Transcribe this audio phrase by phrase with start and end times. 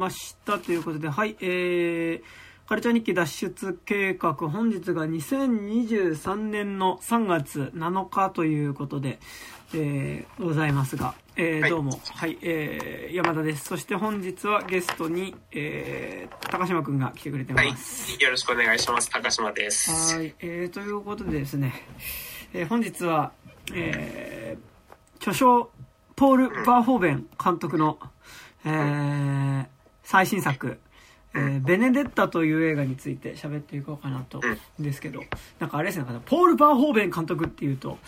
[0.00, 9.18] ましたということで、はい、えー、カルチャー日記脱出計画、本日が2023年の3月7日ということで、
[9.74, 13.64] えー、ございますが、えー、どうも、はい、えー、山田です。
[13.64, 18.12] そして本日はゲストに、えー、高島くんが来てくれてます。
[18.12, 19.10] はい、よろしくお願いします。
[19.10, 20.14] 高島です。
[20.14, 21.74] はい、えー、ということでですね、
[22.52, 23.32] えー、本日は、
[23.74, 25.70] えー、巨匠、
[26.14, 27.98] ポール・バーホーベン監督の、
[28.64, 29.66] えー、
[30.08, 30.78] 最新作、
[31.34, 34.40] えー、ベネデッタという映画について喋っていこうかなと、
[34.78, 35.20] ですけど、
[35.58, 37.98] なんかあれですね、ポール・バーホーベン監督っていうと、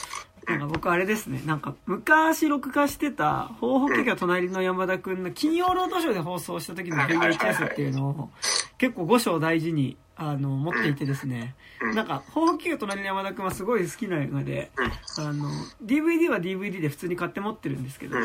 [0.48, 8.30] なんか僕あれですね、なんか昔録画してた、方法家が隣の山田くんの金曜ロードショーで放送した時の VHS っていうのを、
[8.78, 11.54] 結構5章大事に、あの、持っていてですね、
[11.94, 14.70] なんか、方法家が隣の山田くんはすごい好きな映画で、
[15.18, 15.50] あの、
[15.84, 18.16] DVD は DVD で普通に買って持ってるんですけど、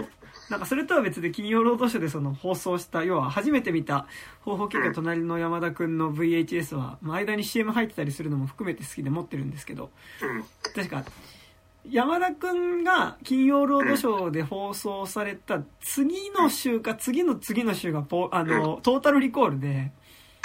[0.50, 4.08] なんかそれとは別で金曜ロードショーでその放送した、要は初めて見た
[4.42, 9.90] 方法家が隣の山田くんの VHS は、まあ、間に CM 入ってたりするのも含めて好きで持ってるんですけど、
[10.76, 11.04] 確か、
[11.90, 19.92] 山田くんが金曜ロードショーで放送された次の週か次の次の週がポあのトータルリコールで、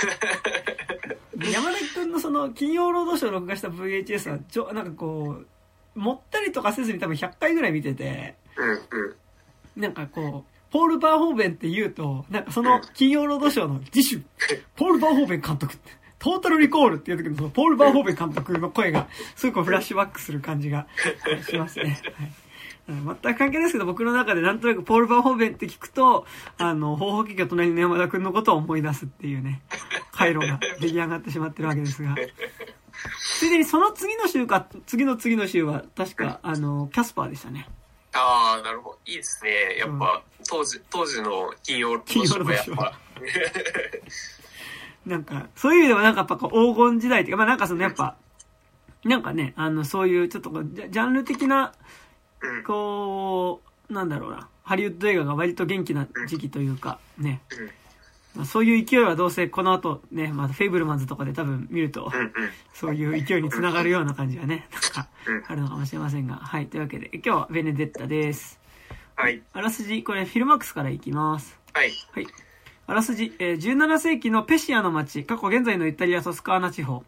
[1.36, 5.42] 山田くんのその金曜ロードショー録画した VHS はちょなんかこ
[5.96, 8.36] うもったりとかせずに多分100回ぐらい見てて、
[9.80, 14.22] なんかこうポール・バーホーベンって言うと、なんかその金曜ロードショーの次週、
[14.76, 20.86] ポール・バーホーベン監督って、トータルリコールっていう時のそのポール・バーホーベン監督の声が、すごくフラッシュバックする感じが
[21.48, 22.00] しますね。
[22.14, 22.32] はい
[22.90, 26.26] 全く関係ないですけど、僕の中でなんとなくポール・バーホーベンって聞くと、
[26.58, 29.62] あの、方法機が隣の山田くんのことを思い出すっていうね、
[30.10, 32.16] 回路が出来上がってしまってるわけですが。
[33.38, 37.68] ついでにその次の週か、次の次の週は、確か、あの、キャスパーでしたね。
[38.12, 38.98] ああ、なるほど。
[39.06, 39.76] いいですね。
[39.78, 42.98] やっぱ、うん、当時、当時の金曜ロードやっぱ。
[45.06, 48.16] なんか、そういう意味ではなんかやっぱこう黄金時代っていうか、まあなんかそのやっぱ、
[49.04, 51.72] なんかね、あの、そういうちょっとジャンル的な、
[52.66, 57.40] こう、なんだろうな、ハリウッド映画が割と元気な時期というか、ね。
[58.34, 62.12] まあ、そういう勢いはどうせこの後ね、まあ、フェイブルマンズとかで多分見ると、
[62.72, 65.08] そういう勢いにつながるような感じがね、 なんか、
[65.48, 66.36] あるのかもしれませんが。
[66.36, 66.66] はい。
[66.66, 68.60] というわけで、今日はベネデッタです。
[69.16, 69.42] はい。
[69.52, 71.58] あらすじ、これフィルマックスからいきます。
[71.72, 71.92] はい。
[72.12, 72.26] はい。
[72.86, 77.04] あらすじ、えー、17世紀のペシアの町、過去現在のイタリア・トスカーナ地方。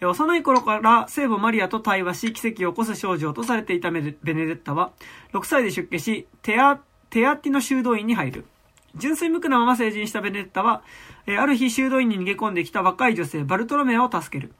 [0.00, 4.92] えー、幼い頃から聖母マリアと対話し、奇跡を起こす少女とされていたベネデッタは、
[5.32, 8.44] 6歳で出家し、テア、テアティの修道院に入る。
[8.96, 10.82] 純粋無垢なまま成人したベネッタは、
[11.26, 14.52] え、ある日修道院に逃げ込んできた若い女性、バルトロメアを助ける。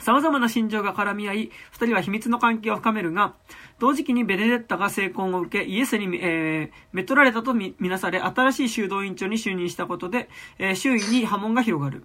[0.00, 3.34] 様々な心情が絡み合い、二人は秘密の関係を深めるが、
[3.78, 10.28] 同時期にベネデッタが成婚を受け、イエスに、えー、めとられたとみなされ、新しい修道院長に就任したことで、
[10.58, 12.04] えー、周囲に波紋が広がる。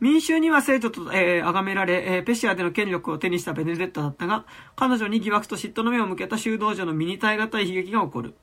[0.00, 4.44] 民衆には聖女と、えー、崇められ、えー、ペシアでの権力を手にしたベネデッタだったが、
[4.76, 8.34] 彼女に疑惑と嫉妬の目を向けた修道女の身に耐え難い悲劇が起こる。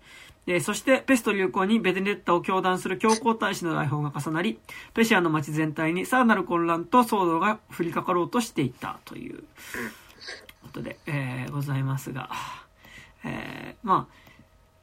[0.47, 4.59] えー、そして、ペスト流行にベネデッタを教団する教皇大使の来訪が重なり、
[4.93, 9.43] ペシアの街全体にさらなる混乱と騒動が降りかかろうとしていたという
[10.61, 12.29] ことで、えー、ございますが、
[13.23, 14.15] えー、まあ、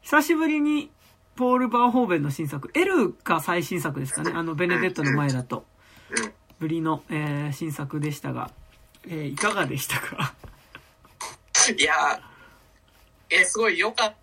[0.03, 0.91] 久しぶりに
[1.37, 5.65] ポール・バーホーベンの新作、エルが最新作ですかね、あの、ベネデッタの前だと、
[6.59, 8.51] ぶりの、えー、新作でしたが、
[9.07, 10.35] えー、いかがでしたか？
[11.79, 12.21] いや
[13.31, 14.15] え、すごい良かっ。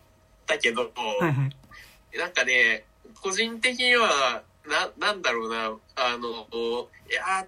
[0.49, 1.49] ったけど、はいは
[2.13, 2.83] い、なんかね、
[3.21, 5.65] 個人的には、な、なんだろうな、
[5.95, 6.47] あの、
[7.09, 7.45] いや、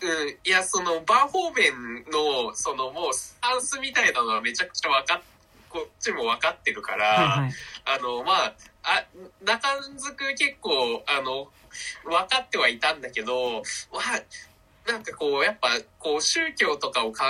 [0.00, 5.22] うん、いや、その、バーホーベンの、その、もう、スタンスみたいなのはめちゃくちゃ分かっ、
[5.68, 7.52] こっちも分かってるから、はいはい、
[7.84, 9.06] あの、まあ、あ、
[9.44, 11.48] 中づく結構、あの、
[12.04, 14.22] 分かってはいたんだけど、まあ、
[14.86, 17.24] なんかこう、やっぱ、こう、宗教とかを考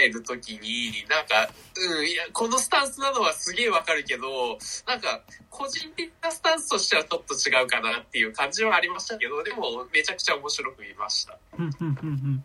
[0.00, 1.52] えるときに、なんか、
[1.98, 5.20] うん、いや、このスタンスなのはすげえわかるけど、なんか、
[5.50, 11.38] 個人的なスタンスとしてはちょっと違うかなっていう感じはありましたけど、でも、めちゃくちゃ面白く見ました。
[11.58, 12.44] うん、うん、うん、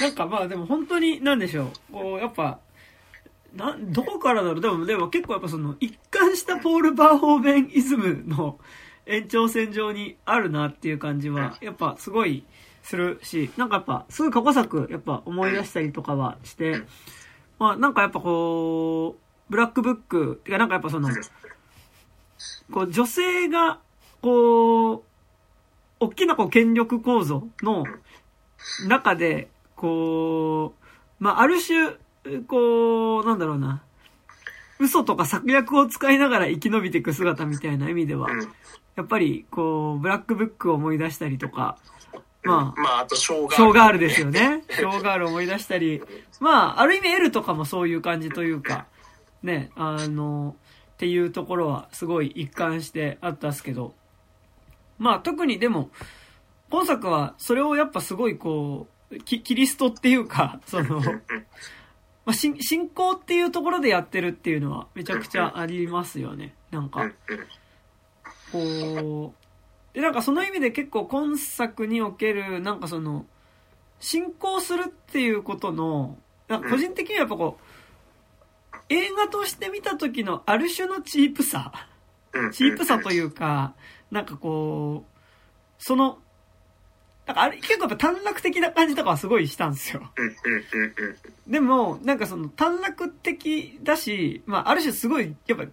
[0.00, 2.58] なんかまあ、でも本当に、なんでしょう、こう、やっぱ、
[3.54, 4.60] な、どこからだろう。
[4.60, 8.58] でも、でも結構やっぱその、一貫したポール・バーホーベンイズムの
[9.06, 12.44] 延長線上にあるなっていう感じは、やっぱすごい、
[12.86, 16.82] するし、なんかやっぱ、すぐ過去作、やっぱ思い出したりとかはして、
[17.58, 21.08] まあなんかやっぱこう、ブラックブック、てかなんかやっぱその、
[22.72, 23.80] こう女性が、
[24.22, 25.02] こう、
[25.98, 27.82] 大きなこう権力構造の
[28.86, 30.74] 中で、こ
[31.20, 31.96] う、まあある種、
[32.46, 33.82] こう、なんだろうな、
[34.78, 38.28] 嘘とか策略を使いながら生き延びていく姿みたいな意味では、
[38.94, 41.78] やっぱり、こう、ブラックブックを思い出したりとか、
[42.46, 44.64] まあ、まあ、あと、ショーガール、ショーガールですよね。
[44.70, 46.02] ショーガールを思い出したり、
[46.40, 48.86] まあ、ある意味 L とかもそういう感じというか、
[49.42, 50.56] ね、あの、
[50.94, 53.94] っていうところはすごい一貫してあったんですけど、
[54.98, 55.90] まあ特にでも、
[56.70, 61.00] 今作はそれをやっぱすごいこう、キキリストっていうか、 その、
[62.24, 62.56] まあ、信
[62.88, 66.54] 仰っていうところでやってるっていうのはめちゃくちゃありますよね。
[66.70, 67.08] なんか、
[68.50, 69.45] こう、
[69.96, 73.24] で、なんかその意味で結構今作における、なんかその、
[73.98, 81.72] 信仰するっていうことの、なんか個人的にはやっぱこう、映画として見た時のある種のチープさ、
[82.52, 83.72] チープさというか、
[84.10, 86.18] なんかこう、その、
[87.24, 90.02] なんかあれ結構やっぱ短絡的な感じとかはすごいしたんですよ。
[91.46, 95.64] でも、なんかその短絡的だし、まあある種すごい、やっぱ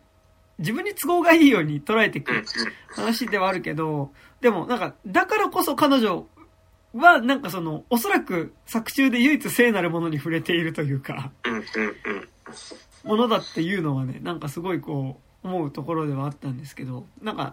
[0.59, 2.31] 自分に都合がいいように捉えていく
[2.89, 4.11] 話ではあるけど、
[4.41, 6.27] でもなんか、だからこそ彼女
[6.93, 11.31] はなんかその、おそらく作中で唯一聖なるものに触れているというか、
[13.03, 17.51] ものだっていうのはね、なんかすごいこう、思うところではあったんですけど、なんか、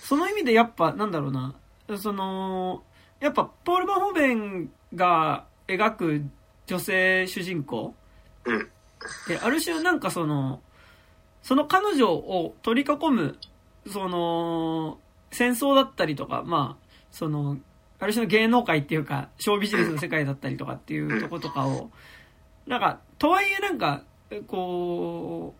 [0.00, 1.54] その意味でやっぱ、なんだろうな、
[1.98, 2.82] その、
[3.20, 6.24] やっぱ、ポール・バホーベンが描く
[6.66, 7.94] 女性主人公
[9.28, 10.60] で、ある種なんかその、
[11.46, 13.38] その彼女を取り囲む、
[13.88, 14.98] その、
[15.30, 17.58] 戦争だったりとか、まあ、その、
[18.00, 21.92] ある種の芸能界っていうか、ショービジネスの世界だったりとかっていうとことかを、
[22.66, 24.02] なんか、とはいえなんか、
[24.48, 25.54] こ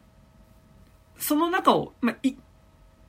[1.16, 2.34] う、その中を、まあ、い、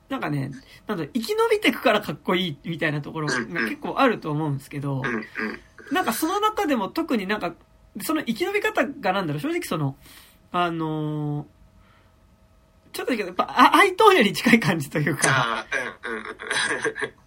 [0.08, 0.52] なんかね、
[0.86, 5.02] なんだ生き延びてくからかっこいいみたいなところが結構あると思うんですけど、
[5.90, 7.56] なんかその中でも特になんか、
[8.02, 9.96] その生き延び方がなんだろう、正直その、
[10.52, 11.57] あのー、
[12.98, 15.64] ちょっとやっぱ、アイトーニャに近い感じというか、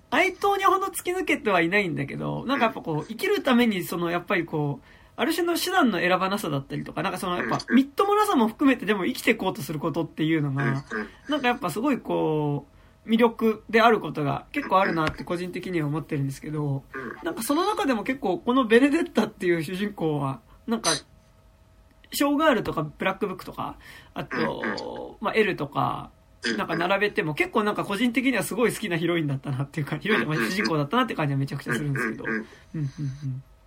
[0.09, 4.85] アイトーニャほど突き抜けてはいないんだけど、なんかやっぱこう、生きるためにその、やっぱりこう、
[5.15, 10.83] ある種の手段の選ばなさだったりとか、なんかそのやっぱ、みっともなさも含めてでも生きていこうとすることっていうのが、
[11.29, 12.67] なんかやっぱすごいこ
[13.05, 16.83] う、魅力であることが結構あるなって個人的には思ってるんですけど、
[17.23, 20.89] なんかその中でも結構このベネデッタっていう主人公は、なんか、
[22.11, 23.77] ショーガールとかブラックブックとか、
[24.13, 26.11] あと、まあ、L とか、
[26.57, 32.23] なんか並べても結構なんか個人的にはすごい好きなヒロインだったなっていうか、ヒロインとか主人公だったなって感じはめちゃくちゃするんですけど。
[32.25, 32.89] うんうんうん。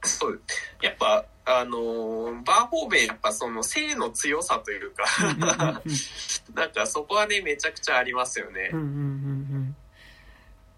[0.02, 0.40] そう。
[0.82, 5.04] やっぱ、あのー、バーホーベンやっぱその性の強さというか
[6.54, 8.70] なんかそこはね、めちゃくちゃありますよね。
[8.72, 9.74] うんうんうん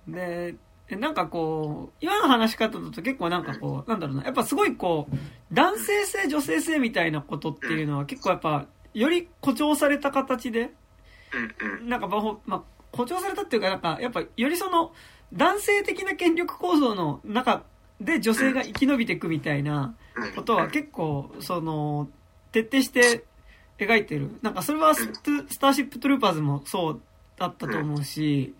[0.07, 0.12] うん。
[0.12, 0.55] で、
[0.91, 5.17] なんかこう、今の話し方だと結構なんかこう、なんだろうな、やっぱすごいこう、
[5.53, 10.73] 男性性、女性性みたいなことっていうのは結構やっぱ、より誇張された形で、
[11.83, 12.62] なんかまあ、
[12.93, 14.93] 誇張されたっていうか、なんか、やっぱよりその、
[15.33, 17.65] 男性的な権力構造の中
[18.00, 19.97] で女性が生き延びていくみたいな
[20.37, 22.09] ことは結構、その、
[22.53, 23.25] 徹底して
[23.79, 24.31] 描いてる。
[24.41, 25.09] なんかそれはス
[25.59, 27.00] ターシップトゥルーパーズもそう
[27.37, 28.55] だったと思うし、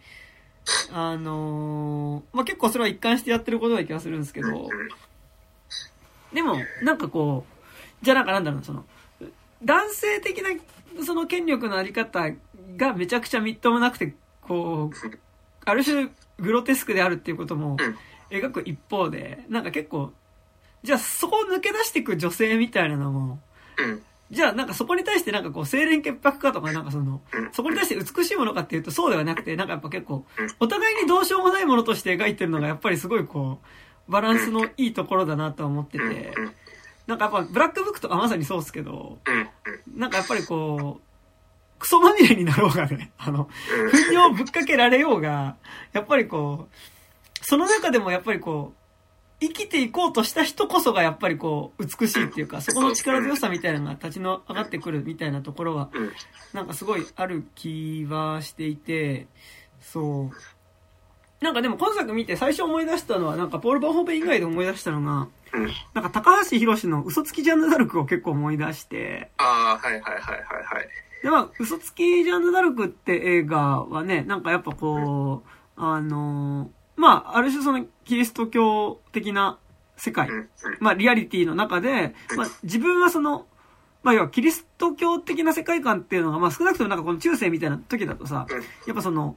[0.93, 4.69] あのー、まあ、結構それは一貫してやってることな気がするんですけど、
[6.33, 7.45] でも、なんかこ
[8.03, 8.85] う、じゃあなんかなんだろうその、
[9.65, 10.51] 男性的な
[11.05, 12.31] その権力のあり方
[12.77, 15.19] がめちゃくちゃみっともなくて、こう、
[15.65, 16.09] ある種
[16.39, 17.77] グロテスクであるっていうことも
[18.31, 20.13] 描く一方で、なんか結構、
[20.83, 23.41] じゃあそこを抜け出していく女性みたいなのも、
[24.31, 27.21] じゃあなんかそこに対してなんかこう、清廉潔白かとかなんかその、
[27.53, 30.25] そこに対して美しいものかっていうとそうではなくて、なんかやっぱ結構、
[30.59, 33.61] お互いにどうしようもないものとして描いてるのがやっぱりすごいこ
[34.09, 36.33] う、バランスのいいところだなと思ってて、
[37.07, 39.19] なんかやっぱブラックブックとかまさにそうですけど、
[39.95, 41.07] なんかやっぱりこう、
[41.79, 43.49] クソまみれになろうがね、 あの、
[43.93, 45.57] 糞尿ぶっかけられようが、
[45.93, 46.75] やっぱりこう、
[47.43, 48.86] その中でもやっぱりこう、
[49.41, 55.91] 生きていこうとした人こそがやっぱりこう、美しいっていうか、そこの力強さみたいなのが立ちの上がってくるみたいなところは、
[56.55, 59.27] なんかすごいある気はしていて、
[59.81, 61.45] そう。
[61.45, 65.29] なんかでも今作見て最初思い出したのは、なんかポール・バンホーベン以外で思い出したのが、
[65.93, 69.31] なんか高橋宏の嘘つきジャンヌ・ダルクを結構思い出して。
[69.37, 70.89] ああ、はいはいはいはいはい。
[71.23, 79.59] で、まあ、嘘つきジャンヌ・ダルクって映画はね、なんかやっぱこう、あのまあ、ある種そのキリスト教的な
[79.97, 80.29] 世界、
[80.81, 83.47] まあ、リアリティの中で、まあ、自分はその、
[84.03, 88.47] まあ、要はキリスト教的な世界観っていうのが、まあ、少なくともなんかこの中世みたいな時だとさ、
[88.87, 89.37] やっぱその、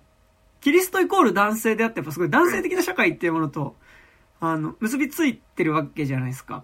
[0.62, 3.76] キリストイコール男性であって、やっぱすごい男性的な社会っていうものと、
[4.42, 6.64] あの、結びついてるわけじゃないですか。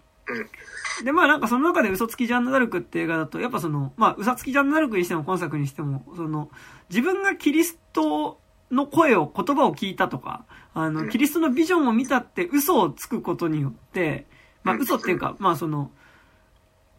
[1.03, 6.49] で、まあなんかその中で嘘つきジャンヌ・ダルクって映画だと、やっぱその、まあ嘘つきジャンヌ・ダルクにしても今作にしても、その、
[6.89, 8.39] 自分がキリスト
[8.71, 14.25] の声を、言葉を聞いたとか、あの、キリストのビジョンを見たって嘘をつくことによって、
[14.63, 15.91] まあ嘘っていうか、まあその、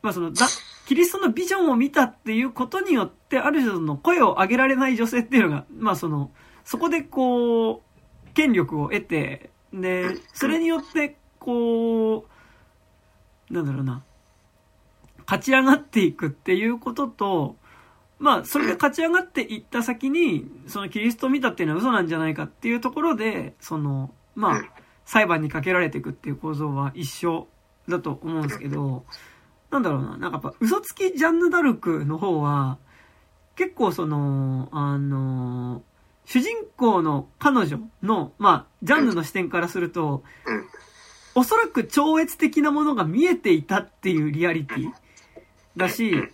[0.03, 0.47] まあその、だ、
[0.87, 6.31] キリストのビジョンを見たっていうことによって、ある種の声を上げられない女性っていうのが、まあその、
[6.65, 12.27] そこでこう、権力を得て、で、それによって、こ
[13.51, 14.03] う、なんだろうな、
[15.27, 17.57] 勝ち上がっていくっていうことと、
[18.19, 24.63] まあ、それで勝ち上がっていった先に、そのキリストを見たっていうのは嘘なんじゃないかっていうところで、その、まあ、
[25.05, 27.47] 裁判にかけられていくっていう構造は一緒
[27.89, 29.05] だと思うんですけど、
[29.71, 32.79] なんだろうな、なんかやっぱ嘘つきジャンヌ・ダルクの方は、
[33.55, 35.83] 結構その、あの、
[36.25, 40.25] 主人公の彼女の、まあ、ジャンヌの視点からすると、
[41.35, 44.91] おそらく超越的なものが見えていたっていうリアリティ
[45.77, 46.29] だし、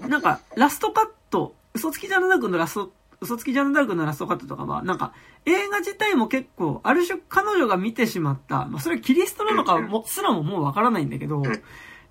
[0.00, 5.12] なんか、ラストカット、嘘つきジャンヌ・ダルクのラスト、嘘つきジャンヌ・ダルクのラストカットとかは、なんか、
[5.46, 11.42] 映画自体も結構、ある種彼女が見てしまった、まあ、それはキリストなのかも、すらももうわからないんだけど、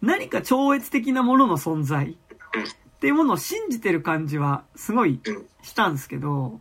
[0.01, 2.17] 何か超越的なものの存在
[2.95, 5.19] っていうものを信じてる感じはすごい
[5.61, 6.59] したんですけど、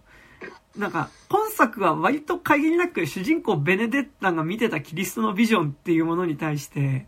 [0.76, 7.06] なんか、今作は割と限りなく主人公ベネデッタが見てたキリストのビジョンっていうものに対して、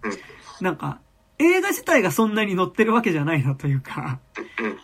[0.60, 1.00] なんか、
[1.44, 4.18] 映画自体がそんなに載ってるわけじゃないなというか。
[4.58, 4.78] うんうん。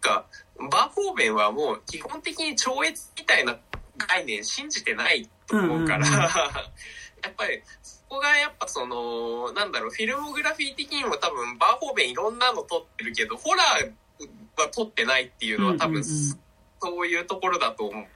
[0.00, 0.26] か、
[0.70, 3.56] バーフォーベンはもう基本的に超越みたいな
[3.96, 6.06] 概念信じてないと思うから、
[7.22, 13.92] やっぱりそこがやっぱその、なんだろう、フィルモグラフィー的にも多分バーフォーベンいろんなの撮ってるけど、ホラー
[14.60, 16.34] は撮ってないっていうのは多分、そ
[17.00, 18.06] ういうところだと思う。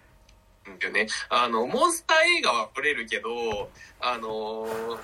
[0.70, 1.08] んだよね。
[1.28, 4.98] あの、モンスター映画は撮れるけど、あのー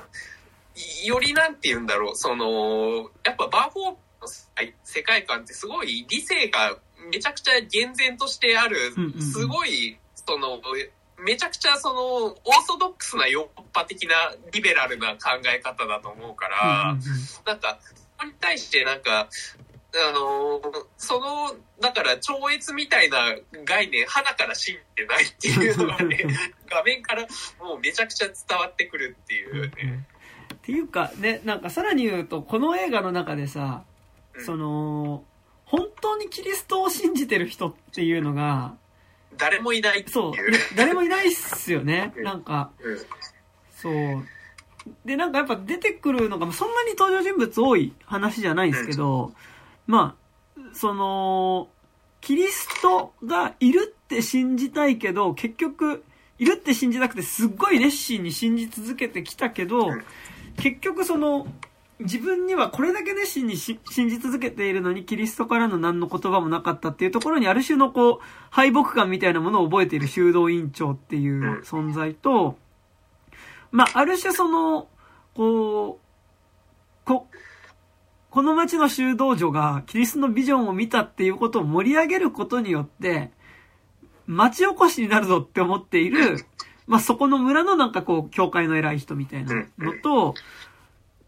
[1.05, 4.29] よりなんて言うんだろう、その、やっぱバーフォーの
[4.85, 6.77] 世界観ってすごい理性が
[7.11, 8.77] めちゃくちゃ厳然としてある、
[9.21, 10.61] すごい、その、
[11.19, 14.15] めちゃくちゃその、オーソドックスなヨーロッパ的な
[14.53, 16.97] リベラルな考え方だと思うから、
[17.47, 19.29] なんか、そこに対してなんか、
[19.95, 20.61] あの
[20.99, 26.27] その、だから超越みたいな概念、花から信じてないっていうのがね、
[26.69, 27.27] 画面から
[27.59, 30.07] もうめちゃくちゃ伝わってくるっていうね。
[30.69, 33.85] っていうか、ね、なんかさらに言うと、この映画の中でさ、
[34.35, 35.25] うん、その、
[35.65, 38.75] 本当にキリストを信じてる人っていうのが、
[39.39, 40.33] 誰もいないそう。
[40.77, 42.13] 誰もいないっすよね。
[42.19, 42.71] なんか、
[43.75, 43.95] そう。
[45.07, 49.33] で、なんかやっぱ出てくるのが、そんなに登場人物多い話じゃないんですけど、
[49.87, 50.17] ま
[50.55, 51.71] あ、その、
[52.21, 56.05] キリストがいるって信じたいけど、結局、
[56.39, 59.89] いるって信じなくてすっごい熱心に信じ続けてきたけど、
[60.59, 61.47] 結局その、
[62.01, 68.19] 自分にはこれだけ熱心に信じ続けているのにキリストからの何の言葉もなかったっていうところにある種のこう、
[68.51, 72.57] 敗北感みたいなものを覚えている修道院長っていう存在と、
[73.73, 74.89] まあ、ある種その、
[75.35, 77.27] こう、こ、
[78.31, 83.33] この町の修道女がキリストのビジョンを見たっていうことを盛り上げることによって、
[84.27, 86.45] 町おこしになるぞって思っている
[86.89, 90.35] まあ、そこの村のなんかこう、教会の偉い人みたいなのと、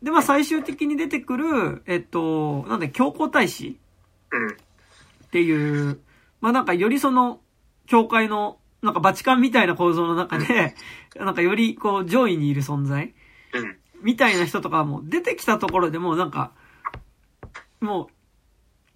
[0.03, 3.79] で、まあ、最終的に出てくる、えっと、なんだ、教皇太子
[5.27, 6.01] っていう、
[6.41, 7.41] まあ、なんかよりその、
[7.87, 10.75] 教会の、なんかバチカンみたいな構造の中で、
[11.15, 13.13] なんかよりこう、上位にいる存在
[14.03, 16.53] みたいな人とかも出てきたところでもなんか、
[17.81, 18.07] もう、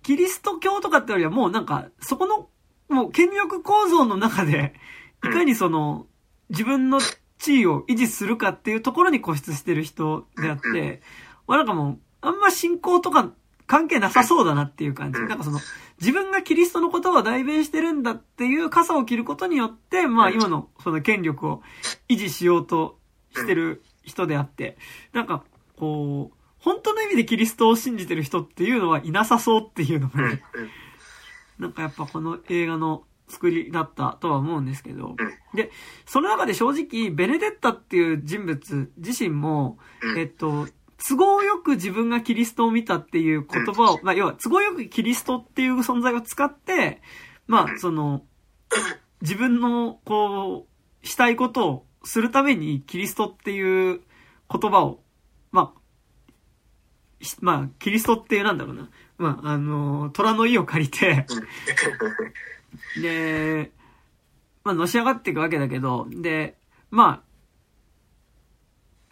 [0.02, 2.48] キリスト教とかってよりはもうなんか、そこの、
[2.88, 4.72] もう権力構造の中で、
[5.22, 6.06] いかにその、
[6.50, 7.00] 自分の
[7.38, 11.02] 地位を維持するかっていうところに固執してる人であって、
[11.46, 13.32] まあなんかもう、あんま信仰とか
[13.66, 15.20] 関係なさそうだなっていう感じ。
[15.20, 15.60] なんかその、
[16.00, 21.62] 自分がキリストのことを代弁してるんだっていう傘を切ることによって、まあ今のその権力を
[22.08, 22.98] 維持しようと
[23.34, 24.76] してる人であって、
[25.12, 25.44] なんか
[25.76, 30.42] こう、本当の意味でキリストを信じてる人っていうのはいなさそうっていうのがね、
[31.58, 35.16] なんかやっぱこの映画の作りだったとは思うんですけど、
[35.54, 35.70] で、
[36.06, 39.78] その中で正直、ベネデッタっていう人物自身も、
[40.16, 40.66] えっと、
[41.06, 47.02] 都合よく自分がキリストを見たっていう言葉を、まあ、要は都合よくキリストっていう存在を使って、
[47.46, 48.22] まあ、その、
[49.20, 50.66] 自分の、こ
[51.02, 54.00] う、したいことをするためにキリストっていう
[54.50, 55.00] 言葉を、
[55.50, 55.80] まあ、
[57.40, 58.90] まあ、キリストってなんだろうな。
[59.16, 61.26] まあ、あの、虎の意を借りて
[63.00, 63.72] で、
[64.64, 66.56] まあ、のし上がっていくわけだけど、で、
[66.90, 67.34] まあ、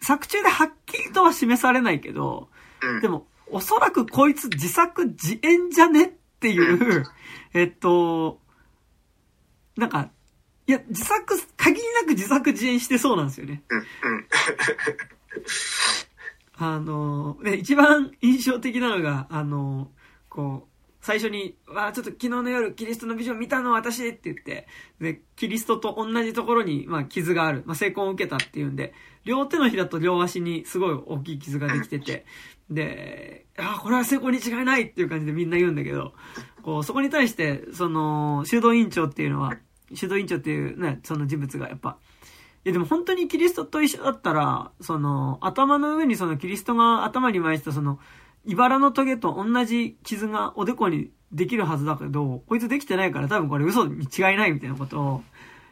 [0.03, 2.49] 作中ではっきりとは示されないけど、
[3.01, 7.05] でも、おそらくこいつ自作自演じゃねっていう、
[7.53, 8.39] えっと、
[9.77, 10.09] なんか、
[10.65, 13.63] いや、自作、限りなく自作自演してそうなんですよね。
[16.55, 19.91] あの、ね、一番印象的なのが、あの、
[20.29, 20.72] こう、
[21.03, 24.67] 最初に、わあ、ちょっと昨日の夜、キリストのビジョン見たの私って言って、
[25.01, 27.63] で、キリストと同じところに、まあ、傷がある。
[27.65, 28.93] まあ、成功を受けたっていうんで、
[29.25, 32.25] 両手のひらと両足にすごい大きい傷ができてて、
[32.71, 36.13] で、あ、これは成功に違いないっていう感じでみんな言うんだけど、
[36.61, 39.57] こう、そこに対して、その、修道院長っていうのは、
[39.93, 41.97] 修道院長っていうね、その人物がやっぱ、
[42.63, 47.99] いやでも本当にキリストと一緒だったら、その、頭の上にそのキリストが頭に巻いてたその、
[48.45, 55.23] 茨のトゲと同じ傷がおでこにできるはずだけど、こいつできてないから多分これ嘘に違いないみたいなことを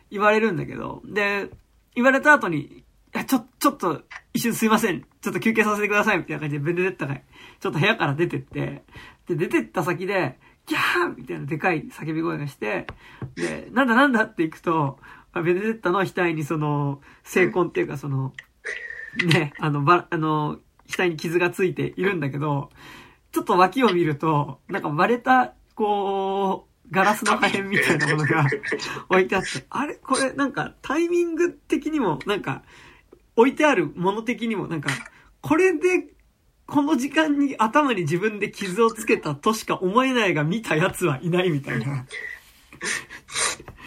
[0.10, 1.50] 言われるんだけど、で、
[1.96, 4.02] 言われた後に、いや、ちょ、ちょっと、
[4.34, 5.02] 一瞬すいません。
[5.22, 6.18] ちょっと休憩させてください。
[6.18, 8.84] みたいな感じでベネデッタが、ちょっと部屋から出てって、
[9.28, 12.88] で、出てった先で、ギャーみたいなでかい叫び声がして、
[13.36, 14.98] で、なんだなんだって行くと、
[15.36, 18.34] ベネデッタの額にその、成婚っていうかその、
[19.26, 20.60] ね、あの、ば、あの、
[20.98, 22.70] 額に傷がついているんだけど、
[23.32, 28.46] ちょっと脇を見ると、なんか割れた、こう、ガラスの破片みたいなものが
[29.10, 29.96] 置いてあって、あれ？
[29.96, 32.64] これなんかタイミング的にも、なんか、
[33.36, 34.90] 置いてあるもの的にも、なんか、
[35.40, 36.10] これで、
[36.68, 42.06] この時間に頭に自分で傷をつけたとしか思えないが見た奴はいないみたいな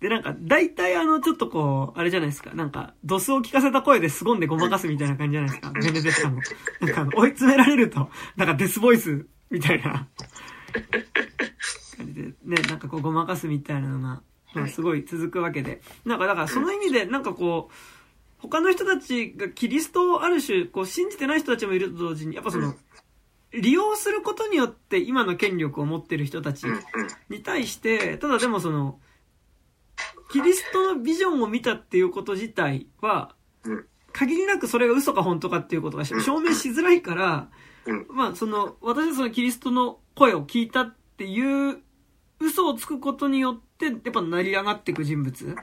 [0.00, 2.52] で、なんか、大体あの、ちょっとこう、あれじゃないですか。
[2.54, 5.72] なんか、ドスを聞かせた声で凄んでごまかすみたいな感じじゃないですか。
[5.72, 6.40] ベネデッタも。
[6.80, 10.06] なんか、追い詰められると、なんかデスボイスみたいな
[11.96, 14.22] 感じで、ね、なんかこう、ごまかすみたいなのが、
[14.54, 15.80] まあ、すごい続くわけで。
[16.04, 17.74] なんか、だからその意味で、なんかこう、
[18.38, 22.74] 他の人たちがキリストをある種、こう、信じてない人たちもいると同時に、やっぱその、
[23.52, 26.66] 利用することによって今の権力を持ってる人たち
[27.30, 28.98] に対して、ただでもその、
[30.30, 33.34] キリストのビジョンを見たっていうこと自体は、
[34.12, 37.48] 限りなくそれが嘘か本当かっていうことが証明しづらいから、
[38.08, 41.78] まあその、私はそのキリストの声を聞いたっていう
[42.40, 45.56] 嘘をつくことによって、やっぱ成り上がっていく人物。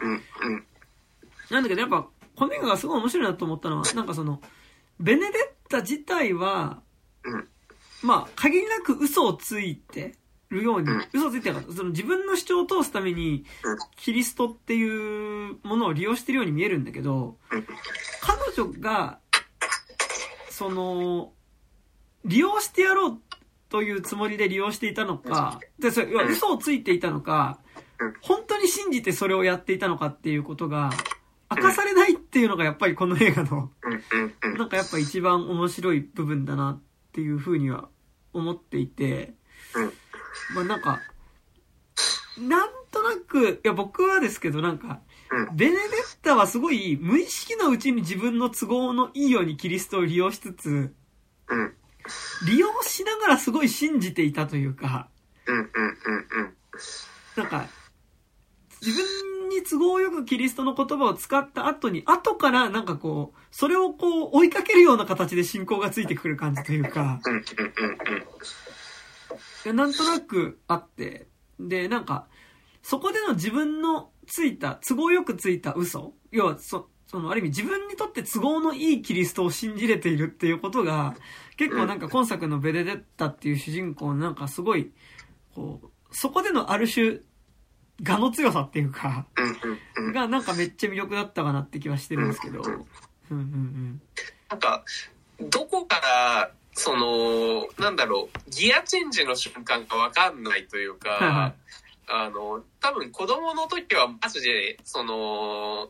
[1.50, 4.42] なんだけどやっぱ、この映画がすごい面白いなと思ったのは、なんかその、
[5.00, 6.82] ベネデッタ自体は、
[8.02, 10.16] まあ、限りなく嘘をついて、
[10.54, 11.74] るように、嘘ついてなかった。
[11.74, 13.46] その自分の主張を通すために、
[13.98, 17.38] キリストっていうものを利用してるように見えるんだけど、
[18.22, 19.20] 彼女が、
[20.50, 21.34] その、
[22.26, 23.22] 利用してやろう
[23.70, 27.60] というつもりで利用していたのか、で、それ、要は嘘をついていたのか、
[28.22, 30.92] 本当に信じてそれをやっていたのかっていうことが、
[31.50, 33.72] 明かされないっていうのがやっぱりこの映画の、
[34.58, 37.90] なんかやっぱ一番面白い部分だなっていうふうには
[38.34, 39.34] 思っていて、
[40.56, 41.02] まあなんか、
[42.38, 45.02] なんとなく、いや僕はですけどなんか、
[45.54, 50.94] ベネデッタはすごい無意識のうちに自分の都合のいいようにキリストを利用しつつ、
[52.46, 55.10] 利用しながらすごい信じていたというか、
[57.36, 57.68] なんか、
[58.82, 67.20] 自分に都合よくキリストの言葉を使った後に、後からなんかこう、それをこう追いかけるような形で信仰がついてくる感じというか、
[69.72, 71.28] なんとなくあって、
[71.60, 72.28] で、なんか、
[72.82, 81.16] そこでの自分のついた、都合よくついた嘘要は、そ、その、ある意味自分にとって都合のいいキリストを信じれているっていうことが、
[81.56, 84.92] 結構なんか今作のベネデッタっていう主人公のなんかすごい、
[85.54, 87.20] こう、そこでのある種、
[88.06, 89.28] 我の強さっていうか、
[90.14, 92.62] がなんかめっちゃ魅力だったかなって気はしてるんですけど。
[92.62, 94.02] うんうんうん。
[94.50, 94.84] なんか、
[95.40, 101.54] どこからその、なんだろう、ギアチェンジの瞬間がわかんないというか、
[102.08, 105.90] あの、多分子供の時はマジで、その、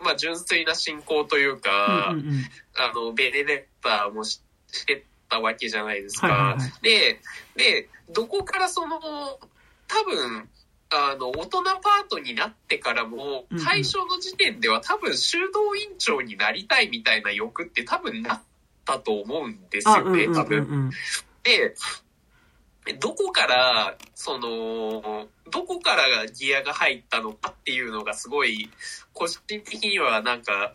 [0.00, 2.44] まあ、純粋な信仰というか、うんうんうん、
[2.76, 4.42] あの、ベネデッタもし
[4.86, 6.28] てたわけじゃないですか。
[6.28, 7.20] はいはいはい、で、
[7.56, 10.48] で、どこからその、多分、
[10.90, 18.42] あの、大人パートになってからも、最初の時点では多分修道院長になりたいみたいな欲って多分なっ
[18.92, 20.90] たと思うんですよね、多分。
[21.42, 21.74] で、
[22.98, 28.70] どこから、その、どこからギアが入ったのかっていうのがすごい、
[29.12, 30.72] 個人的にはなんか、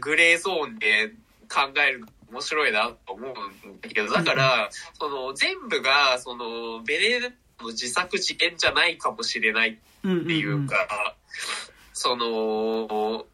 [0.00, 1.10] グレーゾーンで
[1.48, 11.16] 考える面白いなと思うんだけど、だから、その、全部が、その、ベネデットの自作自演じゃないかもしれないっていうか、
[11.92, 13.26] その、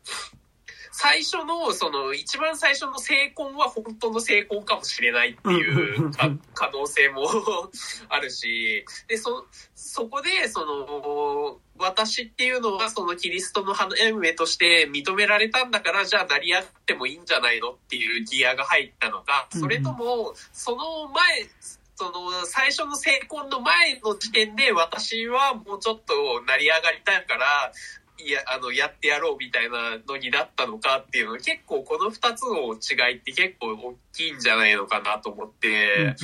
[0.96, 6.12] 最初の、その、一番最初の成婚は本当の成婚かもしれないっていう
[6.54, 7.26] 可能性も
[8.08, 21.50] あるし、で、そ、そこで、その、私っていうのはそのキリストの花嫁として認められたんだから、じゃあ成り合ってもいいんじゃないのっていうギアが入ったのか、それとも、その前、
[21.96, 27.72] その最初の成婚の前の時点で私はもうちょっと成り上がりたいから、
[28.18, 36.14] いや、あの、やってやろうみたいなのになったのかっていうのは結構この二つの違いって結構大きいんじゃないのかなと思って、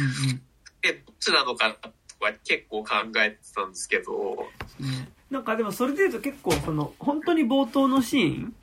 [0.82, 1.88] で、どっちなのかなと
[2.20, 4.46] か結構考えてたんですけど。
[5.30, 8.54] なんかでもそれで言うと結構その、本当に冒頭のシーン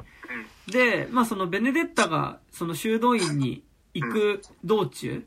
[0.68, 3.63] で、まあそのベネデッタがその修道院に
[3.94, 5.26] 行く道中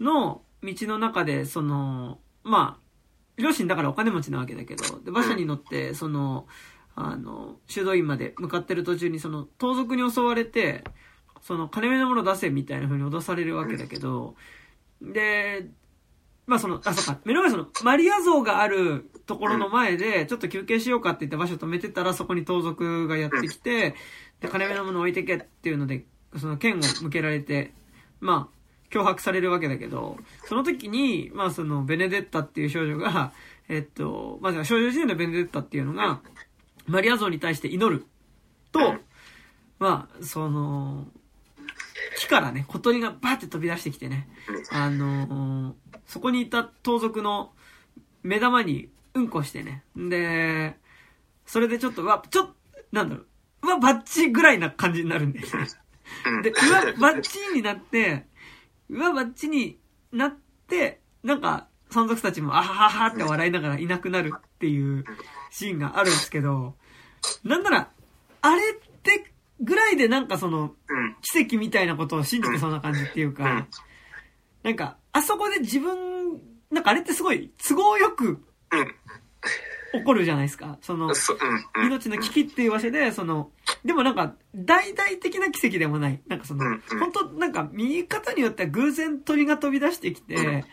[0.00, 2.81] の道の中で、その、まあ、
[3.36, 6.46] 両親だからお金持ちなわけだけど、で、馬車に乗って、その、
[6.94, 10.84] あの、修道院まで向かってる途中に、その、盗賊に襲われて、
[11.40, 14.36] その、金目のもの出せみたいな風に脅されるわけだけど、
[15.00, 15.66] で、
[16.46, 23.94] まあその、あ、そっか、目の前その、マリア像があるところの前で、ちょっと休憩しようかって言って場所止めてたら、そこに盗賊がやってきて、
[24.40, 26.04] で、金目のもの置いてけっていうので、
[26.38, 27.72] その剣を向けられて、
[28.20, 28.61] まあ、
[28.92, 33.32] 脅迫されるわけだけど、その時に、まあその、ベネデッタっていう少女が、
[33.68, 36.20] えっと、まず少女時代のベネデッタっていうのが、
[36.86, 38.04] マリア像に対して祈る
[38.70, 38.96] と、
[39.78, 41.06] まあ、その、
[42.18, 44.28] 木からね、小鳥がバーって飛び出してきてね、
[44.70, 45.74] あの
[46.06, 47.52] そこにいた盗賊の
[48.22, 49.82] 目玉にうんこしてね。
[49.96, 50.76] で、
[51.46, 52.50] それでちょっと、わ、ちょっ、
[52.92, 53.26] なんだろう、
[53.62, 55.66] うわ、バッチぐらいな感じになるんですね。
[56.42, 58.26] で、うわ、バッチになって、
[58.90, 59.78] うわ、バッチに
[60.12, 60.36] なっ
[60.68, 65.04] て、なんか、山賊たちも、あはははって笑いながらいなくなるっていう
[65.50, 66.74] シーンがあるんですけど、
[67.44, 67.90] なんなら、
[68.40, 70.74] あれってぐらいでなんかその、
[71.20, 73.68] 奇跡みたいなことを信じてそうな感じっていうか、
[74.62, 76.40] なんか、あそこで自分、
[76.70, 78.42] なんかあれってすごい都合よく、
[79.92, 80.78] 起こるじゃないですか。
[80.80, 81.12] その、
[81.76, 83.50] 命の危機っていう場所で、その、
[83.84, 86.22] でもなんか、大々的な奇跡でもない。
[86.28, 86.64] なんかその、
[87.00, 90.64] 本当なんか見方によっては偶然鳥が飛び出してきて、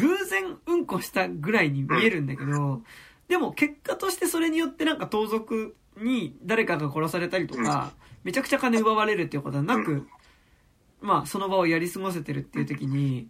[0.00, 2.82] 偶然うんこしたぐらいに見えるんだけど、
[3.28, 10.06] でも結果としてそれによってなんか盗賊に誰かが殺されたりとか、めちゃくちゃ金奪われるっていうことはなく、
[11.02, 13.28] まあその場をやり過ごせてるっていう時に、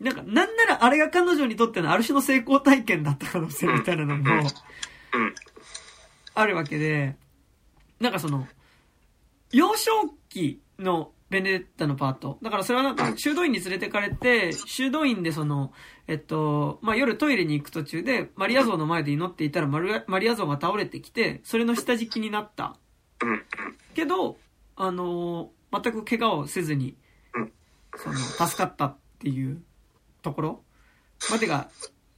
[0.00, 4.24] なんか、なんならあれが彼女にとってのある種の成功体験だった可能性みたいなのも、
[6.34, 7.16] あるわけで、
[8.00, 8.46] なんかその、
[9.52, 9.90] 幼少
[10.28, 12.38] 期のベネデッタのパート。
[12.42, 15.72] だからそれはなんか、修道院に連れてかれて、修道院でその、
[16.06, 22.76] えっと、まあ、夜トイレに行く途中で、マリア像の前で祈っていたらマリア、マリア像が倒れてきて、それの下敷きになった。
[23.94, 24.36] けど、
[24.76, 26.96] あのー、全く怪我をせずに、
[27.96, 29.62] その、助かったっていう
[30.22, 30.64] ところ
[31.30, 31.70] までが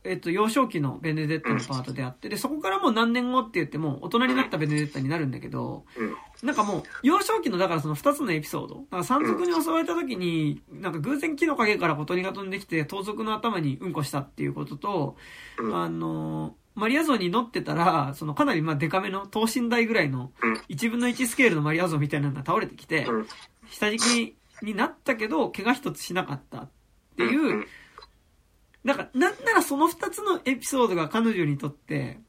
[0.06, 5.84] えっと、幼少期のベネデッタのパートであって、で、そこからもう何年後って言っても、大人になったベネデッタになるんだけど、
[6.42, 8.74] なんかもう、幼少期の、だからその二つのエピソード。
[8.74, 15.16] だから山賊に襲われた時に、なんか偶然木の陰から小鳥が飛んできて、盗賊の頭にうんこしたっていうことと、
[15.72, 20.32] あの、マリア像に乗ってたら、そのかなりまあデカめの等身大ぐらいの、
[20.68, 23.06] 1分の1スケールのマリア像みたいなのが倒れてきて、
[23.70, 26.70] 下敷きになったけど、怪我一つしなかったっ
[27.16, 27.66] ていう、
[28.87, 32.20] なんか、なんならその二つのエピソードが彼女にとって、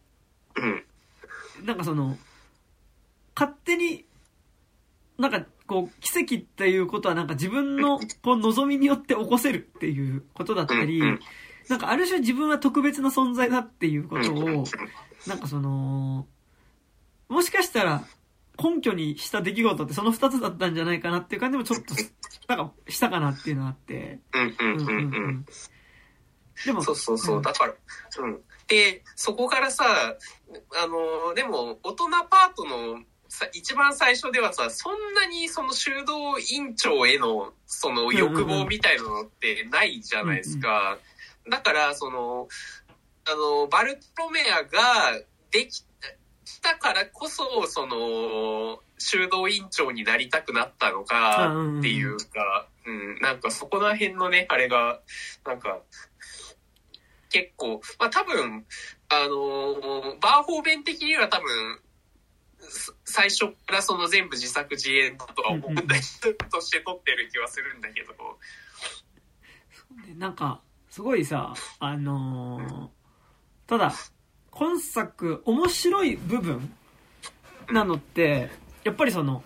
[1.63, 2.17] なんかその、
[3.36, 4.06] 勝手に、
[5.20, 11.00] なんかこう、奇跡っていうことはなんか自分のこう望みによって起こせるっていうことだったり、
[11.70, 14.63] なんかある種自分は特別な存在だっていうことを、
[15.28, 16.26] なんかその、
[17.30, 18.04] もしかしたら
[18.58, 21.93] 根拠にした出来事ってその二つだったんじゃないかなっていう感じもちょっと、
[22.48, 24.20] なんかしたかなっていうのがあって。
[24.34, 25.46] うんうんうんうん。
[26.65, 26.82] でも。
[26.82, 27.41] そうそうそう。
[27.41, 27.74] だから、
[28.20, 28.41] うん。
[28.67, 40.98] で、そこからさ、あの、でも、大人パートのさ、一番最初ではさ、そんなにその修道院長への、その欲望みたいなのってないじゃないですか。
[41.50, 42.48] だから、その、
[43.26, 45.20] あの、バルトロメアが
[45.52, 45.84] でき
[46.62, 55.02] たからこそ、その、修道院長になりたくなったのかっていうか、うん、なんかそこら辺のね、あれが、
[55.46, 55.80] なんか、
[57.38, 58.65] 結構、まあ多分、
[59.10, 61.80] あのー、バーホーベン的には多分、
[63.06, 68.13] 最初からその全部自作自演だとは思うんだけど、として撮ってる気はするんだけど。
[70.17, 72.89] なんか、すごいさ、あのー、
[73.67, 73.93] ただ、
[74.50, 76.73] 今作面白い部分
[77.71, 78.50] なのって、
[78.84, 79.43] やっぱりその、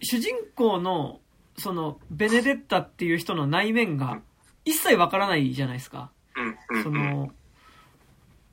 [0.00, 1.20] 主人公の、
[1.56, 4.20] その、ベネデッタっていう人の内面が
[4.64, 6.12] 一切わからないじゃないですか。
[6.82, 7.32] その、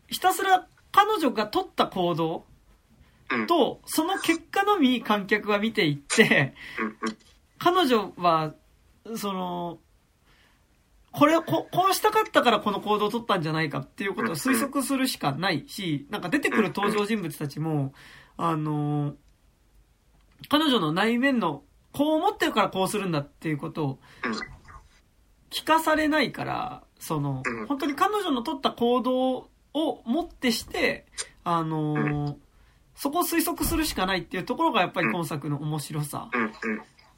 [0.08, 2.46] ひたすら彼女が取った行動
[3.48, 6.54] と、その結果のみ観客は見ていって、
[7.58, 8.54] 彼女は、
[9.16, 9.80] その、
[11.12, 17.94] これをこ、こうしたかったからこの行動を取ったんじゃないかっていうことを推測するしかないし、なんか出てくる登場人物たちも、
[18.38, 19.16] あの、
[20.50, 24.00] 彼女の内面の、こう思ってるからこうするんだっていうことを、
[25.50, 31.06] 聞かされないから、その、本当に彼女の取った行動をもってして、
[31.44, 32.38] あの
[32.96, 36.30] そこを推測するしかないっていうところがやっぱり今作の面白さ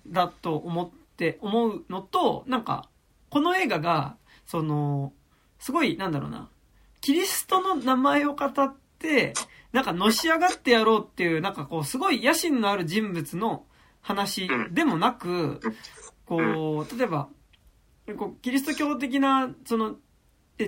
[0.07, 2.89] だと思って、思うのと、なんか、
[3.29, 5.13] この映画が、その、
[5.59, 6.49] すごい、なんだろうな、
[7.01, 9.33] キリストの名前を語って、
[9.71, 13.65] なんかのし上がってやろうっていう、なんかこう、すごい野心のある人物の
[14.01, 15.59] 話でもなく、
[16.25, 17.29] こう、例えば、
[18.15, 19.95] こうキリスト教的な、その、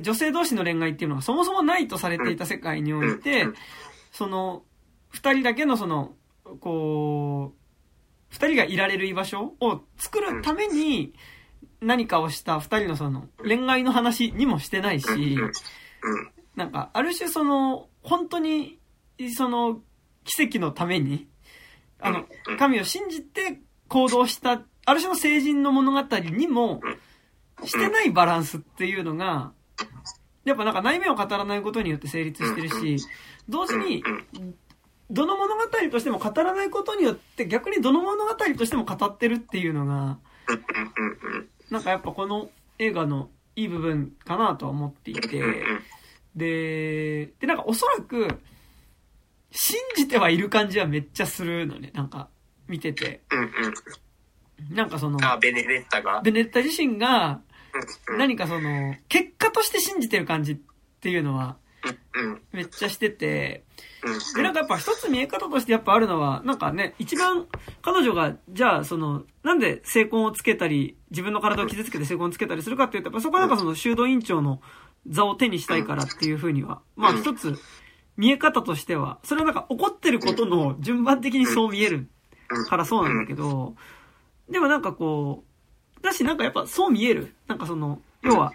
[0.01, 3.47] 女性同士の恋愛っていうのはそもそもないとされていた世界において、
[4.11, 4.63] その、
[5.09, 6.13] 二人だけのその、
[6.59, 7.59] こう、
[8.29, 11.13] 二人がいられる居場所を作るために、
[11.81, 15.37] 何かをした二人のその、恋愛の話にもしてないし、
[16.55, 18.79] なんか、ある種その、本当に、
[19.35, 19.81] その、
[20.25, 21.27] 奇跡のために、
[21.99, 22.25] あの、
[22.57, 26.81] 神を信じて行動した、ある種の成人の物語にも、
[27.65, 29.51] してないバランスっていうのが、
[30.45, 32.97] やっぱなんか内面を語らないことによって成立してるし、
[33.47, 34.03] 同時に、
[35.09, 40.19] どの物語としても語らないことによって逆にどの物語としても語ってるっていうのが、
[41.69, 45.41] なんかやっぱこの映画のいい部分かなとは思っていて、
[46.35, 48.39] で、で、なんかおそらく、
[49.51, 52.29] 信じてはいる感じはめっちゃするのね、なんか、
[52.67, 53.21] 見てて。
[54.69, 56.21] なんかその、あ、ベネデッタが？
[56.21, 57.41] ベネッタ自身が、
[58.17, 60.57] 何かその、結果として信じてる感じっ
[61.01, 61.57] ていうのは、
[62.51, 63.63] めっちゃしてて、
[64.35, 67.47] で、なんかやっぱ一つ見え方としてやっぱあるのは、なんかね、一番
[67.81, 74.61] 彼女が、じゃあその、なんで成婚をつけたり、自分の体を傷つけて成婚をつけたりするかっていうと、やっぱそこはなんかその修道院長の
[75.07, 77.55] 座を手にしたいからっていうふうには、まあ一つ
[78.17, 82.09] 見え方としては、それはなんか怒ってることの順番的にそう見える
[82.67, 83.75] からそうなんだけど、
[84.49, 85.48] でもなんかこう、
[86.01, 87.33] だしなんかやっぱそう見える。
[87.47, 88.51] なんかその、要は、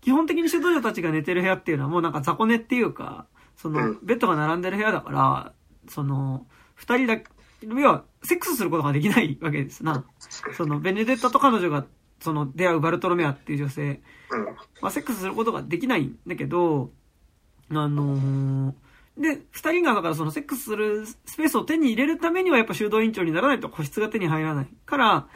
[0.00, 5.52] 基本的に指導者たちが寝てる部屋っていうのはもうなんか雑魚寝っていうか、その、ベッドが並んでる部屋だから、
[5.88, 7.26] その、二人だけ、
[7.62, 10.04] 要は、セックスすることができないわけですな。
[10.56, 11.84] その、ベネデッタと彼女が、
[12.20, 14.00] その、出会うバルトロメアっていう女性、
[14.80, 16.90] まあ、セックスすることができないんだけど、
[17.68, 18.74] あのー、
[19.18, 25.28] で、二人がだからそのセックスするスペースを手に入れるためにはやっぱ修道院長にならないと個室が手に入らないから、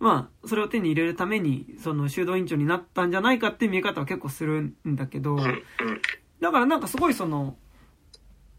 [0.00, 5.36] まあ、それを手に入れるために、その修道院長になったんじゃないかって見え方は結構するんだけど、
[6.40, 7.56] だからなんかすごいその、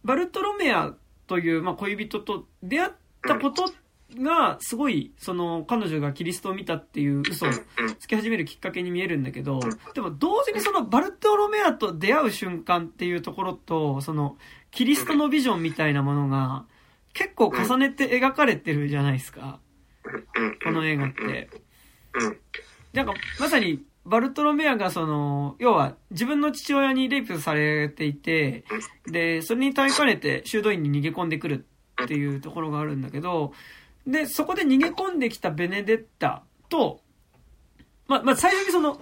[0.04, 0.93] バルトロメア
[1.25, 2.91] という、まあ、恋人と出会っ
[3.27, 3.73] たこと
[4.19, 7.49] が、すごい、その、彼女がキリストを見たっていう嘘を
[7.97, 9.62] つき始めるきっかけに見えるんだけど、
[9.95, 14.38] でも同時にそのバルトロメアと出会う瞬間っていうところと、その、
[14.69, 16.65] キリストのビジョンみたいなものが、
[17.13, 19.60] 結構重ねて描かれてるじゃないですか。
[20.63, 21.49] この映画って。
[22.93, 28.63] なんか、まさに、バルトロメアがその、要は自分の父親にレイプされていて、
[29.05, 31.65] で、それに耐えかねて修道院に逃げ込んでくる
[32.03, 33.53] っていうところがあるんだけど、
[34.07, 37.01] で、そこで逃げ込んできたベネデッタと、
[38.07, 38.99] ま、まあ、最初にその、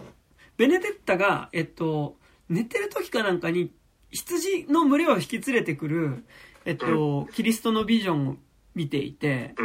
[0.57, 2.17] ベネデッタが、えっと、
[2.49, 3.71] 寝てる時かなんかに
[4.11, 6.25] 羊の群れを引き連れてくる、
[6.65, 8.35] えっと、キリストのビジョンを
[8.75, 9.55] 見ていて、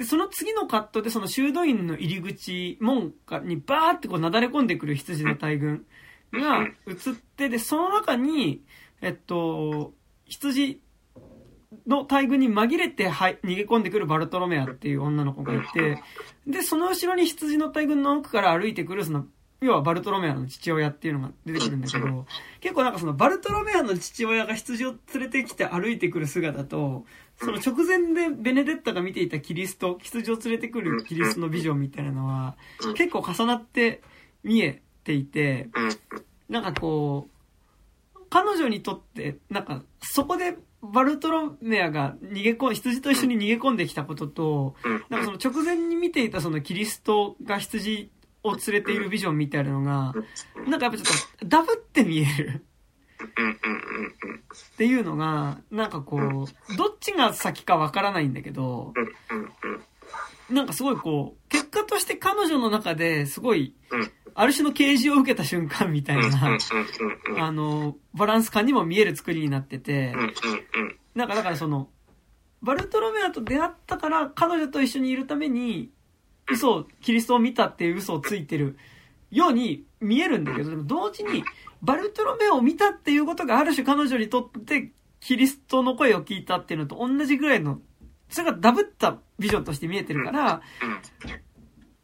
[0.00, 5.84] で、その次のカットでその修道院の入り口、門にバーってこうなだれ込んでくる羊の大群
[6.32, 8.64] が映って、で、その中に、
[9.02, 9.92] えっと、
[10.24, 10.80] 羊
[11.86, 16.02] の大群に紛れて、はい、逃げ込んでくるバルトロメアっていう女の子がいて、
[16.46, 19.26] で、その後ろに羊の大群の奥から歩いてくる、その、
[19.60, 22.24] 要はバルトロメアの父親っていうのが出てくるんだけど、
[22.60, 27.04] 結構なんかそのバルトロメアの父親が羊を連れてきて歩いてくる姿と、
[27.40, 32.56] その直前でベネデッタが見ていたキリスト、羊を連れてくるキリストのビジョンみたいなのは、
[32.94, 34.02] 結構重なって
[34.44, 35.68] 見えていて、
[36.48, 37.28] なんかこ
[38.14, 44.74] う、彼女にとって、なんか、そこでバルトロメアが逃げ込ん、羊と一緒に逃げ込んできたことと、
[45.08, 48.10] なんかその直前に見ていたそのキリストが羊
[48.42, 50.14] を連れているビジョンみたいなのが、
[50.66, 52.64] なんかやっぱちょっとダブって見える。
[53.24, 58.94] っていうのが、なんかこう、どっちが先かわからないんだけど、
[60.48, 63.74] なんかすごいこう、結果として彼女の中ですごい、
[64.34, 66.58] ある種の啓示を受けた瞬間みたいな、
[67.38, 70.14] あの、バランス感にも見える作りになってて、
[71.14, 71.88] なんかだからその、
[72.62, 75.90] バルトロメアと出会ったから彼女と一緒にいるために、
[76.50, 78.76] 嘘を、キリストを見たっていう嘘をついてる
[79.30, 81.44] ように見えるんだけど、でも同時に、
[81.82, 87.80] バルトロメアを見たっていうことがある種彼女にとってキリストの声を聞いたっていうのと同じぐらいの、
[88.28, 90.62] それがダブったビジョンとして見えてるから、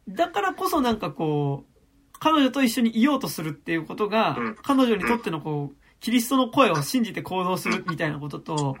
[0.07, 1.77] だからこそなんかこう、
[2.19, 8.77] 彼女と一緒にいようとするっていうことが、彼女にとってのこう、キリストの声を信じて行動するみたいなことと、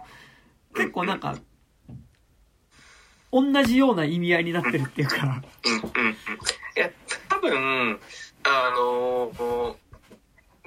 [0.75, 1.37] 結構なんか、
[3.31, 5.41] 同じような意味合いになってるっていうか。
[5.65, 5.73] うん。
[5.73, 5.79] うん。
[5.79, 5.83] い
[6.75, 6.89] や、
[7.27, 7.99] 多分、
[8.43, 9.75] あの、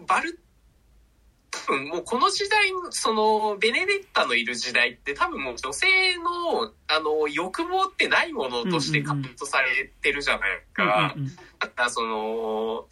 [0.07, 0.39] バル、
[1.51, 5.87] 多分もうこの時代、その、ベネデッタのいる時代って多分もう女性
[6.19, 11.15] の、あの、欲望ってないものとしてカットされてるじゃないか。
[11.59, 12.87] だからその、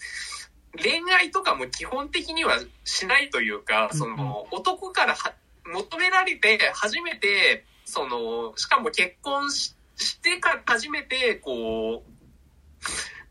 [0.77, 5.17] 恋愛とかも基本的にはしないというか、その、男から
[5.65, 9.75] 求められて初めて、その、しかも結婚し
[10.21, 12.11] てから初めて、こう、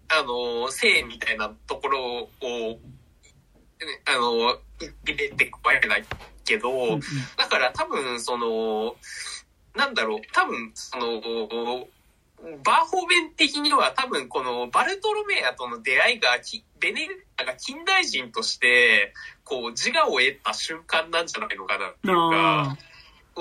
[0.09, 2.79] あの、性みたいなところを、
[4.05, 4.59] あの、
[5.05, 5.97] 入れてくわけだ
[6.45, 6.99] けど、
[7.37, 8.95] だから多分、その、
[9.75, 11.87] なんだろう、多分、その、
[12.63, 16.29] バーホーベン的には多分このバルトロメアとの出会いが、
[16.79, 19.13] ベネルタが近代人として、
[19.43, 22.77] こう自我を得た瞬間なんじゃないのかなっていうか、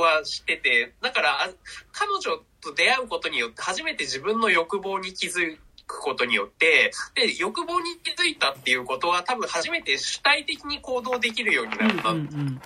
[0.00, 1.50] はしてて、だから
[1.92, 12.14] 彼女と出会うことによって初めて自分の欲望に気づくことによって、で、欲望に気づいたっていうことは多分初めて主体的に行動できるようになった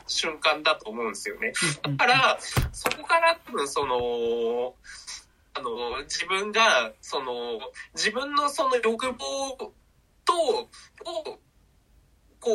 [0.06, 1.52] 瞬間だと思うんですよね。
[1.82, 2.38] だから、
[2.72, 4.74] そこから多分その、
[5.54, 7.60] あの、自分が、その、
[7.94, 9.72] 自分のその欲望
[10.24, 11.38] と、を、
[12.40, 12.50] こ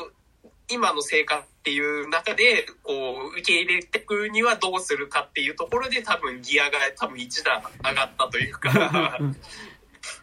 [0.00, 2.92] う、今の生活っていう中で、こ
[3.34, 9.18] う、受け入れていくにはどうするかっていうところで多分ギアが多分一段上がったというか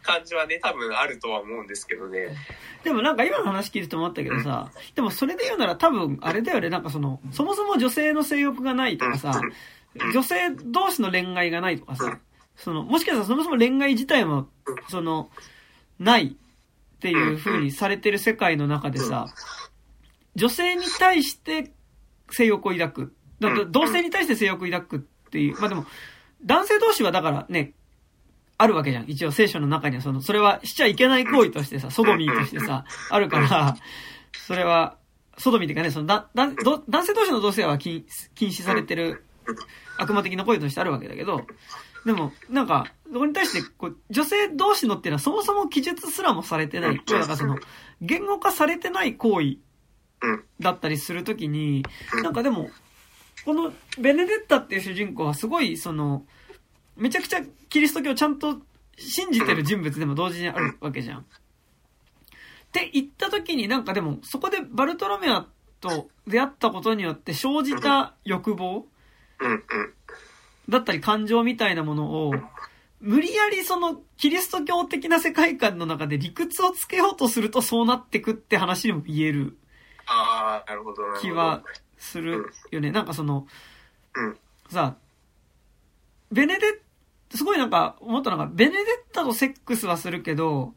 [0.02, 2.36] 感じはね、多分あるとは思うんですけどね。
[2.84, 9.40] でもなんか今の話聞いて思ったけどさ、でもそれで言うなら多分あれだよね、なんかその、そもそも女性の性欲がないとかさ、
[10.12, 12.18] 女性同士の恋愛がないとかさ、
[12.56, 14.48] その、もしかしたらそもそも恋愛自体も、
[14.88, 15.30] その、
[15.98, 16.36] ない
[16.96, 19.28] っていう風にされてる世界の中でさ、
[20.34, 21.72] 女性に対して
[22.30, 23.14] 性欲を抱く。
[23.40, 25.58] だ同性に対して性欲を抱くっていう。
[25.60, 25.86] まあでも、
[26.44, 27.72] 男性同士はだからね、
[28.58, 29.04] あるわけじゃん。
[29.08, 33.76] 一応聖書の中にはその、それはしちゃいけない行為としてさ、ソドミーとしてさ、あるから、
[34.46, 34.96] それは、
[35.38, 36.48] ソドミーっていうかね、そのだ、だ、
[36.88, 39.24] 男性同士の同性は禁禁止されてる
[39.96, 41.46] 悪魔的な行為としてあるわけだけど、
[42.04, 46.96] でも、なんか、そこに対して、こう、女性同士のっていうのはそもそも記述すらもされてない。
[46.96, 47.58] だからその、
[48.00, 49.58] 言語化されてない行為
[50.60, 51.84] だったりするときに、
[52.22, 52.70] なんかでも、
[53.44, 56.24] このベネデッタっていう主人公はすごい、その、
[56.98, 58.58] めちゃくちゃキリスト教をちゃんと
[58.96, 61.20] 信じてる人物でも同時にあるわけじゃん。
[61.20, 61.24] っ
[62.72, 65.46] て言った時になんかでも、そこでバルトロメア
[65.80, 68.86] と出会ったことによって生じた欲望
[70.68, 72.34] だったり感情みたいなものを、
[73.00, 79.56] 無理やりそのキリスト教的な世界観の中で理屈をつけようとするとそうなってくって話にも言える
[81.20, 81.62] 気は
[81.96, 82.90] するよね。
[82.90, 83.46] なんかその、
[84.68, 84.96] さ、
[86.32, 86.82] ベネデ
[87.34, 90.74] すごいなんか思ったのが、ベネデッタとセックスはするけど、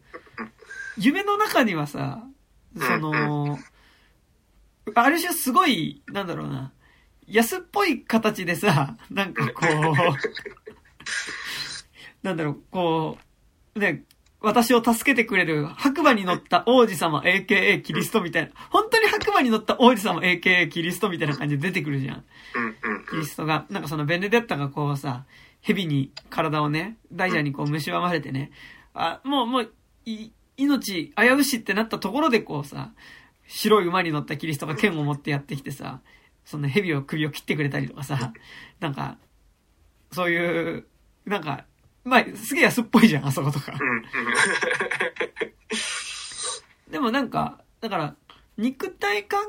[0.98, 2.24] 夢の中にはさ、
[2.78, 3.58] その、
[4.96, 6.72] ある種すごい、なんだろうな、
[7.28, 9.72] 安っぽい形でさ、なんかこう、
[12.24, 13.18] なんだろう、こ
[13.76, 14.04] う、ね、
[14.42, 18.52] 私を助けてくれる白馬に乗った王子様 AKA キリストみたいな。
[18.72, 22.26] 本当に白馬に乗った王子様 AKA キリストみたいな感じで出てくるじゃん。
[23.12, 23.66] キリストが。
[23.70, 25.26] なんかそのベネデッタがこうさ、
[25.62, 28.52] 蛇に体をね、大蛇にこう蝕まれてね、
[28.94, 29.72] あ、もうもう、
[30.06, 32.92] い、命危うしってなったところでこうさ、
[33.48, 36.02] 白い馬に乗ったキリストが剣を持ってやってきてさ、
[36.46, 38.34] その蛇を首を切ってくれたりとかさ、
[38.80, 39.18] なんか、
[40.12, 40.86] そういう、
[41.26, 41.66] なんか、
[42.04, 43.74] まあ、すげえ安っぽいじゃん、あそことか。
[46.90, 48.16] でもなんか、だから、
[48.58, 49.42] 肉体感、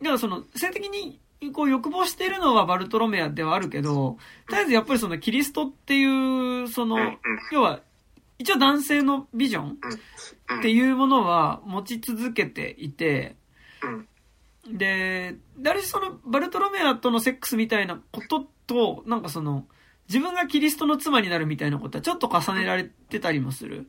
[0.00, 1.20] だからその、性的に
[1.52, 4.18] こう欲望しているのはバルトロメアではあるけど、
[4.48, 6.98] とりあえずやっぱりそのキリストっていう、その、
[7.52, 7.80] 要は、
[8.38, 9.78] 一応男性のビジョン
[10.58, 13.36] っていうものは持ち続けていて、
[14.68, 19.66] で、誰しその、バルトロメアとのセックスみたいなことと、なんかその、
[20.08, 23.88] 自分がキリストの妻になるみたいなことはちょっと重ねられてたりもする。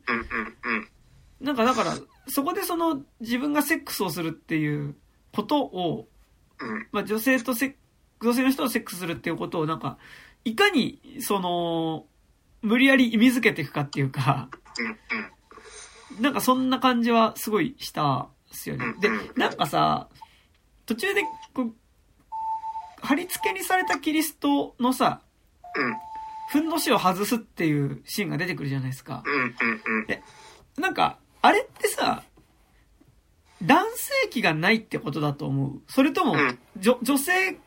[1.40, 1.96] なんかだから、
[2.28, 4.94] そこでその、自分がセックスをするっていう
[5.32, 6.09] ことを、うん。
[6.92, 7.74] まあ女性とセッ
[8.20, 9.98] 女性の人とセックスするっていうことをなんか、
[10.44, 12.06] いかに、その、
[12.62, 14.48] 無理やり意味づけていくかっていうか。
[16.20, 18.94] なんかそんな感じはすごいしたっすよね。
[19.00, 20.08] で、なんかさ、
[20.84, 21.22] 途中で、
[21.54, 21.74] こう、
[23.00, 25.22] 貼り付けにされたキリストのさ、
[25.74, 25.96] うん。
[26.50, 29.22] ふんどしを外すっていうシーンが出てくるじゃないですか。
[29.24, 29.50] うんうんう
[30.02, 30.82] ん。
[30.82, 32.22] なんか、あれってさ、
[33.62, 35.80] 男性器がないってことだと思う。
[35.88, 37.58] それともうん、女、女性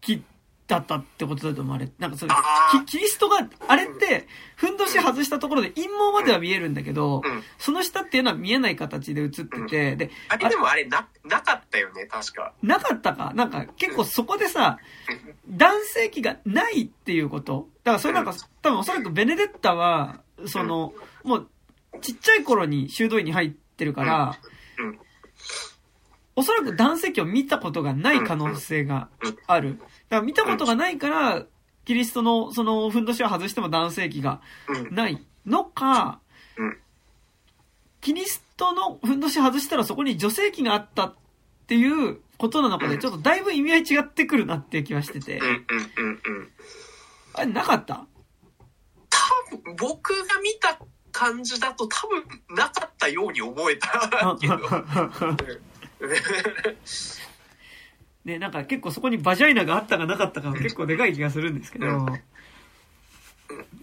[0.00, 0.22] 器
[0.66, 1.90] だったってことだと思うあれ。
[1.98, 2.32] なんかそれ
[2.72, 4.26] キキリストが、あれって、
[4.56, 7.42] ふんどし外したところで陰謀までは見えるんだけど、うん。
[7.58, 12.54] その下っていうのは見えない形で映ってて、で、あれでもあれな、なかったよね、確か。
[12.62, 13.32] なかったか？
[13.34, 14.78] なんか結構そこでさ、
[15.48, 17.68] 男性器がないっていうこと。
[17.82, 21.48] だからそれなんか、多分おそらくベネデッタは、その、もう、
[22.00, 24.38] ちっちゃい頃に修道院に入ってるから、
[26.36, 29.08] おそらく男性器を見たことがない可能性が
[29.46, 29.78] ある。
[29.78, 31.44] だから見たことがないから、
[31.84, 34.94] キリストのそのふんどしを外しても男性器がうん。
[34.94, 36.20] ないのか、
[36.56, 36.76] うん
[38.00, 41.14] キリストのふんどし外したらそこに女性器があったっ
[41.66, 45.40] ていうことなのかで、ちょっとだいぶ意味合い違ってくるなっていう気はしてて。
[47.32, 48.06] あれなかった？
[49.08, 50.78] 多分、僕が見た
[51.12, 52.22] 感じだと多分
[52.54, 54.58] なかったように思えたけど。
[58.24, 62.06] ね、なんか結構そこにバジャイナがあったかなかったかは結構でかい気がするんですけど、うん。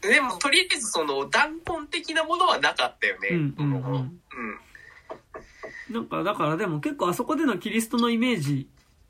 [0.01, 3.29] でも、とりあえずその、弾痕的なものはなかったよね。
[3.29, 3.81] うんうんうん。
[3.83, 4.11] そのうん。
[5.93, 8.67] なんかだからでも結構あそこでのキリストのイメージ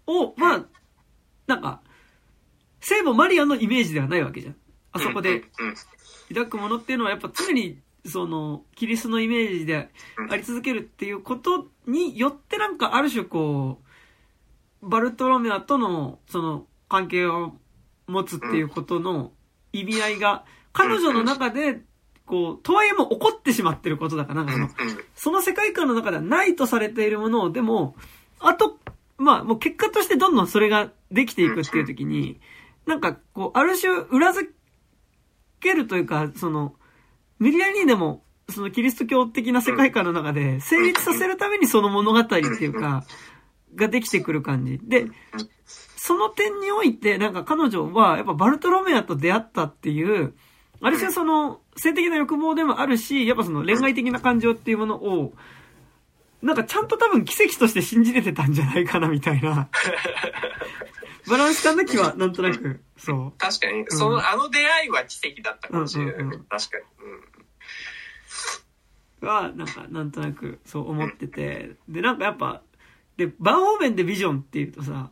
[0.07, 0.65] を、まあ、
[1.47, 1.79] なんか、
[2.81, 4.55] 聖母マリアのイメージではないわけじゃん。
[4.91, 5.43] あそこで
[6.29, 9.89] 抱くものっていうのはやっぱ常にそのキリストのイメージで
[10.29, 12.77] あり続けるっていうことによってなん。
[12.77, 13.79] かある種こ
[14.81, 17.53] うバルトロメアとのその関係を
[18.07, 19.31] 持つっていうことの
[19.71, 20.43] 意味合いが
[20.73, 21.81] 彼女の中で
[22.25, 27.95] こうとはいえもう起こってしまってることだからなんかそのその世界観の中ではないとされているものをでも
[28.39, 28.79] あと
[29.17, 32.39] まあもう結果としてどんどんそれができていくっていう時に
[32.87, 34.49] なんかこうある種裏付
[35.59, 36.73] けるというかその
[37.41, 43.03] 無理やりにでもそのキリスト教的な世界観の中で成立させるためにその物語っていうか
[43.73, 44.79] ができてくる感じ。
[44.83, 45.07] で
[45.97, 50.35] その点においてなんか彼女はやっぱバルトロメアと出会ったっていう
[50.81, 55.33] ある種その性的な欲望でもあるしやっぱその恋愛的な感情っていうものを
[56.43, 59.67] なんかちゃんと多分奇跡として信じれてたんじゃないかなみたいな。
[61.27, 63.33] バランス感な気はなんとなくそう。
[63.37, 66.13] 確かに、その、あの出会いは奇跡だったかもしれない。
[66.17, 66.19] ね。
[66.19, 66.43] うんうんうん。
[66.45, 66.83] 確かに。
[69.25, 71.75] は、なんか、なんとなく、そう思ってて。
[71.87, 72.61] で、なんかやっぱ、
[73.17, 75.09] で、バンホーベンでビジョンっていうとさ、うん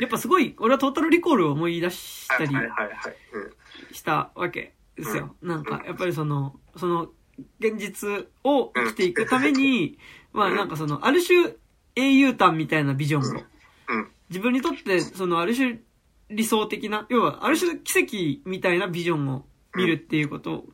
[0.00, 2.50] やっぱすごい、俺はトータルリコールを思い出したり
[3.92, 5.34] したわけですよ。
[5.40, 7.08] なんか、やっぱりその、その、
[7.58, 9.98] 現実を生きていくために、
[10.32, 11.54] まあなんかその、ある種、
[11.96, 13.42] 英雄譚みたいなビジョンを、
[13.88, 14.08] うん。
[14.28, 15.80] 自分にとって、その、ある種、
[16.30, 20.66] 理想的な、要は、ある種奇跡みたいなビジョンを見るっていうこと、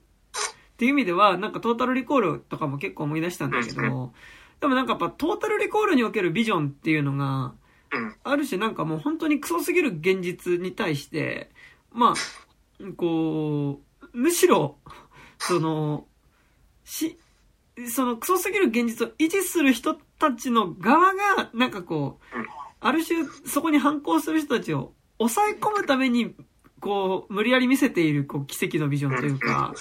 [0.80, 4.14] っていう意味では、なんかトータルリコールとかも結構思い出したんだけど、
[4.60, 7.52] でもなんかやっぱトータルリコールにおけるビジョンっていうのが、
[7.92, 8.16] うん。
[8.24, 11.50] ある種なんかもう本当にクソすぎる現実に対して、
[11.92, 14.78] まあ、こう、むしろ、
[15.38, 16.06] その、
[16.82, 17.18] し、
[17.86, 22.46] そのクソすぎる現実を維持する人たちの側が、なんかこううん、
[22.80, 26.34] ある種そこに反抗する人たちを抑え込むために、
[26.80, 29.74] こう、無理やり見せている、こう、奇跡のビジョンというか、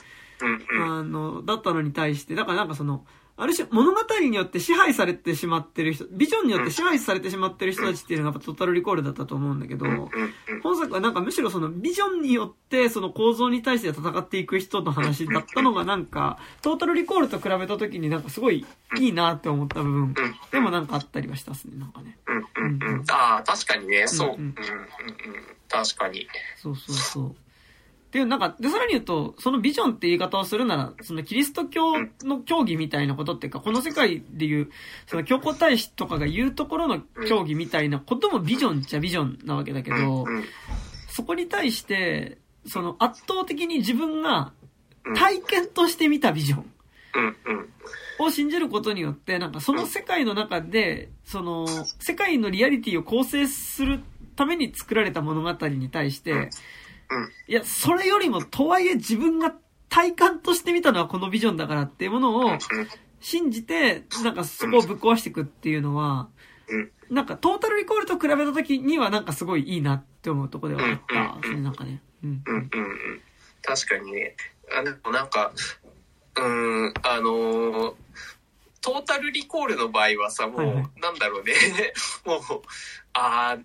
[0.81, 3.05] あの、だったのに対して、だからなんかその、
[3.39, 10.09] ある種物語によって支配されてしまってる人、ビジョンによって支配されてしまってる人たちっていうのがやっぱトータルリコールだったと思うんだけど、
[10.61, 18.65] 本作はなんかむしろそのビジョンによってその構造に対して戦っていく人の話だったのがなんか、トータルリコールと比べた時になんかすごい
[18.97, 20.13] いいなって思った部分うん
[20.51, 22.17] でもなんかあったりはしたっすね、なんかね。
[22.27, 23.05] うんうんうん。
[23.09, 24.29] ああ、確かにね、そう。
[24.31, 24.55] うんうんうん。
[25.69, 26.27] 確かに。
[26.57, 27.35] そうそうそう。
[28.09, 31.93] っていう、なんか、で、さらに言うと、そのビジョンって言い方をするなら、そのキリスト教
[32.23, 34.71] の教義みたいなことっていうか、この世界でいう、
[35.05, 40.43] その教皇太子とかが言うところの教義みたいなこともビジョンっちゃビジョンなわけだけど、うん
[41.11, 44.53] そこに対して、その圧倒的に自分が
[45.03, 46.65] うん体験として見たビジョン。
[48.19, 51.67] を信じることによって、なんかその世界の中で、その、
[51.99, 54.01] 世界のリアリティを構成する
[54.35, 56.49] ために作られた物語に対して、
[57.47, 59.53] いや、それよりも、とはいえ自分が
[59.89, 62.57] 体感として見たのはこのビジョンだからっていうものを
[63.19, 66.29] 信じて、なんかそこをぶっ壊していくっていうのは、
[67.09, 71.01] なんかトータルリコールと比べた時にはなんかすごいいいなって思うとこではあっ
[71.41, 71.49] た。
[71.55, 72.01] なんかね。
[72.23, 72.43] うん。
[72.45, 72.69] うんうん。
[73.63, 74.35] 確かにね。
[74.71, 75.51] あ、でもなんか、
[76.37, 77.93] うん、あのー、
[78.81, 81.53] トータルリコールの場合はさ、もう、はいはい、なんだろうね。
[82.25, 82.41] もう、
[83.13, 83.57] あ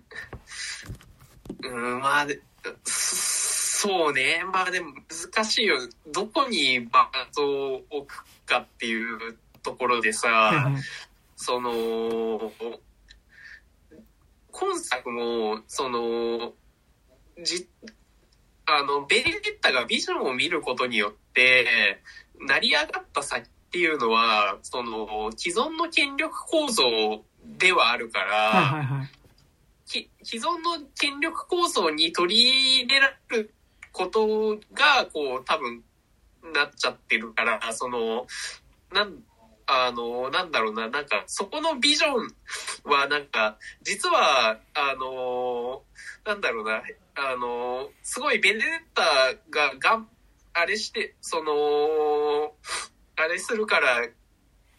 [1.62, 2.26] うん、まあ、
[2.84, 4.44] そうね。
[4.52, 4.92] まあでも
[5.32, 5.76] 難しいよ。
[6.10, 10.72] どこにバランスを置くかっていうところでさ、
[11.36, 12.52] その、
[14.50, 16.52] 今作も、その、
[17.42, 17.68] じ、
[18.66, 22.00] あの、ベネデッタがビジョンを見ることによって、
[22.40, 26.84] 成り上がった先っていうのは、その、既存の権力構造
[27.44, 29.23] ではあるから、はいはいはい
[29.86, 30.08] 既
[30.38, 33.54] 存の権力構造に取り入れられる
[33.92, 35.82] ことが、こう、多分、
[36.52, 38.26] なっちゃってるから、その、
[38.92, 39.22] なん、
[39.66, 45.82] あの、なんだろうな、なんか、そこのビジョンは、なんか、実は、あの、
[46.26, 46.82] なんだろうな、
[47.14, 48.62] あの、すごいベネッ
[48.94, 49.02] タ
[49.50, 50.08] ががん、
[50.52, 52.54] あれして、その、
[53.16, 54.06] あれするから、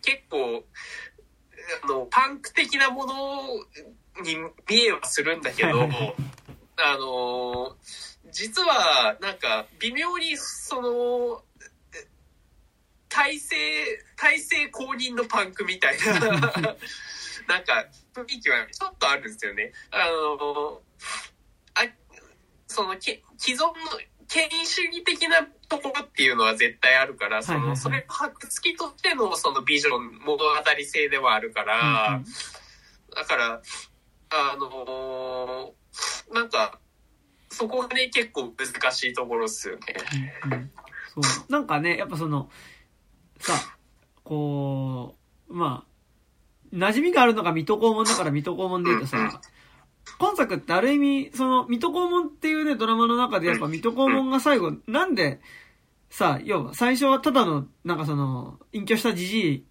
[0.01, 0.63] 結構、
[1.83, 3.15] あの、パンク的なもの
[4.23, 4.37] に
[4.69, 5.83] 見えはするんだけど、
[6.77, 7.75] あの、
[8.31, 11.43] 実は、なんか、微妙に、その、
[13.09, 19.71] 体制、体制公認のパンクみたいな、 なんか、雰囲気はちょっとあるんですよね。
[19.91, 20.81] あの、
[21.75, 21.85] あ
[22.67, 23.73] その、既存の、
[24.27, 30.45] 権威主義的なところっていうのは絶対あるから、その、それ白付きとしてのそのビジョン、物語
[30.83, 32.21] 性ではあるから、
[33.15, 33.61] だから、
[34.29, 35.73] あの
[36.33, 36.79] なんか、
[37.49, 39.81] そこがね、結構難しいところっすよね。
[40.45, 40.71] うんうん、
[41.23, 41.51] そう。
[41.51, 42.49] なんかね、やっぱその、
[43.39, 43.53] さ、
[44.23, 45.15] こ
[45.49, 49.41] う、まあ、馴染みがあるのが水戸黄門だから水戸黄門で言うとさ、
[50.19, 55.39] 今作ってある意味、その、水戸黄門っていうね、ドラマの中でやっぱ水戸黄門が最後、なんで、
[56.09, 59.65] さ、要は、最初はただの、なんかその、隠居したじじい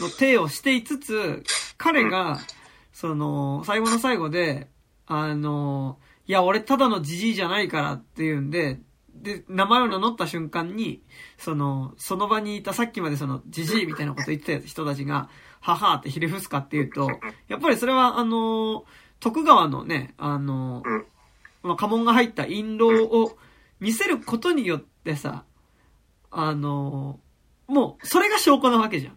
[0.00, 1.42] の手をしていつつ、
[1.76, 2.38] 彼が、
[2.98, 4.66] その、最後の最後で、
[5.06, 8.80] あの、いや、俺ただのじじいじゃないからっていうんで、
[9.14, 11.04] で、名前を名乗った瞬間に、
[11.36, 15.30] その、その場にいたさっきまでその、じじいみたいなこと言ってた人たちが、
[15.60, 17.08] ははってひれ伏すかっていうと、
[17.46, 18.84] やっぱりそれはあの、
[19.20, 20.82] 徳川のね、あの、
[21.62, 23.38] まあ、家紋が入った印籠を
[23.78, 25.44] 見せることによってさ、
[26.32, 27.20] あの、
[27.68, 29.14] もう、それが証拠なわけじゃん。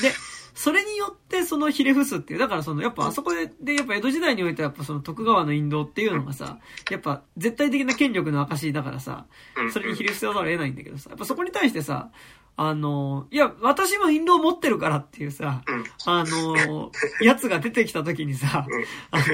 [0.00, 0.14] で、
[0.60, 6.58] それによってそのひれ伏すっていう、だからその、やっぱあそこで、で、やっぱ江戸時代においてはやっぱその徳川の引導っていうのがさ、
[6.90, 9.24] やっぱ絶対的な権力の証だからさ、
[9.72, 12.10] それにひれ伏せざるを得ないんだけどさ、やっぱそこに対してさ、
[12.58, 15.62] あの、いや、私も引導持ってるからっていうさ、
[16.04, 16.92] あの、
[17.22, 18.66] やつが出てきた時にさ、
[19.10, 19.24] あの、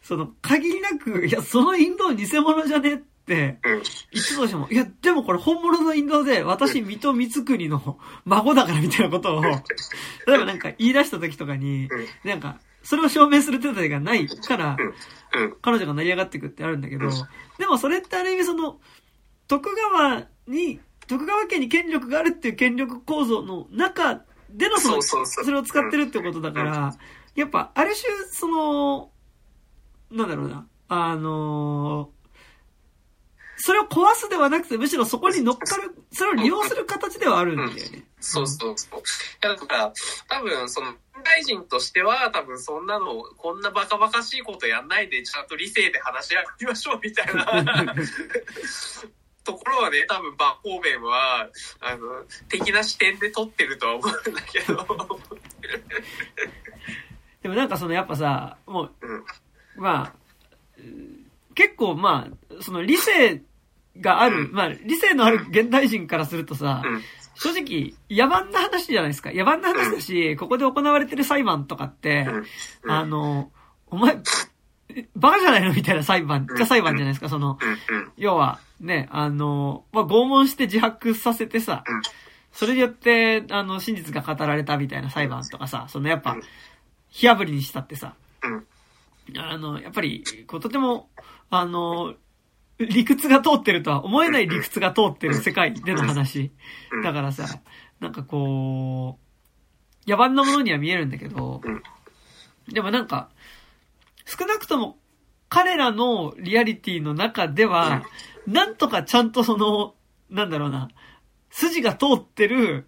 [0.00, 3.02] その、限りなく、いや、その引導偽物じゃね、
[4.10, 9.50] いつもしても、いや、でもこれ本物のインドで、私、水戸光国の孫だからみたいなことを、例
[10.34, 11.88] えばなんか言い出した時とかに、
[12.24, 14.76] なんか、それを証明する手立てがないから、
[15.62, 17.08] 彼女が成り上がっていくってあるんだけど、
[17.58, 18.80] でもそれってある意味その、
[19.46, 26.96] 徳川に、徳川家に権力があるっていう権力構造の中でのその、それを使ってるってことだから、
[27.34, 29.10] やっぱ、ある種、その、
[30.10, 32.10] なんだろうな、あの
[33.62, 37.74] それを壊すではなくて、むしろそこに乗っかる、それを利用する形ではあるんだよね。
[37.92, 39.02] うん、そうそうそう。
[39.40, 39.92] だから、
[40.28, 47.44] 多分、その、大臣としては、多分そんなの、こんなバカバカしいことやんないで、ちゃんと理性で話し合いましょう、みたいな
[49.44, 51.50] ところはね、多分、バ方面は、
[51.80, 55.20] あの、的な視点で撮ってるとは思うんだけど。
[57.42, 59.24] でもなんかその、やっぱさ、もう、うん、
[59.76, 60.20] まあ、
[61.54, 63.42] 結構まあ、その理性
[63.98, 66.82] がある、まあ、理性のある現代人からするとさ、
[67.34, 69.30] 正直、野蛮な話じゃないですか。
[69.30, 72.26] 野蛮な話だし、ここで行われてる裁判とかって、
[72.86, 73.50] あの、
[73.86, 74.18] お前、
[75.16, 77.28] バカじゃないのみたいな裁判、じゃ裁判じゃないですか。
[77.28, 77.58] その、
[78.16, 81.84] 要は、ね、あの、まあ、拷問して自白させてさ、
[82.52, 86.36] それによって、あの、真実が語られたみたいな裁判とかさ、そのやっぱ、
[87.08, 88.14] 火炙りにしたってさ、
[89.36, 91.08] あの、やっぱり、こう、とても、
[91.50, 92.14] あの、
[92.86, 96.50] 理屈が通ってるとは思えない理屈が通ってる世界での話。
[97.02, 97.60] だからさ、
[98.00, 99.18] なんかこ
[100.06, 101.60] う、野蛮なものには見えるんだけど、
[102.68, 103.28] でもなんか、
[104.24, 104.96] 少なくとも
[105.48, 108.04] 彼らのリアリティの中では、
[108.46, 109.94] なんとかちゃんとその、
[110.30, 110.88] なんだろうな、
[111.50, 112.86] 筋が通ってる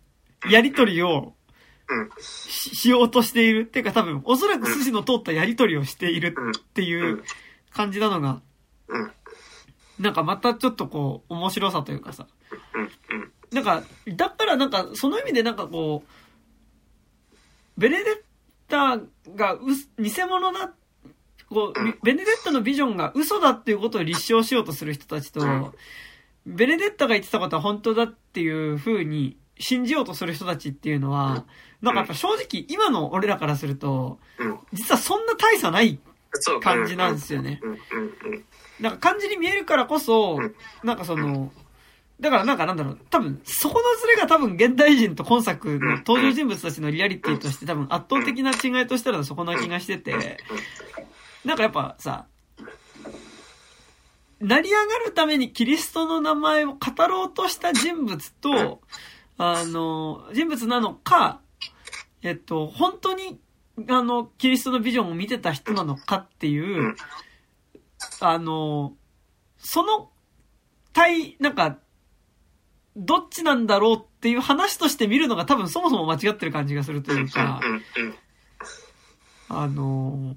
[0.49, 1.35] やりとりを
[2.21, 3.63] ししようとしている。
[3.63, 7.25] っていうか多分、おそらく筋の通ったやりとりをしているっていう
[7.73, 8.41] 感じなのが、
[10.03, 12.27] なんかまたちょっとこう、面白さというかさ。
[13.53, 13.83] なんか、
[14.17, 18.17] だからなんか、その意味でなんかこう、ベネデッ
[18.69, 18.99] タ
[19.35, 19.61] がう
[19.99, 20.73] 偽物だ、
[21.49, 25.73] こう、ベネデッタのビジョンが嘘だっていうことを立証しようとする人たちと、
[26.47, 31.45] ベネデッタが言ってたことは本当だっていう風に信じようとする人たちっていうのは、
[31.81, 34.19] なんかやっぱ正直今の俺らからすると、
[34.73, 36.01] 実はそんな大差ない
[36.61, 37.61] 感じなんですよね。
[38.83, 40.39] なんか感じに見えるからこそ、
[40.83, 41.53] なんかその、
[42.21, 50.39] だからなんかなんだろう、多分、そこのズレが多分現代人と今作の登場人物たちのリアリティとして多分圧倒的な違いとしたらそこな気がしてて、
[51.45, 52.27] なんかやっぱさ、
[54.41, 58.81] 成り上がるためにキリストの名前を語ろうとした人物と、
[59.39, 61.41] あの、人物なのか、
[62.23, 63.39] えっと、本当に、
[63.89, 66.97] あの、キリストのビジョンを見てた人なのかっていう、
[68.21, 68.95] あの、
[69.59, 70.11] その、
[70.93, 71.79] 対、なんか、
[72.97, 77.61] どっちなんだろうっていう話として見るのが多分そもそも間違ってる感じがするというか、
[79.49, 80.37] あの、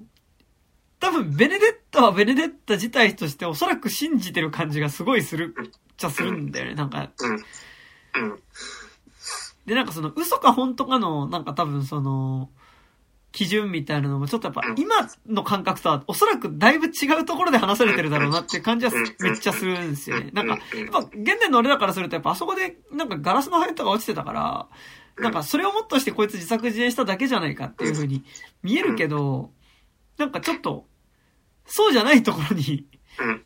[0.98, 7.10] 多分ベネデッタはベネデッタ自体としておそらく信じてる感じがすごいするっちゃするんだよね、なんか。
[9.66, 12.50] で、なんかその嘘か本当かの、なんか多分その、
[13.36, 14.94] 基準みたいなのもちょっとやっぱ今
[15.28, 20.30] の感覚とはおそらくだいぶ違うところで話されてるだろうなっていう感じはめっちゃするんですよね。
[20.32, 24.68] なんか、やっぱ現代の俺らからするとやっぱあそこでなんかガラスの破片とか落ちてたから、
[25.18, 28.24] なんかそれをもっとしてこいつ自作自演しただけじゃないかっていう風に
[28.62, 29.50] 見えるけど、
[30.16, 30.86] なんかちょっと、
[31.66, 32.86] そうじゃないところに、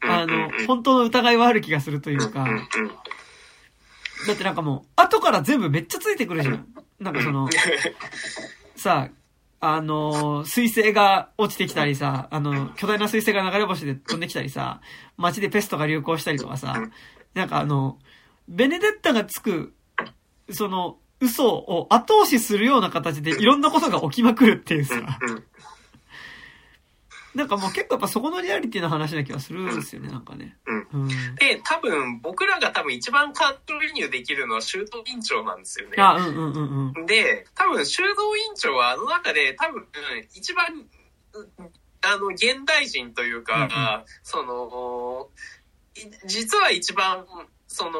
[0.03, 2.47] あの、本当の疑いはある気がするというか、
[4.29, 6.67] だってなんかもう、後から全部めっちゃついてくるじゃん。
[7.01, 7.49] なんかその、
[8.77, 9.20] さあ、
[9.61, 14.81] あの、水星が落ちてきたりさ、あの、巨大な水星が流れ星で飛んできたりさ、
[15.19, 16.81] 街でペストが流行したりとかさ、
[17.35, 17.99] なんかあの、
[18.49, 19.75] ベネデッタがつく、
[20.51, 24.95] その、嘘を後押しするような形でいろんなことが起きまくるっていうさ、
[27.35, 30.57] なんかもう結構やっぱそこのリアリティの話な気がするんですよね、なんかね。
[30.67, 31.09] うん。
[31.37, 35.95] で、多分僕らが多分一番感情移入できるのは修道院長なんですよね。
[35.99, 37.07] あ、うんうんうんうん。
[37.07, 39.87] で、多分修道院長はあの中で多分
[40.35, 40.67] 一番、
[42.03, 43.69] あの、現代人というか、うんうん、
[44.23, 45.29] その、
[46.27, 47.27] 実は一番、
[47.69, 47.93] その、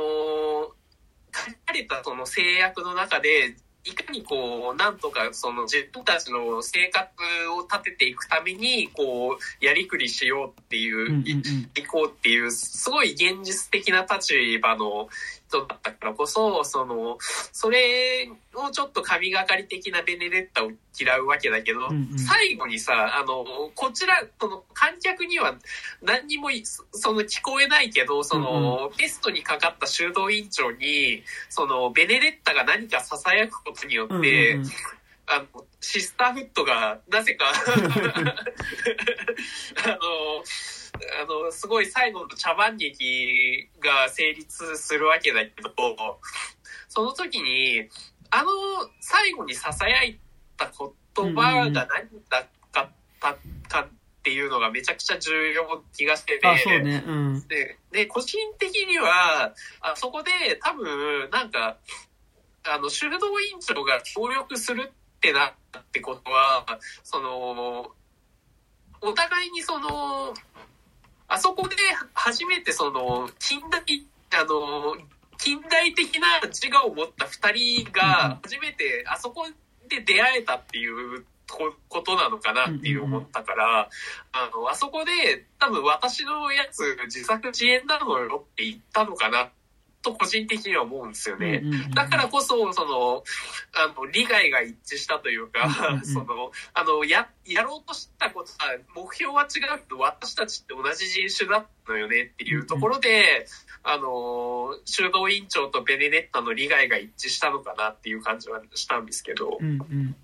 [1.33, 7.09] 書かれたその制約の中で、いかにこう、なんとかその自分たちの生活
[7.57, 15.09] を立てていくために、こう、やりくりしようっていう、うんうんうん、いこうっていう、すごい現実的な立場の
[15.51, 17.19] 人だったからこそ、その、
[17.53, 23.45] それをちょっと神がかり的なベネデッタを嫌うわけだけど、うんうん、最後にさ、あの、
[23.75, 25.57] こちら、その観客には
[26.03, 26.49] 何にも
[26.93, 34.71] その聞こえないけど、その、うんうん、テストにかかった修道院長に、その、ベネデッタが何か囁くことによって、うんうんうん。
[35.27, 37.47] あの、シスターフットが、なぜか
[39.85, 39.97] あの、
[41.23, 45.71] あの、すごい最後の茶番劇が成立するわけだけど、
[46.89, 47.89] その時に、
[48.31, 48.51] あの、
[49.01, 50.21] 最後に囁い
[50.57, 50.71] た
[51.15, 51.85] 言葉が何だ
[52.41, 52.89] った
[53.69, 60.31] かっていうのがめちゃくちゃ重要気がしてて、ねうん、でで、個人的には、あそこで
[60.63, 61.79] 多分、なんか、
[62.65, 66.67] あの、修道院長が協力するってなってことは、
[67.03, 67.93] その、
[69.01, 70.35] お互いにその、
[71.31, 71.77] あそこで
[72.13, 73.83] 初めてその、近代、
[74.33, 74.97] あの、
[75.39, 79.47] 近代的な自我を持った二人が初めてあそこ
[79.89, 81.25] で出会えたっていう
[81.89, 83.89] ことなのかなっていう思ったから、
[84.33, 89.51] あの、あそこで多分私のやつ自作自演なのよって言ったのかなっ
[90.03, 91.63] と個人的には思うんですよね。
[91.95, 93.23] だからこそ、その、
[93.75, 103.47] あの、利害が一致したというか、その、あの、や、やろうとしたことは、目標は違うけど、私たちって同じ人種だったのよねっていうところで、
[103.83, 109.59] あの、修道院長とベネデッタの利害が一致したのかなっていう感じはしたんですけど。
[109.61, 110.17] うんうん。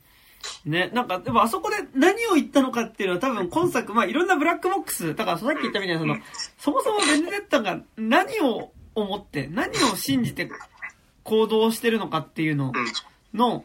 [0.64, 6.16] ね、なんか、でもあそこで何を言ったのかっていうのは多分今作、まあいろんなブラックボックス、だからさっき言ったみたいなその、
[6.58, 10.50] そもそもベネデッタが何を思って、何を信じて
[11.22, 12.72] 行動してるのかっていうの
[13.34, 13.64] の、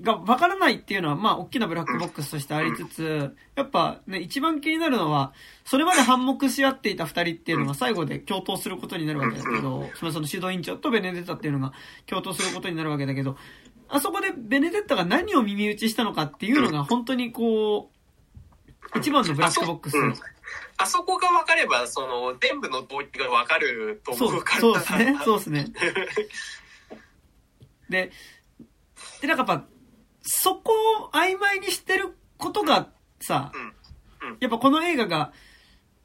[0.00, 5.32] が分からないっていうのは、まあ、大きなブラックボックスとしてありつつ、やっぱね、一番気になるのは、
[5.64, 11.72] それまで反目し合っていた二人っていうのが最後で共闘することになるわけだけど、その指導委員長とベネデッタっていうのが
[12.06, 13.36] 共闘することになるわけだけど、
[13.88, 17.90] あそこでベネデッタが何を耳打ちしたのかっていうのが本当にこ
[18.94, 19.96] う、一番のブラックボックス。
[20.82, 24.60] あそこが分かれば、その、全部の動機が分かると思うから。
[24.60, 25.18] そうですね。
[25.24, 25.72] そうですね。
[27.88, 28.10] で、
[29.20, 29.66] で、なんかやっぱ、
[30.22, 30.72] そこ
[31.04, 33.52] を曖昧にしてることがさ、
[34.40, 35.32] やっぱこの映画が、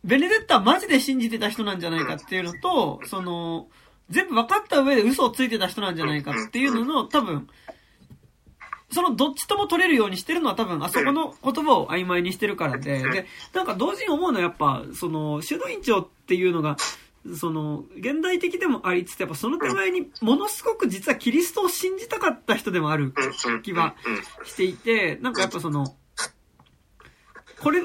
[0.03, 3.67] ベネデッタはマジで信じてた人なんじゃないかっていうのと、その、
[4.09, 7.47] 全部分かった上で嘘をついてた人なんじゃないかっていうのの、多分、
[8.91, 16.77] そのどっちとも取れるようにしてるのは多分あそこの言葉を曖昧にしてるからで、で、なんか同時に思うのはやっぱ、その、修道院長っていうのが、
[17.35, 23.13] その、現代的でもありつつ、やっぱその手前にものすごく実はキリストを信じたかった人でもある
[23.63, 23.95] 気は
[24.45, 25.95] していて、なんかやっぱその、
[27.61, 27.81] これ、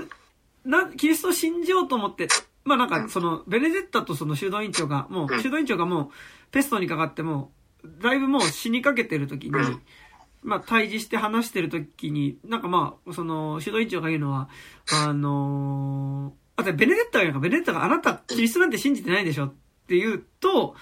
[0.65, 2.29] な、キリストを信じようと思って、
[2.65, 6.09] まあなんかその、ベネデッタとその修道院長が、もう、修道院長がもう、
[6.53, 7.51] ペストにかかっても、
[8.01, 9.81] だいぶもう死にかけてる時に、
[10.43, 14.49] まあ対峙して話してる時に、なんかまあ、その、修道院長が言うのは、
[14.93, 19.55] あのーあと、ベネデッタが言うのか、ベネデッタがあなた、キリストなんて信じてないでしょっ
[19.89, 20.75] て言うと、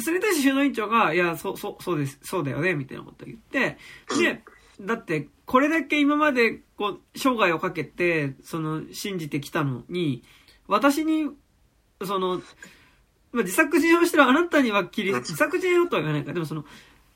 [0.00, 3.78] それに対して修道院長が、いや、そ、そ、そうです、そうだよね、みたいなことを言って、
[4.18, 4.42] で、
[4.80, 10.22] だって、これだけ今まで、こう、生涯をかけて、その、信じてきたのに、
[10.68, 11.30] 私に、
[12.04, 12.40] その、
[13.32, 16.64] まあ、自作自演をしてるあなたにはキリスト、自作自演をとは言わないか、でもその、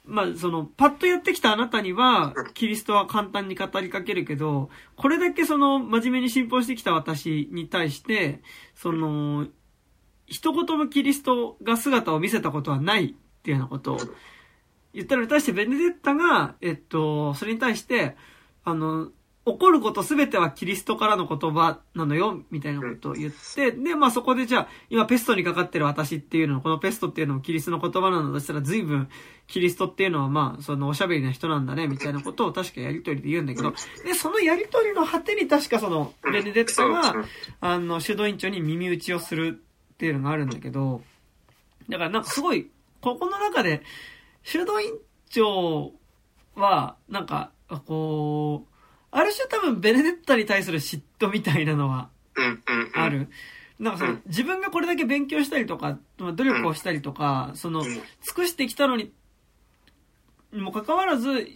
[0.06, 8.40] まあ、その、パッとやってきたあなたには、キリストは簡単に語りかけるけど、これだけその、真面目に信奉してきた私に対して、
[8.74, 9.46] その、
[10.26, 13.98] 一言もキリストが姿を見せたことはないっていうようなことを
[14.92, 18.16] 言ったのに対してベネデッタが、えっと、それに対して、
[18.64, 19.10] あの、
[19.46, 29.08] 起こることすべてはキリストからの言葉なのよ、みたいなことを言って、で、まあそこでじゃあ、今ペストにかかってる私っていうのこのペストっていうのもキリストの言葉なのとしたら、随分、
[29.46, 33.72] キリストっていうのはまあ、そのおしゃべりな人なんだね、みたいなことを確かやりとりで言うんだけど、
[34.04, 37.14] で、そのやりとりの果てに確かその、ベネデッタが、
[37.60, 39.62] あの、主導委員長に耳打ちをする
[39.94, 41.02] っていうのがあるんだけど、
[41.88, 42.68] だからなんかすごい、
[43.00, 43.82] ここの中で、
[44.42, 44.94] 主導委員
[45.30, 45.92] 長
[46.56, 47.52] は、なんか、
[47.86, 48.75] こう、
[49.10, 52.10] ある種多分ベネデッタに対する嫉妬みたいなのは
[52.94, 53.28] ある。
[53.78, 58.02] なんかその、自分がこれだけ勉強したりとか、努力をしたりとか、その、尽
[58.34, 59.12] くしてきたのに、
[60.52, 61.46] にもかかわらず、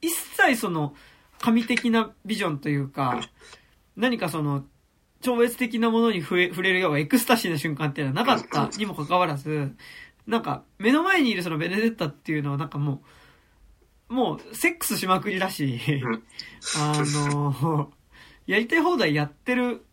[0.00, 0.94] 一切その、
[1.38, 3.20] 神的なビジョンというか、
[3.94, 4.64] 何かその、
[5.20, 9.74] 超越的なものに触れるようなエクスタシーな瞬間っていうのはなかったにもかかわらず、
[10.26, 13.00] なんか、目の前にいるそのベネデッタっていうのはなんかもう、
[14.08, 15.80] もう、セックスしまくりだし、
[16.78, 17.92] あの、
[18.46, 19.84] やりたい放題やってる、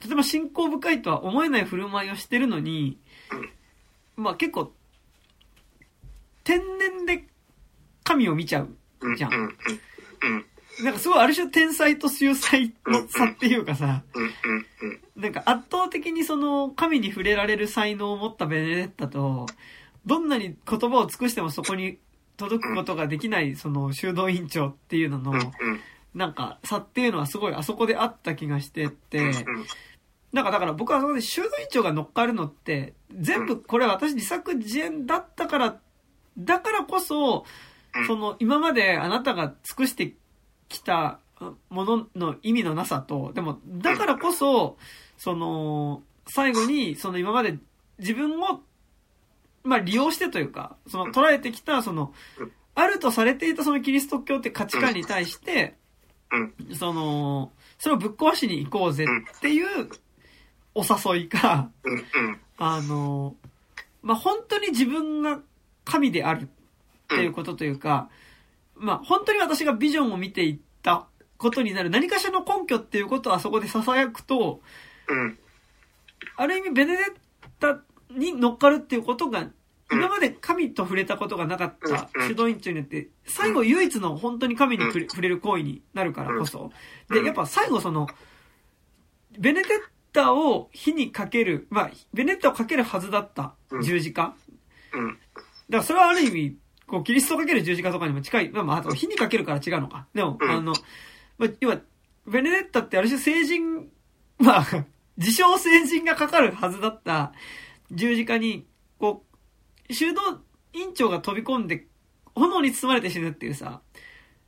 [0.00, 2.98] とても信仰深いとは思えない振る舞いをしてるのに、
[4.16, 4.72] まあ結構、
[6.44, 7.24] 天然で
[8.02, 8.76] 神を見ちゃう
[9.16, 9.30] じゃん。
[10.82, 14.02] なんかすごいある種天才と秀才の差っていうかさ、
[15.14, 19.46] なんか圧倒的にその神に触れられる才能を持ったベネデッタと、
[20.06, 21.98] どんなに言葉を尽くしてもそこに
[22.42, 25.32] 届くことができない、その、修道院長っていうのの、
[26.14, 29.32] なんか、差っていうのはすごいあそこであった気がしてて、
[30.32, 35.80] なんかだから僕はそこで修道院長が乗っかるのって、全部これ私自作自演だったから、
[36.38, 37.44] だからこそ、
[38.06, 40.14] その今まであなたが尽くして
[40.68, 41.20] きた
[41.68, 44.78] ものの意味のなさと、でもだからこそ、
[45.16, 47.58] その、最後にその今まで
[47.98, 48.60] 自分を
[49.64, 52.12] まあ利用してというか、その捉えてきた、その、
[52.74, 55.76] あるとされていたそのキリスト教って価値観に対して、
[56.74, 59.88] その、それをぶっ壊しに行こうぜっていう
[60.74, 61.70] お誘いか、
[62.58, 63.36] あの、
[64.02, 65.40] まあ、本当に自分が
[65.84, 66.46] 神であるっ
[67.08, 68.08] ていうことというか、
[68.74, 71.06] まあ、本当に私がビジョンを見ていった
[71.36, 74.60] ことになる何かしらの根拠っていうことをあそこで囁くと、
[76.36, 77.06] ある意味ベネデッ
[77.60, 77.80] タ
[78.16, 79.48] に乗っかるっていうことが、
[79.90, 86.72] 今まで神と触れたことがなかった主導員長によって、最後唯一の本当に神に触れる行為になるからこそ。
[87.10, 88.08] で、やっぱ最後その、
[89.38, 89.70] ベネデッ
[90.12, 94.34] タを火にかける、まあ、ベネデッタをかけるはずだった十字架。
[94.92, 96.56] だからそれはある意味、
[96.86, 98.50] こう、キリストをかける十字架とかにも近い。
[98.50, 100.06] まあ、まあ、あと火にかけるから違うのか。
[100.14, 100.72] でも、あの、
[101.38, 101.80] まあ、要は、
[102.26, 103.88] ベネデッタってある種聖人、
[104.38, 104.66] まあ、
[105.16, 107.32] 自称成人がかかるはずだった
[107.92, 108.66] 十字架に、
[108.98, 109.24] こ
[109.88, 110.20] う、修道
[110.72, 111.86] 院長が飛び込んで、
[112.34, 113.82] 炎に包まれて死ぬっていうさ、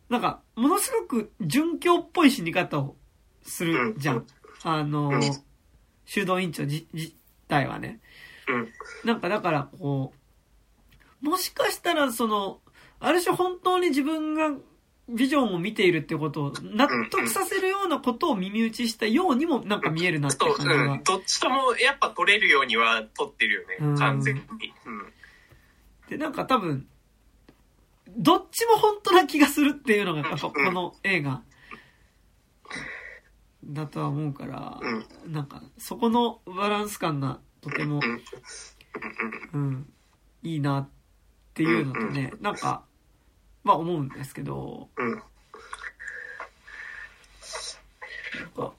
[0.09, 2.97] なんか、ものすごく殉教っぽい死に方を
[3.43, 4.27] するじゃん。
[4.63, 5.13] あの、
[6.07, 6.87] 修道院長自
[7.49, 8.01] 体はね。
[9.05, 10.13] なんかだから、こ
[11.23, 12.61] う、もしかしたらその、
[13.01, 14.51] ある種本当に自分が
[15.09, 24.41] ビジョンを見ているってことを納得させるようなことを耳打ちしたようにもなんか見えるなって感じが、うん、どっちともやっぱ取れるようには取ってるよね、完全に。
[24.41, 25.13] うん、
[26.09, 26.87] で、なんか多分、
[28.17, 31.43] どっちも本当な気がするっていうのが、やっぱこの映画
[33.65, 34.81] だとは思うから、
[35.27, 38.01] なんかそこのバランス感がとても、
[39.53, 39.93] うん、
[40.43, 40.89] いいなっ
[41.53, 42.85] ていうのとね、なんか、
[43.65, 45.11] まあ思うんですけど、うん。
[45.11, 45.23] なん
[48.55, 48.73] か、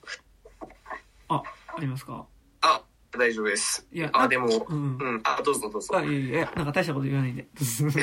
[1.30, 1.44] あ、
[1.76, 2.26] ありますか？
[2.62, 2.82] あ、
[3.12, 3.88] 大丈夫です。
[3.92, 5.22] いや、あ、でも、うん、うん。
[5.24, 5.98] あ、どうぞどうぞ。
[5.98, 7.42] あ、いやいや、なんか大したこと言わないんで。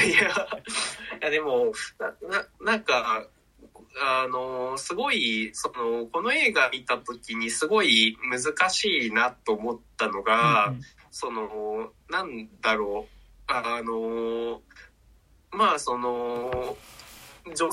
[0.08, 0.32] いや、い
[1.20, 3.26] やでも、な、な、なんか、
[4.00, 10.80] あの、すごい、その、この映画見た時にすごい難しいなと思ったのが、うんうん、
[11.10, 13.12] その、なんだろう、
[13.46, 14.62] あの、
[15.52, 16.76] まあその
[17.54, 17.68] 女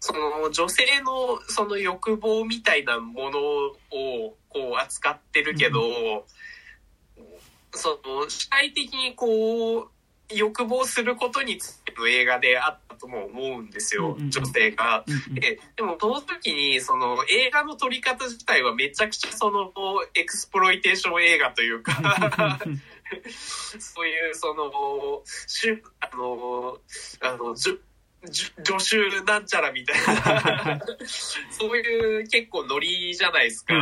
[0.00, 5.84] その女性のその欲望みたいなものをこう扱ってるけど、う
[7.20, 7.22] ん、
[7.72, 9.88] その主体的にこう
[10.34, 15.04] 欲望することについての映画であったとも思うんですよ、女性が。
[15.30, 19.72] ででもその時にその映画の撮り方自体はめちゃくちゃその
[20.14, 22.58] エクスプロイテーション映画というか
[23.78, 26.78] そういうその、しゅあの、
[27.20, 27.82] あの、じゅ
[28.24, 30.80] 助手なんちゃらみたいな。
[31.50, 33.74] そういう結構ノリじゃないですか。
[33.74, 33.80] うん、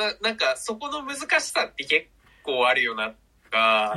[0.00, 2.06] ななんかそこの難しさって結
[2.42, 3.16] 構あるよなと
[3.50, 3.94] か、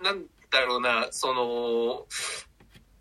[0.00, 2.06] なんだろうな、その、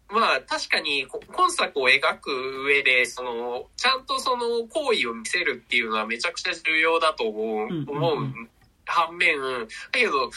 [0.10, 8.50] まあ確かに今作を描く上で、その、ちゃんとその行為を見せるっていうのはめちゃくちゃ重要だと思う、うんうん
[8.90, 10.32] 反面、だけど、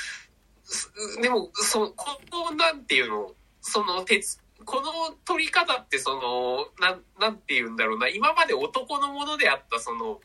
[1.21, 10.21] でも、その、この、なんていうの、その、鉄、この取り方ってその、なん、なんて言うんだろうな、今まで男のものであったその、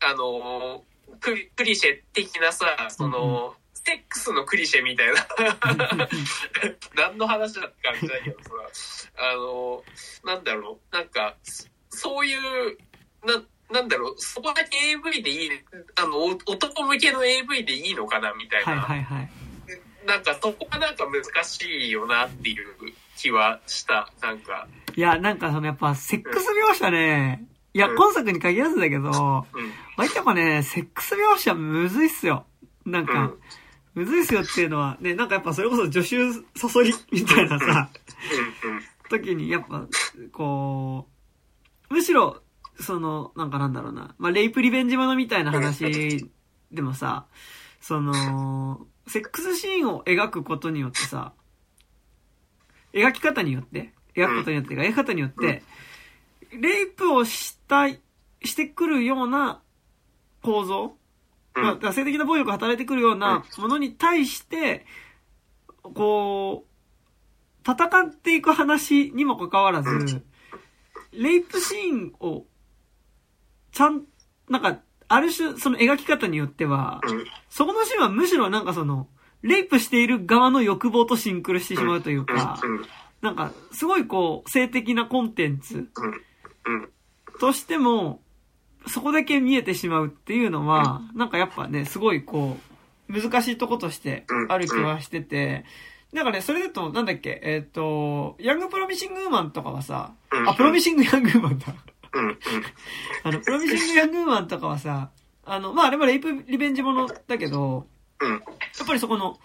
[0.00, 0.84] あの、
[1.20, 5.26] クリクリシェ的なさ、その、セックスのクリシェみたいな。
[6.94, 8.50] 何の話だって感じだけどさ、
[9.16, 9.84] あの、
[10.24, 11.36] なんだろう、なんか、
[11.90, 12.78] そういう、
[13.24, 13.42] な、
[13.72, 15.50] なんだろう、そこだけ AV でいい、
[15.96, 18.80] あの、男向けの AV でいいのかなみたいな。
[18.82, 19.30] はいはいはい。
[20.06, 22.66] なんかそこがなんか難しいよなっていう
[23.16, 24.66] 気はした、なんか。
[24.96, 29.44] いや、なんかそのやっぱセックス描写ね、いや、今作に限らずだけど、うん、ま
[29.98, 32.44] あ、やっぱね、セックス描写むずいっすよ。
[32.84, 33.32] なんか、
[33.94, 37.88] むずいっすよっていうのは、ね、なんかやっぱそれこそ助手誘いみたいなさ、
[39.08, 39.86] 時にやっぱ、
[40.32, 41.06] こ
[41.90, 42.42] う、むしろ
[42.80, 44.14] その、なんかなんだろうな。
[44.18, 46.28] まあ、レイプリベンジものみたいな話
[46.72, 47.26] でもさ、
[47.80, 51.32] その、セックスシーンを描くことによってさ、
[52.92, 55.62] 描き方によって、描くことによって、描き方によって、
[56.52, 58.00] レイプをしたい、
[58.42, 59.60] してくるような
[60.42, 60.96] 構造、
[61.54, 64.86] まあ、性的な暴力が働いてくるようなものに対して、
[65.82, 66.70] こう、
[67.70, 70.22] 戦っていく話にもかかわらず、
[71.12, 72.46] レイプシーンを
[73.72, 74.02] ちゃん、
[74.48, 77.00] なんか、ある種、その描き方によっては、
[77.48, 79.08] そこのシーンはむしろなんかその、
[79.42, 82.60] レイプしている側の欲望とシンクロしてしまうというか、
[83.22, 85.88] なんか、すごいこう、性的なコンテンツ
[87.40, 88.20] としても、
[88.86, 92.56] そこだけ見えてしまうっていうのは、なんかやっぱね、すごいこ
[93.08, 95.64] う、難しいとことしてある気はしてて、
[96.12, 100.12] なんかね、それだと、なんだっけ、えっ、ー、と、ヤングプロミシングウーマンとかはさ、
[100.46, 101.66] あ、プロミシングヤングウーマンだ。
[103.24, 105.10] あの、プロミシング・ヤングーマンとかはさ、
[105.44, 107.86] あの、まあ、あれもレイプリベンジものだけど、
[108.20, 109.38] やっぱりそこの、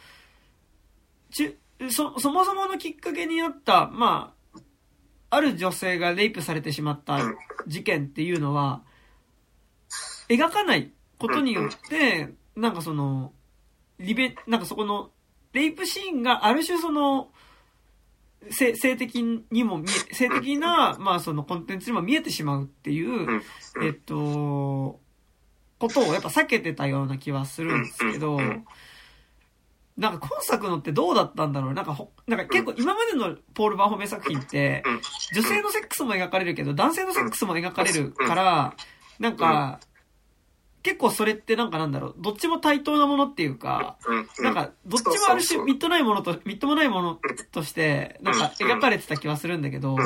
[1.31, 1.57] ち
[1.89, 4.59] そ、そもそものきっかけにあった、まあ、
[5.29, 7.19] ある女性がレイプされてしまった
[7.67, 8.83] 事件っていうのは、
[10.29, 13.33] 描かないことによって、なんかその、
[13.99, 15.11] リベ、なんかそこの、
[15.53, 17.29] レイプシーンがある種その、
[18.51, 23.41] 性性的にも見え、性的な、まあそのコンテンツにも見えてしまうっていう、
[23.83, 24.99] えっと、
[25.79, 28.39] ことをやっぱ避けてたような気はするんですけど、
[29.97, 31.73] なんか今作のってどうだったんだろう？
[31.73, 34.83] なんかほ、なんか結構今までのポール・バーホメ作品って、
[35.33, 38.75] 女性のセックスも描かれるけど、男性のセックスも描かれるから、
[39.19, 39.79] なんか、
[40.85, 43.97] 結構それってなんかなんだろう、どっちも対等なものっていうか、
[44.39, 47.19] なんか、どっちもある種、みっとないものと、みっともないもの
[47.51, 49.97] として、なんか描かれてた気はするんだけど、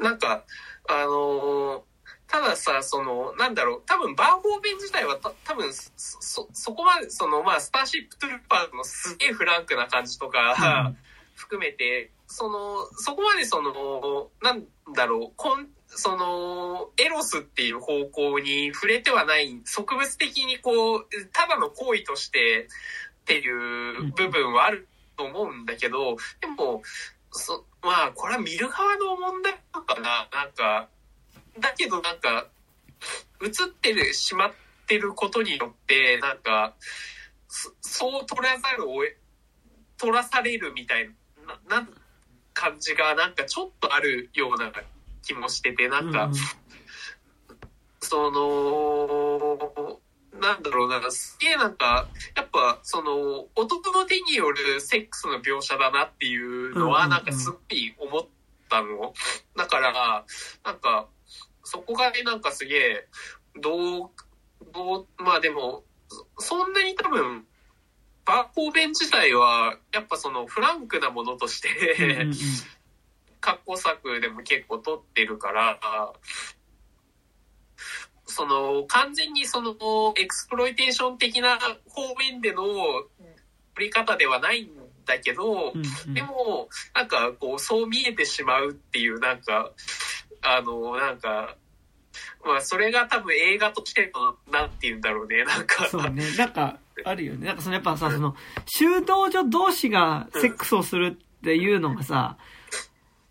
[0.00, 0.42] なんか、
[0.88, 1.80] あのー、
[2.26, 10.92] たださ、その、なんだろう、多分バーホーベン自体はた多分そ、そこまで、その、まあ、スターシップトゥルーパーのすげえフランクな感じとか、
[11.36, 14.64] 含めて、その、そこまでその、なん
[14.96, 22.68] だろう、こん、その、エロスっていう方向に触れてはない、植物的にこう、ただの行為として
[23.22, 24.86] っていう部分はある
[25.16, 26.82] と思うんだけど、でも、
[27.32, 30.88] そ、まあ、これは見る側の問題なのかななんか、
[31.58, 32.46] だけどなんか、
[33.42, 34.52] 映ってる、しまっ
[34.86, 36.74] てることによって、なんか、
[37.80, 39.02] そう取らざるを
[39.96, 41.10] 取らされるみたい
[41.68, 41.88] な、な
[42.52, 44.72] 感じがなんかちょっとあるような
[45.28, 46.34] 気もしてて、なんか、うん、
[48.00, 50.00] その、
[50.40, 58.26] なんだろうな、すげえなんか、やっぱ、その、男の手によるセックスの描写だなっていうのは、なんかすっごい思っ
[58.70, 59.12] たの。
[59.56, 60.24] だから、
[60.64, 61.08] なんか、
[61.64, 63.08] そこがね、なんかすげえ、
[63.60, 64.10] どう、
[64.72, 65.84] どう、まあでも、
[66.38, 67.46] そんなに多分、
[68.24, 72.28] バーコーベン自体は、やっぱそのフランクなものとして
[73.40, 75.78] 過去作でも結構撮ってるから、
[78.26, 79.74] その、完全にその、
[80.16, 81.58] エクスプロイテーション的な
[81.88, 82.62] 方面での
[83.74, 84.70] 撮り方ではないん
[85.06, 85.72] だけど、
[86.12, 89.72] でも、なんかこう、そう見えてしまうっていう、なんか、
[90.42, 91.56] あの、なんか、
[92.44, 95.86] まあ、それが多分映画としての、なんて言うんだろうね、なんか。
[95.86, 97.46] そうね、なんか、あるよね。
[97.46, 98.36] なんかそのやっぱさ、その、
[98.66, 102.36] 修道女同士がセックスをするっていうのがさ、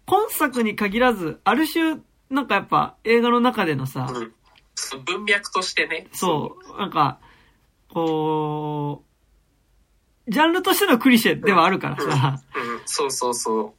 [0.08, 1.97] 今作に限らず、ある種、
[2.30, 4.34] なんかやっぱ映画の中でのさ、うん、
[5.03, 6.08] 文脈としてね。
[6.14, 7.20] そう、なんか、
[7.89, 9.03] こ
[10.28, 13.76] う、ジャンルとしてのクリシェではあるからさ、うん、うん、そうそうそ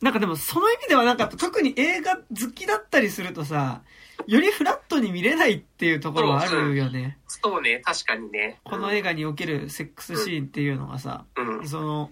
[0.00, 0.04] う。
[0.04, 2.22] なんかでもその意味ではなんか特に映画好
[2.52, 3.82] きだったりするとさ、
[4.26, 7.18] よりフラットに見れないっていうところはあるよね。
[7.28, 8.58] そうね、確かにね。
[8.64, 12.10] この映画におけるセックスシーンっていうのがさ、うん、その、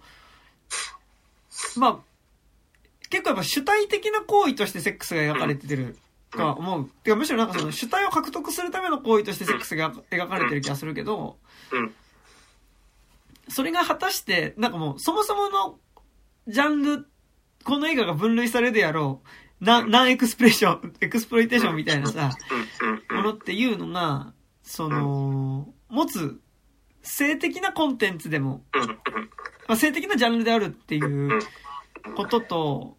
[1.77, 1.99] まあ、
[3.11, 5.97] 結構やっぱ主体的な行為としてセックスが描かれてる
[6.31, 6.81] とは思う。
[6.81, 11.37] うん、てかむしろなんかその主体を獲得するための行為としてセックスが描かれてる気がするけど、
[11.73, 11.93] うん、
[13.49, 15.79] それが果たして、なんかもうそもそもの
[16.49, 17.07] ジャンル
[17.67, 19.21] この映画が分類されるであろ
[19.61, 22.31] う、な、 nun expression、exploitation みたいなさ、
[23.11, 24.33] ものっていうのが、
[24.63, 26.41] その、持つ
[27.03, 28.63] 性的なコンテンツでも、
[29.67, 31.41] まあ、性的なジャンルであるっていう
[32.15, 32.97] ことと、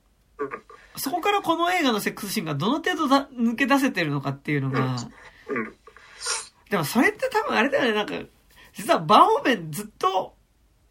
[0.95, 4.97] そこからこの映画のセックスシーンがどの程度だ抜け出せてるのかっていうのが、
[6.70, 8.14] でもそれって多分あれだよね、なんか、
[8.74, 10.36] 実はバンオーベンずっと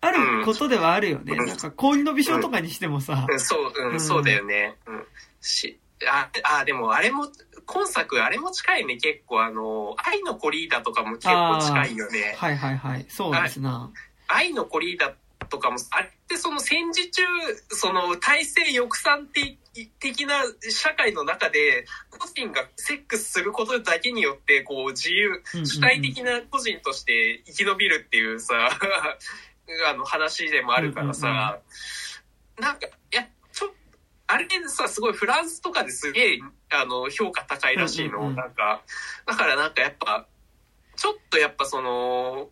[0.00, 1.36] あることではあるよね。
[1.36, 3.26] うん、なんか、氷の美少とかにしてもさ。
[3.28, 4.76] うん、そう、うん、そうだよね。
[4.86, 5.04] うん。
[5.40, 6.28] し、あ、
[6.60, 7.28] あ、でもあれも、
[7.64, 12.34] 今作あれも近いね、結構あの、愛のコリーダとかも結構近いよね。
[12.36, 13.06] はいはいはい。
[13.08, 13.90] そうですな。
[14.28, 15.14] 愛のコリーダ
[15.48, 17.22] とかも、あれってその戦時中、
[17.68, 19.58] その体制抑散的
[19.98, 28.54] 的な社会の中で、個人がセックスすることだけによって、こう自由、主体的な個人として生き延びるっていうさ、
[29.88, 31.60] あの話でもあるからさ、
[32.58, 33.74] なんか、いや、ちょ、
[34.26, 36.38] あれでさ、すごいフランスとかですげえ、
[36.70, 38.82] あの、評価高いらしいの、なんか、
[39.26, 40.26] だからなんかやっぱ、
[40.96, 42.48] ちょっとやっぱその、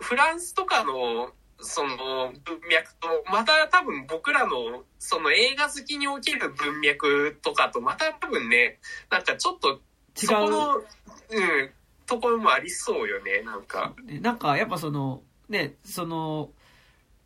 [0.00, 8.78] フランスとかの、その文脈と、また多分僕らの、その映画好きにおける文脈とかと、また多分ね、
[9.10, 9.80] なんかちょっと、
[10.14, 10.84] そこの、うん、
[12.06, 13.94] ところもありそうよね、なんか。
[14.20, 16.50] なんかやっぱその、ね、その、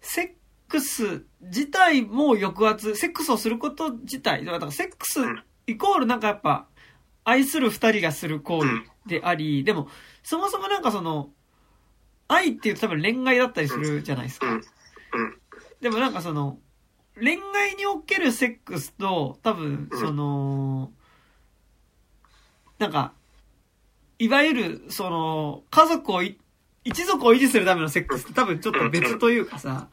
[0.01, 0.31] セッ
[0.68, 5.20] クス自体も抑圧、セックスをすること自体、だからセックス
[5.66, 6.66] イコールなんかやっぱ、
[7.24, 8.68] 愛する二人がする行為
[9.07, 9.89] であり、でも、
[10.22, 11.31] そもそもなんかその、
[12.29, 14.47] 愛っていうと多分恋愛だったりするじゃないですか。
[15.81, 16.59] でもなんかその、
[17.14, 20.93] 恋愛におけるセックスと、多分、その、
[22.79, 23.12] なんか、
[24.18, 29.89] いわゆる、その、家族を一族を維持するためのセックスって多分ちょっと別というかさ、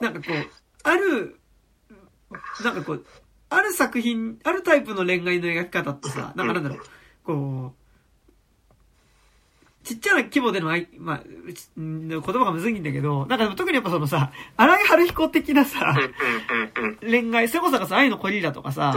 [0.00, 0.50] なんかこう、
[0.82, 1.38] ある、
[2.62, 3.06] なんかこう、
[3.50, 6.78] ある作品、あるタイプの恋愛の描き方ってさ、なんかなんだろう、
[7.24, 7.74] こ
[9.84, 10.68] ちっちゃな規模での、
[10.98, 11.22] まあ、
[11.76, 15.94] 言葉がむずいんだけど、なんか特にやっぱそのさ、荒井春彦的なさ、
[17.00, 18.94] 恋愛、それこそさ、愛のコリーラとかさ、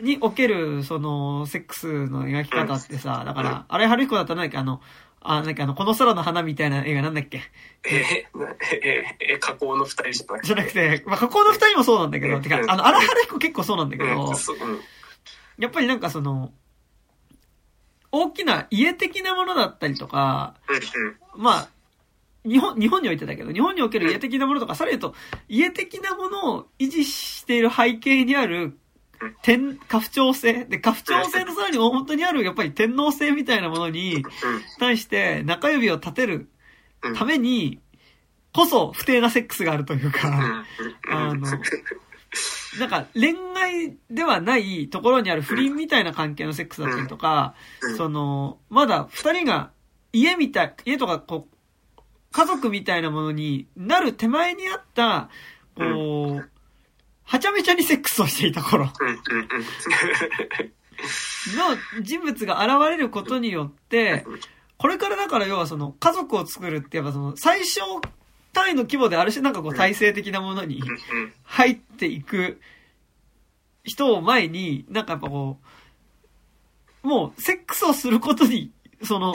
[0.00, 4.80] における、その、セックスの描き方ってさ、だから、荒井春彦だったら何かあの、
[5.20, 7.40] あ、なんかあの、この空の花みたいな映画なんだっけ？
[7.84, 8.44] えー、
[8.84, 10.46] えー、えー、加工の二人じゃなくて。
[10.46, 14.32] じゃなくて、まあ、加工の二人もそうなんだけど、てか、あの、荒井春彦結構そうなんだけど、
[15.58, 16.52] やっぱりなんかその、
[18.22, 20.54] 大きな家的なものだったりとか、
[21.36, 21.68] まあ、
[22.46, 28.78] 日本、日本においてだけど、日本における家的なものとか、さらに言うと、家的なものを維持している背景にある、
[29.42, 30.64] 天、家父長制。
[30.66, 34.24] で、家父長制のさらに大元にある、やっぱり天皇制みたいなものに
[34.78, 36.48] 対して中指を立てる
[37.16, 37.80] ために、
[38.52, 40.64] こそ不定なセックスがあるというか、
[41.10, 41.46] あの、
[42.78, 47.54] なんか恋愛ではないところにある不倫みたいな関係のセックスだったりとか、
[47.96, 49.70] その、まだ二人が
[50.12, 51.56] 家みたい、家とかこう、
[52.32, 55.30] 家族みたいなものになる手前にあった、
[55.74, 56.50] こう、
[57.24, 58.84] はちゃめちゃにセックスをしていた頃
[61.56, 64.24] の人物が現れることによって、
[64.78, 68.00] これからだから要はその家族を作るってやっぱその最小
[68.56, 70.82] 単位の規模である種なんかこう体制的なものに
[71.44, 72.58] 入っていく
[73.84, 75.58] 人を前に、なんかやっぱこ
[77.04, 79.34] う、もうセックスをすることに、その、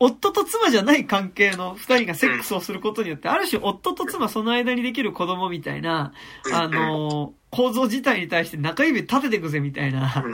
[0.00, 6.12] 夫と妻じゃない関係の二人がセックスをすることによって、ある種夫と妻その間にできる子供みたいな、
[6.52, 10.24] あの、構造自体に対して中指立ててくぜみたいな、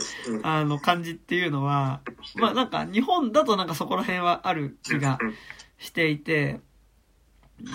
[0.42, 2.00] あの感じっていうのは、
[2.36, 5.18] まあなんか日本だとなんかそこら辺はある気が
[5.76, 6.60] していて、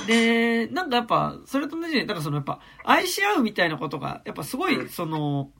[0.07, 5.51] で、なんかやっぱ、それと同じに、なんかそのやっぱ、愛し合うみたいなことが、やっぱすごい、その、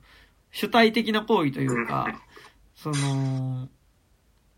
[0.50, 2.20] 主体的な行為というか、
[2.74, 3.68] その、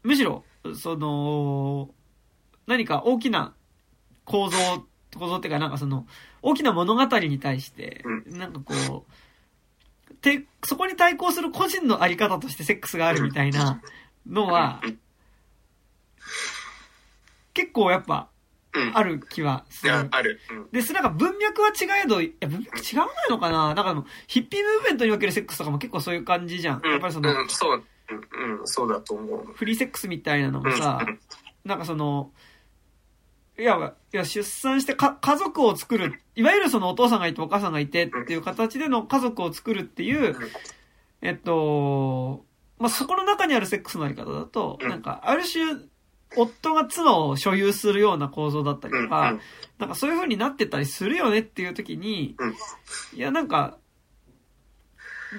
[0.03, 0.45] むしろ、
[0.75, 1.91] その、
[2.67, 3.55] 何か大きな
[4.25, 4.57] 構造、
[5.17, 6.07] 構造っていうか、なんかその、
[6.43, 13.81] 大きな物語に対して、なんかこう、て、そこに対抗する個人のあり方としてセックスがあるみたいな
[14.27, 14.81] のは、
[17.55, 18.29] 結構やっぱ、
[18.95, 19.93] ある気はする。
[19.93, 20.41] ある。
[20.73, 23.75] で、なんか文脈は違えど、いや、文脈違わないのかな？
[23.75, 26.83] なんかヒッピームーブメントにおけるセックスとかも結構そういう感じじゃん。
[26.85, 29.53] やっぱりその、うん、そう、うん、そうだと思う。
[29.55, 31.05] フリーセックスみたいなのもさ、
[31.65, 32.31] なんかその、
[33.59, 36.21] いや、いや、出産してか、家族を作る。
[36.37, 40.37] いわゆるそのお父さんがいてお母さんがいてっていう形での家族を作るっていう、
[41.23, 42.45] えっと、
[42.79, 45.65] まあ、そこの中にあるセックスのあり方だと、なんか、ある種、
[46.37, 49.39] 夫が妻を所有するような構造だったりとか、
[49.79, 52.37] なんかそういう風になってたりするよねっていう時に、
[53.15, 53.79] いやなんか、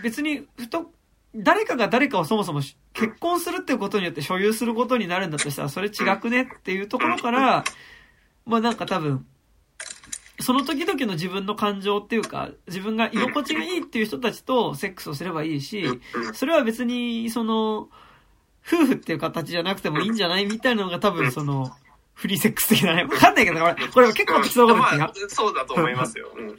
[0.04, 0.92] 別に、ふと、
[1.36, 2.62] 誰かが誰かをそもそも
[2.94, 7.64] 結婚するっていうことによって所有することになるんだとしたら、それ違くねっていうところから、
[8.46, 9.26] まあなんか多分、
[10.42, 15.86] その時々の自分の感情っていうか、自分が居心地がいいっていう人たちとセックスをすればいいし、
[16.34, 17.90] それは別に、その、
[18.72, 21.72] 夫婦っていう形じゃなくてもいいんじゃないみたいなのが多分その、
[22.14, 23.04] フリーセックス的なね。
[23.04, 26.32] わかんないけど、これ、これ結構適当なこと言ってまあ、そうだと思いますよ。
[26.36, 26.58] うん、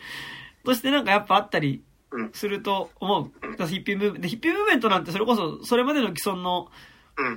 [0.64, 1.82] としてなんかやっぱあったり
[2.32, 3.66] すると思う。
[3.66, 6.70] ヒッピームーブメント、ヒッピームーブメントなんてそれこそ、それまでの既存の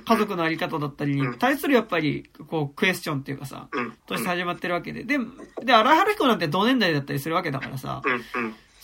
[0.04, 3.68] 家族のあり方だったりに対するやっぱり、こう、クエスチョンっていうかさ、
[4.06, 5.04] として始まってるわけで。
[5.04, 5.18] で、
[5.62, 8.02] で、荒井春彦なんて同年代だったりするわけだからさ、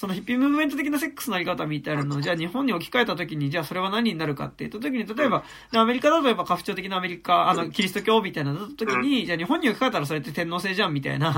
[0.01, 5.45] そのヒッピームーブメント的なセックスのあり方みたいなのを、じゃあ日本に置き換えた時に、じゃあそれは何になるかって言った時に、例えば、
[5.75, 11.35] アメリカだとやっぱ家父長的なアメリカ、あの、キリスト教みたいな時に、じゃあ日本に置き換えたらそれって天皇制じゃんみたいな、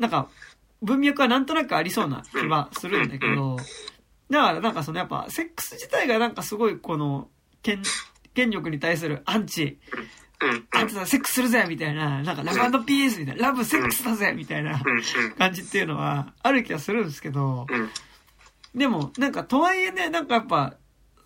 [0.00, 0.28] なんか、
[0.82, 3.56] 文脈はなんとなくありそうな気はするんだけど、
[4.28, 7.28] だからなんかそのやっぱ、セックス自体がなんかすごいこの、
[7.62, 7.84] 権、
[8.34, 9.78] 権力に対するアンチ、
[10.72, 14.80] あんたセックスするぜみたいな、なんかラブピースみたいな、ラブセックスだぜみたいな
[15.38, 17.66] 感じっていうのはある気がするんですけど、
[18.74, 20.74] でも、なんかとはいえね、なんかやっぱ、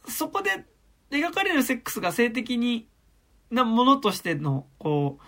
[0.09, 0.65] そこで
[1.11, 2.87] 描かれるセックスが性的に
[3.51, 5.25] なものとしての、こう、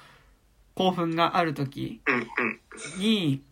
[0.74, 2.00] 興奮があるとき
[2.98, 3.42] に、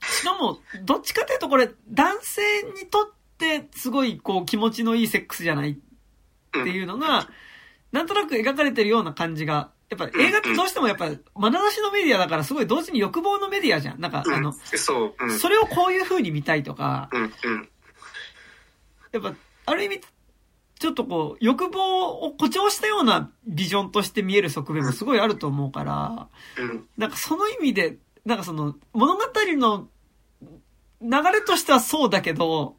[0.00, 5.76] しかも、どっちかというとこれ、男性にとってすごいこう気持ちのいいセックスじゃないっ
[6.52, 7.28] ていうのが、
[7.96, 14.00] なんとなく描かれてるような感じが、やっぱ映画ってどうしてもやっぱ、眼差しのメディアだからすごい同時に欲望のメディアじゃん。
[14.00, 17.08] なんか、あの、そう、それをこういう風に見たいとか、
[19.12, 19.32] やっぱ、
[19.64, 20.00] ある意味、
[20.78, 26.28] ちょっとこう、欲望を誇張したようなビジョンとして見える側面もすごいあると思うから、
[26.98, 27.96] なんかその意味で、
[28.26, 29.22] なんかその、物語
[29.56, 29.88] の
[31.00, 32.76] 流れとしてはそうだけど、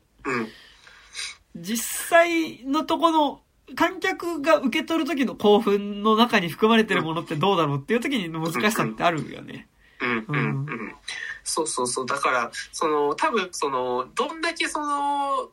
[1.56, 3.41] 実際のとこの
[3.76, 9.68] 観客が受け取る時の興奮の中に含まれてるものってどうだろうっていう時に難しさってあるよね。
[10.02, 10.26] うん。
[10.27, 10.65] うん。
[10.65, 10.95] うん。
[11.44, 12.06] そうそうそう。
[12.06, 14.41] だから、その、多分、その、どん。
[14.41, 15.52] だけその、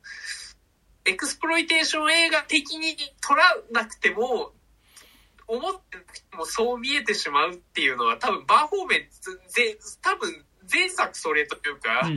[1.04, 3.42] エクスプロイテーション映画的に撮ら
[3.72, 4.52] なくても、
[5.46, 9.00] 思ってなくてもそう見えてしまうっていうのは多分バーホーメン
[9.48, 12.10] ぜ多分前作それというか、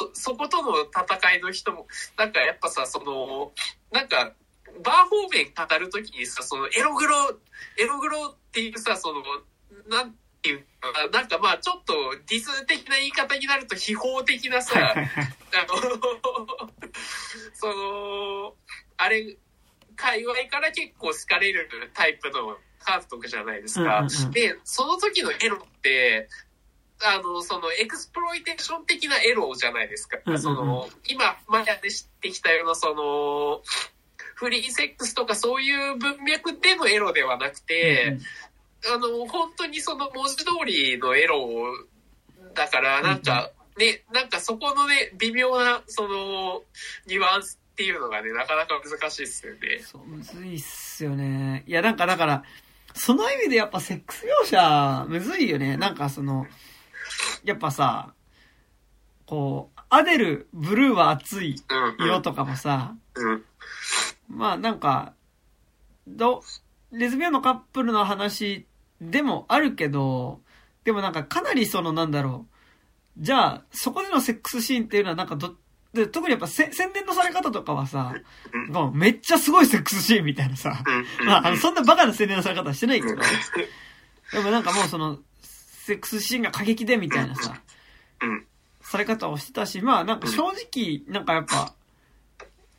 [0.00, 1.86] そ、そことの戦いの人も、
[2.16, 3.52] なんかやっぱさ、その、
[3.92, 4.32] なんか、
[4.82, 7.38] バー方面語るときにさ、そのエログロ、
[7.76, 9.22] エログロっていうさ、その、
[9.88, 11.92] なんていうか、なんかまあちょっと
[12.28, 14.96] ディス的な言い方になると秘宝的なさ、あ
[15.68, 15.76] の、
[17.52, 18.54] その、
[18.96, 19.36] あれ、
[19.96, 22.56] 界隈から結構好かれるタイプの
[22.86, 24.06] 監督じゃないですか。
[24.32, 26.28] で、その時のエロって、
[27.02, 30.18] あの、その、エクスプロイテーション的なエロじゃないですか。
[30.38, 33.62] その、今、まで知ってきたような、その、
[34.34, 38.18] フリーセックスとかそういう文脈でのエロではなくて、
[38.90, 41.46] あの、本当にその文字通りのエロ
[42.54, 46.62] だから、なんか、ね、なんかそこのね、微妙な、その、
[47.06, 49.80] ニュアンスっていうのがね、なかなか難しいっすよね。
[49.84, 51.64] そう、むずいっすよね。
[51.66, 52.44] いや、なんかだから、
[52.94, 55.76] その意味でやっぱセックス描写、むずいよね。
[55.76, 56.46] なんかその、
[57.44, 58.14] やっぱさ、
[59.26, 61.56] こう、アデル、ブルーは熱い
[61.98, 62.94] 色とかもさ、
[64.28, 65.14] まあなんか、
[66.06, 66.42] ど、
[66.92, 68.66] レズビアンのカップルの話
[69.00, 70.40] でもあるけど、
[70.84, 73.22] でもなんかかなりそのなんだろう。
[73.22, 75.54] じゃあ、そこでのセックスシーンっていうのはなんかど、
[75.92, 78.14] で、特にやっぱ宣伝のされ方とかはさ、
[78.68, 80.82] もうめっちゃすごいセックスシーンみたいなさ、
[81.24, 85.18] まあ、あの、そんなバカな宣伝のされ方はしてないけど、でもなんかもうその、
[85.90, 87.60] セックスシーンが過激でみたいなさ、
[88.80, 91.74] され方をしてたし、まあなんか正直、なんかやっぱ、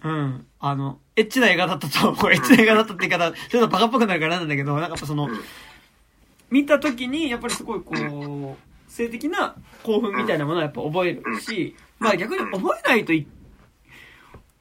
[0.03, 2.31] うん、あの、エッチな映画だったと思う。
[2.31, 5.27] エッチな映画だったって言い方、ちょっとバカっぽくなるからなんだけど、なんかやっぱその、
[6.49, 13.27] 見た時に、やっぱりすごいこう、性的な興奮みたいなものはやっぱ覚えるし、まあ逆に覚えないとい、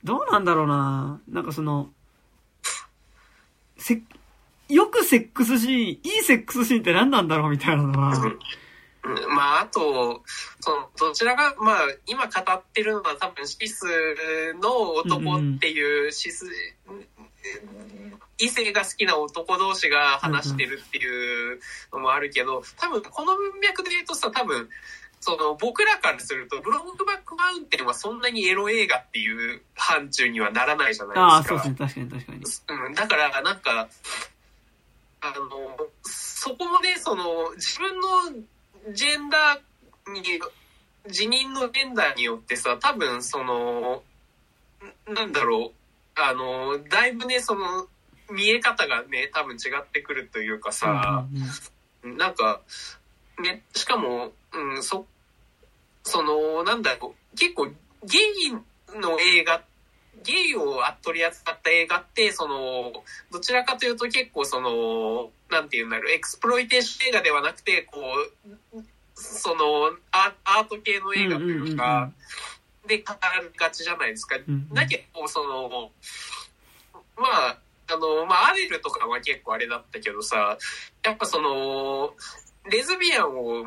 [0.03, 1.21] どうなんだろうな。
[1.29, 1.91] なんかその、
[3.77, 4.03] せ、
[4.71, 8.15] よくセックスシーン、いいセックスシーンって何なんだろうみたいなのは。
[9.29, 10.23] まあ、あと、
[10.61, 13.87] その、どちらが、まあ、今語ってるのは多分シス
[14.61, 16.47] の男っていう、シス、
[18.39, 21.61] 異性が好きな男同士が話してるっていう
[21.93, 24.69] のもあるけど、多分この文脈で言うとさ、多分、
[25.21, 31.27] その僕らからすると、ブロックバックマウンテンはそんなにエロ映画っていう範疇にはならないじゃないですか。
[31.27, 32.87] ああ、そうですね、確かに確かに。
[32.87, 33.89] うん、だからなんか、
[35.21, 40.23] あの、そこもね、その、自分のジェンダーに、
[41.09, 44.03] 辞任のジェンダーによってさ、多分その、
[45.07, 47.87] なんだろう、あの、だいぶね、その、
[48.31, 51.27] 見え方がね、多分違ってくるというかさ、
[52.05, 52.61] うんうん、なんか、
[53.43, 55.07] ね、しかも、うん、そ、
[56.03, 57.67] その、なんだろう、結構、
[58.05, 58.53] ゲイ
[58.99, 59.63] の映画、
[60.25, 68.01] ゲイを取り扱った映画って、その、どちらかというと結構その、なんていうんだろう、エクスプロイテーション映画ではなくて、こ
[68.75, 68.83] う、
[69.15, 72.11] そのア、アート系の映画というか、
[72.87, 74.37] で語られがちじゃないですか。
[74.73, 75.91] だけど、その、
[77.17, 77.59] まあ、
[77.93, 80.59] あの、まあ、アデルとかは結構あれだったけどさ、
[81.05, 82.15] やっぱその、
[82.71, 83.65] レズビアンを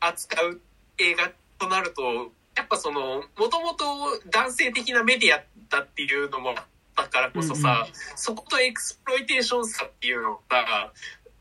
[0.00, 0.60] 扱う
[0.98, 3.84] 映画となると、やっぱその、もともと
[4.30, 6.56] 男性的なメディアだっていうのもあっ
[6.96, 10.92] たからこそさ、うんうん、そことエクスプロイテーションさっていうのが、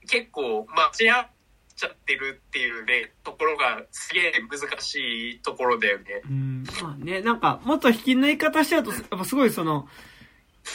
[0.08, 1.28] 結構間違っ
[1.76, 6.22] ちゃってるっていうね、ところがすげえ難しいところだよね。
[6.30, 6.64] うん。
[6.82, 9.88] まあね、なんか、もっと引き抜い方しちゃうと、やっぱすごいその、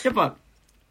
[0.05, 0.36] やっぱ、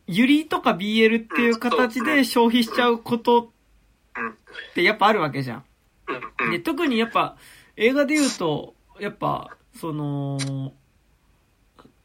[0.08, 5.66] ユリとか BL っていう形で消費しちゃうことってやっぱあるわけじゃん。
[6.52, 7.38] で、特にやっぱ
[7.76, 10.74] 映画で言うと、やっぱ、その、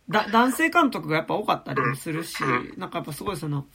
[0.09, 2.43] だ、男性監督がやっぱ多かったりもするし、
[2.77, 3.67] なんかやっぱすごいその、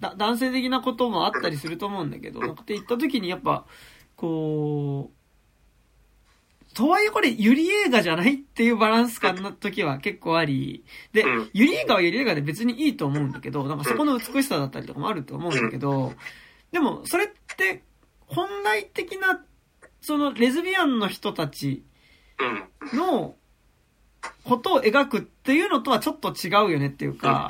[0.00, 3.64] だ、男性的なこともあったりすると思うんだけど、なんかって言った時にやっぱ、
[4.16, 16.12] こう、とはいえこれ、ユリ映画じゃないっていうバランス感の時は結構あり、で、ユリ映画はユリ映画で別にいいと思うんだけど、なんかそこの美しさだったりとかもあると思うんだけど、
[16.72, 17.84] でも、それって、
[18.26, 19.44] 本来的な、
[20.00, 21.84] その、レズビアンの人たち
[22.92, 23.34] の
[24.44, 27.48] ことを描くっていうのとはちょっと違うよねっていうか、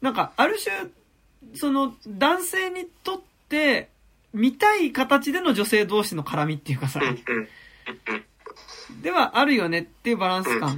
[0.00, 0.90] なんか、ある種、
[1.54, 3.90] その、男性にとって、
[4.32, 7.00] 見たい形での女性同士の絡みっていうかさ、
[9.02, 10.76] ではあるよねっていうバランス感。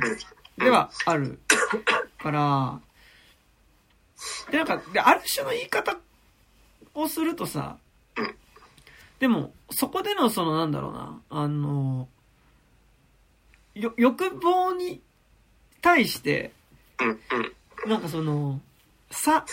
[0.59, 1.39] ではある。
[2.19, 2.81] から、
[4.51, 5.97] で、なんか、で、ある種の言い方
[6.95, 7.77] をするとさ、
[9.19, 12.09] でも、そこでのそのなんだろうな、あの、
[13.75, 15.01] よ、欲望に
[15.81, 16.53] 対して、
[17.87, 18.61] なんかその、
[19.11, 19.45] さ、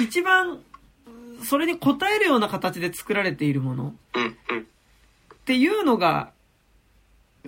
[0.00, 0.62] 一番、
[1.42, 3.94] それに応えるような形で作られているもの。
[5.34, 6.32] っていうのが、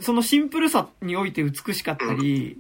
[0.01, 2.59] そのシンプルさにおいて美しかったり、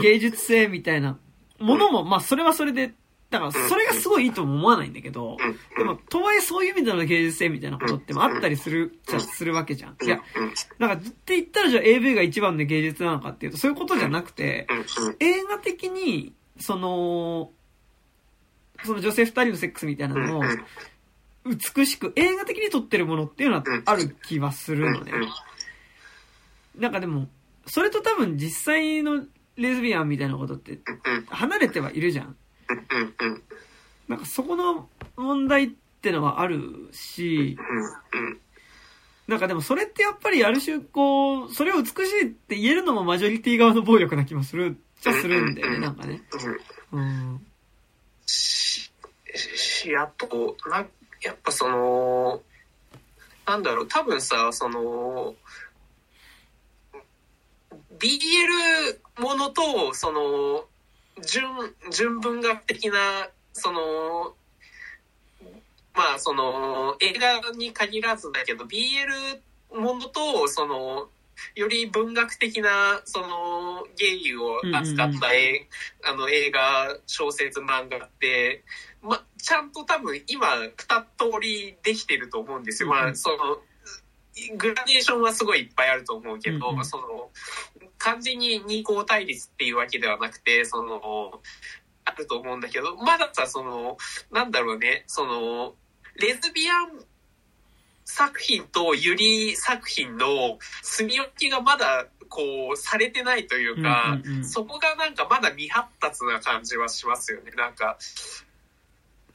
[0.00, 1.18] 芸術性みたいな
[1.58, 2.94] ものも、まあそれはそれで、
[3.32, 5.38] だからそれがすごいいいとも思わないんだけど、
[5.74, 9.96] でも、とはいえそういう意味での芸術性みたいなことってもあったりする、じゃするわけじゃん。
[10.04, 10.20] いや、
[10.78, 14.66] なんかって言ったらじゃあ AV が一番の芸術なのかっていうと、そういうことじゃなくて、
[15.18, 17.50] 映画的に、その、
[18.84, 20.42] その女性二人のセックスみたいなのを、
[21.46, 25.12] 美しく映画的に撮ってるものっていうのはある気はするのね。
[26.78, 27.28] なんかでも、
[27.66, 29.24] それと多分実際の
[29.56, 30.80] レズビアンみたいなことって
[31.28, 32.36] 離れてはいるじゃん。
[34.08, 35.68] なんかそこの問題っ
[36.00, 37.56] てのはあるし、
[39.28, 41.92] なんかでもそれってやっぱりある種こう、それを美し
[42.22, 46.22] いって言えるのもマジョリティ側の暴力な気もするじゃするんだよね、なんかね。
[46.92, 47.46] うん。
[48.26, 50.86] し、あと、な、
[51.22, 52.42] やっぱその、
[53.46, 55.34] なんだろう、多分さ、その、
[57.98, 60.64] BL ものと、その、
[61.20, 61.44] 純、
[61.90, 64.34] 純文学的な、その、
[65.94, 69.40] まあ、その、映画に限らずだけど、BL
[69.74, 71.08] ものと、その、
[71.54, 75.28] より文学的な、その、ゲイを扱った、
[76.10, 78.64] あの映画、小説、漫画って、
[79.02, 81.06] ま、ちゃんと多分今、二通
[81.40, 82.88] りできてると思うんですよ。
[82.88, 83.60] まあ、その、
[84.56, 87.30] グラデーションはすごいいっぱいあると思うけど、うんうん、その、
[88.02, 91.40] 完全に二項対立っていうわけではなくて、その、
[92.04, 93.96] あると思うんだけど、まださ、その、
[94.32, 95.74] なんだろうね、その、
[96.16, 97.04] レズビアン
[98.04, 107.52] 作品とユリ作品の住み分けがまだこうされてないというか、うんうんうん、そこがなんかまだ未発達な感じはしますよね。
[107.52, 107.98] なんか、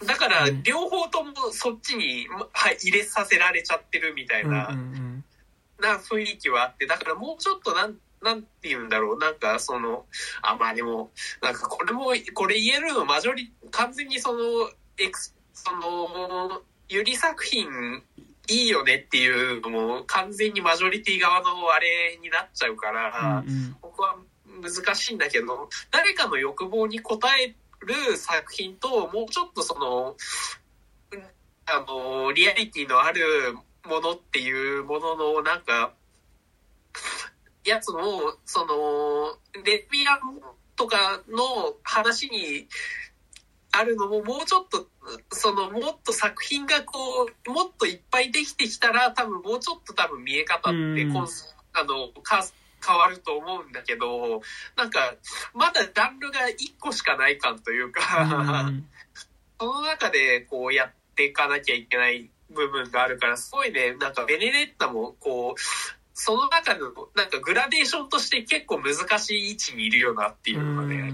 [0.05, 4.77] だから両方ともそっちに、はい、入れさせられちゃってるみたいな、
[5.79, 7.95] な雰囲気はあって、だからもうちょっとなん
[8.27, 10.05] なんて言うんだろう、なんかその、
[10.41, 18.03] あ、まあでも、なんかこれも、これ言えるのマジョリ、完全にその、エクス、その、ゆり作品
[18.49, 24.17] いいよねっていうのも完全にマジョリティ側のあれになっちゃうから、うんうん、僕は
[24.61, 27.55] 難しいんだけど、誰かの欲望に応え
[27.85, 30.17] る作品と、もうちょっとその、
[31.65, 33.55] あの、リアリティのある
[33.85, 35.93] ものっていうものの、なんか、
[37.67, 38.01] やつも、
[38.45, 40.41] その、レビアン
[40.75, 42.67] とかの話に
[43.71, 44.87] あるのも、もうちょっと、
[45.31, 51.27] その、もっと作品がこう、もっといっぱいできてきたら、多分もうちょっと多分見え方って、こう、
[51.73, 52.45] あの、か、
[52.85, 54.41] 変わると思うんだけど、
[54.75, 55.15] なんか、
[55.53, 58.71] まだジャンルが1個しかない感というか、
[59.59, 71.13] その中でこうやっていかなきゃいけない部分があるから、すごいね、なんかベネデッタもこう、その中の、なんかグラデーションとして結構難しい位置にいるよなっていうのがね。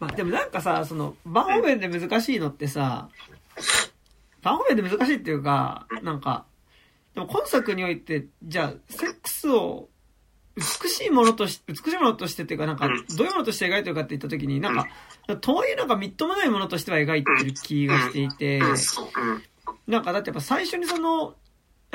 [0.00, 3.10] まあでもなんかさ、その、バーホベンで難しいのってさ、
[4.42, 6.46] バーホベンで難しいっていうか、なんか、
[7.14, 9.90] でも今作において、じゃあ、セックスを
[10.56, 14.88] 美しいものとし、美しいものとしてっていうか、なんか、どういうものとして描いてるかって言った時に、なんか、
[15.42, 18.62] とはいえなんかみっともないものとしては描いてる気がしていて、
[19.86, 21.34] なんかだってやっぱ最初にその、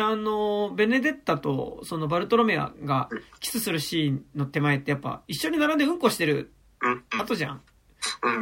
[0.02, 3.10] あの、ベネデッタと、そのバルトロメアが
[3.40, 6.52] キスするシーンの手前ってやっぱ一緒に並んでうんこしてる
[7.18, 7.62] 後じゃん。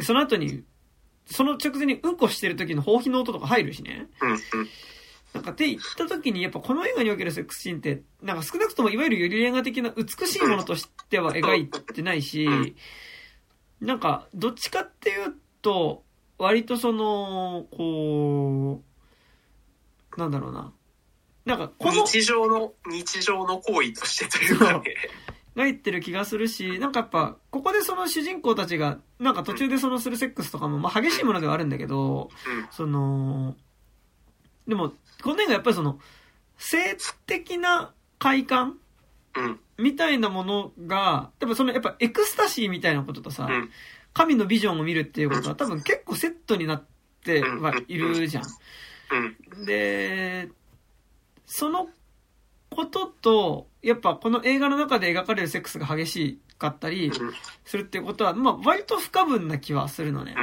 [0.01, 0.63] その後に、
[1.25, 4.07] その直前にうんこしてる時の放棄の音とか入るしね。
[5.33, 12.75] なんかって言った時にやっぱこの映画におけるセックスシーンって、なんか少なくともいわゆるユリ映画的な美しいものとしては描いてないし、
[13.81, 16.03] なんかどっちかっていうと、
[16.37, 18.81] 割とその、こ
[20.15, 20.73] う、なんだろうな。
[21.47, 24.83] なんかこの日常の、日常の行為としてというかね。
[25.55, 32.29] が言ってる気がするし、なんかやっぱ、ここでその主人公たちが、なんか途中でそのするセックスとかも、まあ激しいものではあるんだけど、
[32.69, 33.55] その、
[34.67, 34.91] でも、
[35.23, 35.99] この映画やっぱりその、
[36.57, 38.77] 性的な快感
[39.77, 43.49] みたいなものが、多分そのやっぱエクスタシーみたいなこととさ、
[44.13, 46.83] 神のビジョンを見るっていうことは多分結構セットになっ
[47.23, 49.65] てはいるじゃん。
[49.65, 50.49] で、
[51.47, 51.89] その
[52.69, 57.11] ことと、やっぱこの映画の中で描かれるセックスが激しいかったり
[57.65, 60.35] するっていうことは、まあ、割と不可分な気はするのね。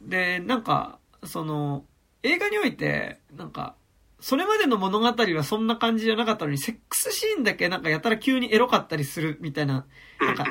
[0.00, 1.84] で、なんか、その、
[2.22, 3.74] 映画において、なんか、
[4.20, 9.86] それまでの物語はそんな感じじゃなかったのに、セックスシーンだけなんかやたら急にエロかったりするみたいな、
[10.20, 10.46] なんか、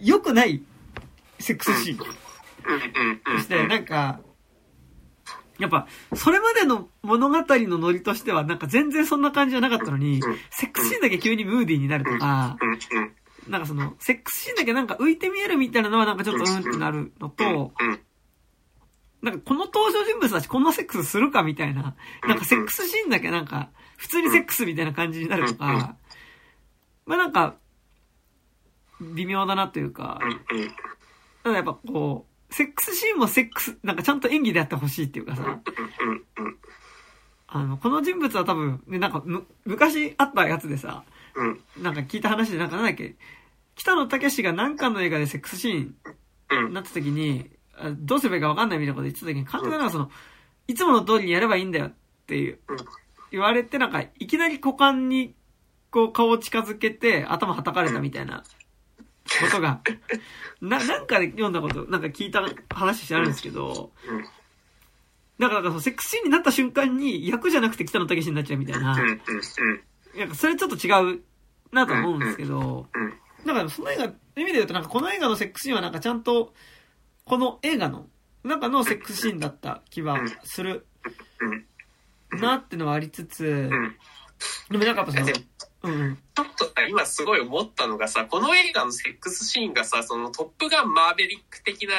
[0.00, 0.62] 良くない
[1.38, 1.98] セックスシーン。
[3.36, 4.20] そして、なんか、
[5.58, 10.20] やっぱ、それまでの物語のノリとしては、なんか全然そんな感じじゃなかったのに、
[10.50, 12.56] セックスシーンだけ急にムーディーになるとか、
[13.48, 17.72] なんかその、セックスシーンだけなんか浮いて見えるみたいなのはなんかちょっとうんってなるのと、
[19.22, 21.94] なんかこの登場人物たちこんなセックスするかみたいな、
[22.26, 25.96] なんかセックスシーンだけなんか、普通にセックスみたいな感じになるとか、
[27.06, 27.56] まあなんか、
[29.00, 30.20] 微妙だなというか、
[31.42, 35.60] ただやっぱこう、セックスシーンもセックス、なんかちゃんと演技でやってほしいっていうかさ、
[37.48, 41.02] あの、この人物は多分、ね、なんかむ、昔あったやつでさ、
[41.82, 43.16] なんか聞いた話でなんかなんだっけ、
[43.74, 47.50] 北野武が何かの映画でセックスシーンになった時に、
[47.98, 50.10] どうすればいいか分かんないみたいなこと言ってた時に、監督がなんかその、
[50.68, 51.92] いつもの通りにやればいいんだよっ
[52.28, 52.60] ていう、
[53.32, 55.34] 言われて、なんか、いきなり股間に、
[55.90, 58.44] こう、顔を近づけて、頭はたかれたみたいな、
[59.24, 59.80] ことが、
[60.60, 62.42] な、なんか読んだこと、なんか聞いた
[62.74, 63.92] 話してあるんですけど、
[65.38, 68.94] だから、そのセックスシーンになった瞬間に、役じゃなくて北野武になっちゃうみたいな、
[70.16, 71.20] なんか、それちょっと違う
[71.72, 72.86] なと思うんですけど、
[73.44, 76.54] だからその映画、意味で言うとなんかこの映画のセックスシーンはなんかちゃんと、
[77.24, 78.06] この映画の
[78.44, 80.86] 中のセックスシーンだった気はする
[82.30, 83.70] なってのはありつつ、
[84.70, 85.26] でもなんかやっぱその、
[85.84, 91.94] うん、ちょっと今すごい思ったのがさ、この映画のセックスシーンがさ、そのトップガンマーベリック的な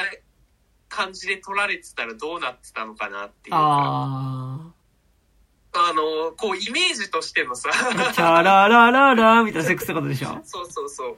[0.88, 3.58] 感じで撮られてたらどうなってたのかなっていうか。
[3.58, 4.72] あ
[5.78, 7.70] あの、こう、イメージとしてのさ。
[7.70, 10.40] チャララララみたいなセックスってことでしょ？
[10.42, 11.16] そうそうそう。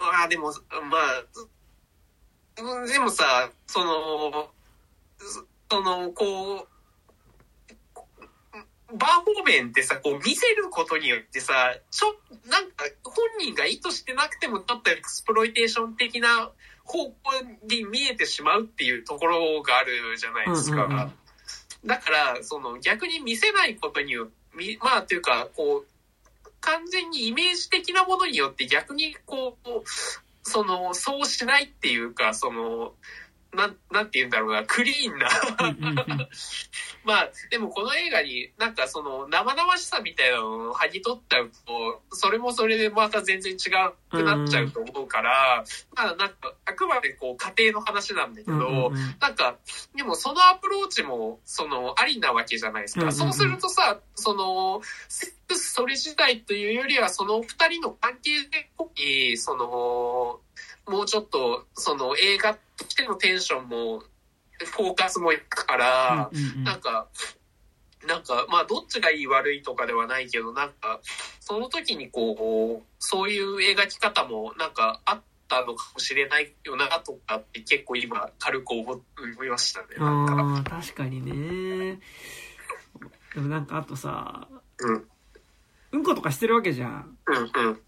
[0.00, 0.52] まあでも、
[0.90, 4.50] まあ、でもさ、その、
[5.70, 6.68] その、こう、
[8.98, 12.14] バーホーベンってさ、こう見せることによってさ、ちょ、
[12.48, 16.50] なんか本人が意図してなくてもちょっとエクスプロイテーション的な
[16.84, 17.14] 方向
[17.68, 20.84] に見えてしまうっていうところがあるじゃないですか。
[20.84, 21.12] うんうんうん、
[21.86, 24.32] だから、その逆に見せないことによって、
[24.82, 29.82] まあというか、こう、完全にイメージ的なものによって逆にこう、
[30.42, 32.94] その、そうしないっていうか、その、
[33.54, 35.28] なん、なんて言うんだろうな、クリーンな。
[37.04, 43.56] まあ、でもこの映画になんかその生々しさみたいなのを剥ぎ取っちゃうと、それもそれでまた全然違
[44.10, 45.64] くなっちゃうと思うから、
[45.94, 49.56] まあなんか、あくまでこう家庭の話なんだけど、なんか、
[49.96, 53.12] でもそのアプローチも、その、ありなわけじゃないですか。
[53.12, 58.70] そうするとさ、その、セックスそれ自体というよりは、その二人の関係で、
[59.36, 60.40] その、
[60.86, 64.00] もうちょっと、その映画としてのテンションも、
[64.64, 66.30] フォーカスもいくから、
[66.64, 67.08] なんか、
[68.06, 71.00] なんか、まあ、どっちがいい悪いとかではないけど、なんか、
[71.40, 79.02] その時にこう、そういう描き方も、なんか、あったのかもしれないよな、とかって結構今、軽く思
[79.44, 79.86] いましたね。
[79.98, 82.00] ああ、確かにね。
[83.34, 84.48] でもなんか、あとさ、
[84.78, 85.08] うん。
[85.92, 87.18] うんことかしてるわけじゃん。
[87.26, 87.80] うんうん。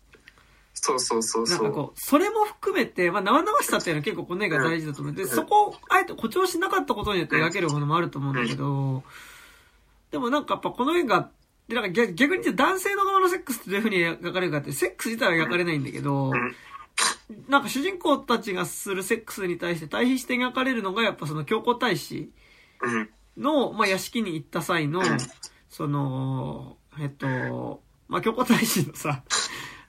[0.75, 1.63] そうそうそうそう。
[1.63, 5.15] なんかこう、それも含めて、まあ生々しさっていうのは結構この映画大事だと思う。
[5.15, 9.03] で、そこをあえて誇張しなかったことによって描けるものもあると思うんだけど、
[10.11, 11.31] でもなんかやっぱこの映画
[11.69, 16.33] で、なんか逆逆に男性の側のセックスってどういう風に描かれるかって、セックス自体は描かれないんだけど、
[17.49, 22.31] なんか主人公たちがするセックスに対して対比して描かれるのがやっぱその教皇太子
[23.37, 25.03] の、まあ屋敷に行った際の、
[25.71, 29.23] その、えっと、まあ教皇太子のさ、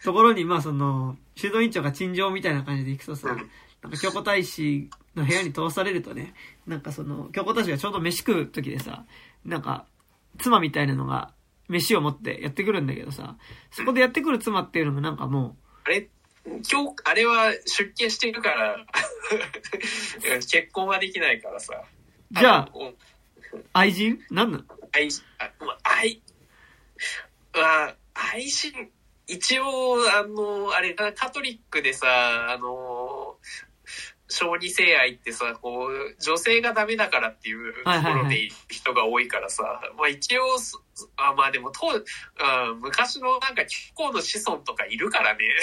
[0.06, 3.28] ところに、まあその、修道院長が陳情みたいな感じで行くとさ、
[3.82, 6.34] なんか京子大使の部屋に通されるとね、
[6.66, 9.06] なんかその、京子大使がちょうど飯食う時でさ、
[9.44, 9.86] なんか、
[10.40, 11.34] 妻みたいなのが、
[11.68, 13.36] 飯を持ってやってくるんだけどさ、
[13.72, 15.56] そこでやってくる妻っていうのもなんかもう、
[15.86, 16.08] あれ？
[16.46, 18.86] 今日、あれは出家してるから
[20.40, 21.84] 結婚はできないからさ。
[22.32, 22.70] じゃあ、
[23.74, 24.20] 愛人？
[24.30, 24.64] 何なの？
[24.92, 25.10] 愛、
[25.40, 25.52] あ、
[25.82, 26.22] 愛、
[27.54, 28.92] あ、愛人、
[29.28, 29.66] 一応、
[30.18, 33.38] あの、あれカトリックでさ、あの、
[34.28, 40.44] 小児性愛ってさ、こう、女性がダメだからっていうところで人が多いからさ、まあ一応、
[41.18, 41.88] あまあでも当、
[42.40, 45.46] あ昔のなんか結構の子孫とかいるからね。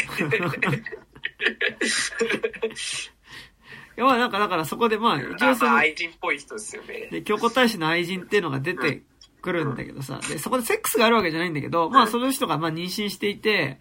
[3.95, 7.09] いや、まあなんかだからそこでまあ、一応その、愛人っぽい人ですよね。
[7.11, 9.03] で、京子大使の愛人っていうのが出て
[9.43, 13.81] くるんだけどさ、で、そこでセックスがあるわけじゃないんだけど、まあその人がまあ妊娠していて、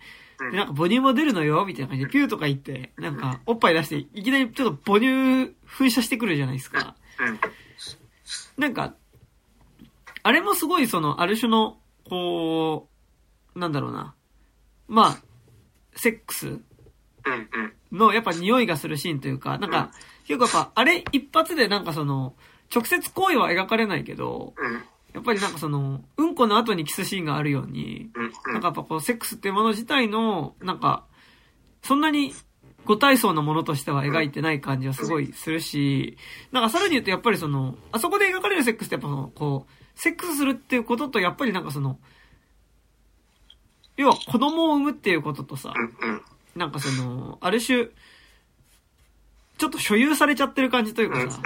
[0.51, 5.07] で、なんか母乳も出るのよ、みたいな感じでピューとか言って、なんかおっぱい出して、いきなりちょっと母乳
[5.65, 6.95] 噴射してくるじゃないですか。
[8.57, 8.95] なんか、
[10.23, 11.77] あれもすごいその、ある種の、
[12.09, 12.89] こ
[13.55, 14.15] う、なんだろうな。
[14.87, 15.17] まあ、
[15.95, 16.59] セックス
[17.91, 19.91] のやっぱ匂いがするシーンというか、なんか、
[20.25, 22.35] 結構やっぱ、あれ一発でなんかその、
[22.73, 24.53] 直接行為は描かれないけど、
[25.13, 28.09] やっぱりなんかその、うんこの後にキスシーンがあるように、
[28.47, 31.05] なんかやっぱこう、セックスっていうもの自体の、なんか、
[31.83, 32.33] そんなに、
[32.85, 36.17] ご体操なものとしては描いてない感じはすごいするし、
[36.51, 41.99] なんかさらに言うとやっぱりその、あそこで描かれるセックスってやっぱその、こう、セックスするっていうこととやっぱりなんかその、
[43.97, 45.73] 要は子供を産むっていうこととさ、
[46.55, 47.87] なんかその、ある種、
[49.57, 51.39] ちょっと所有されちゃってる感じというかさ、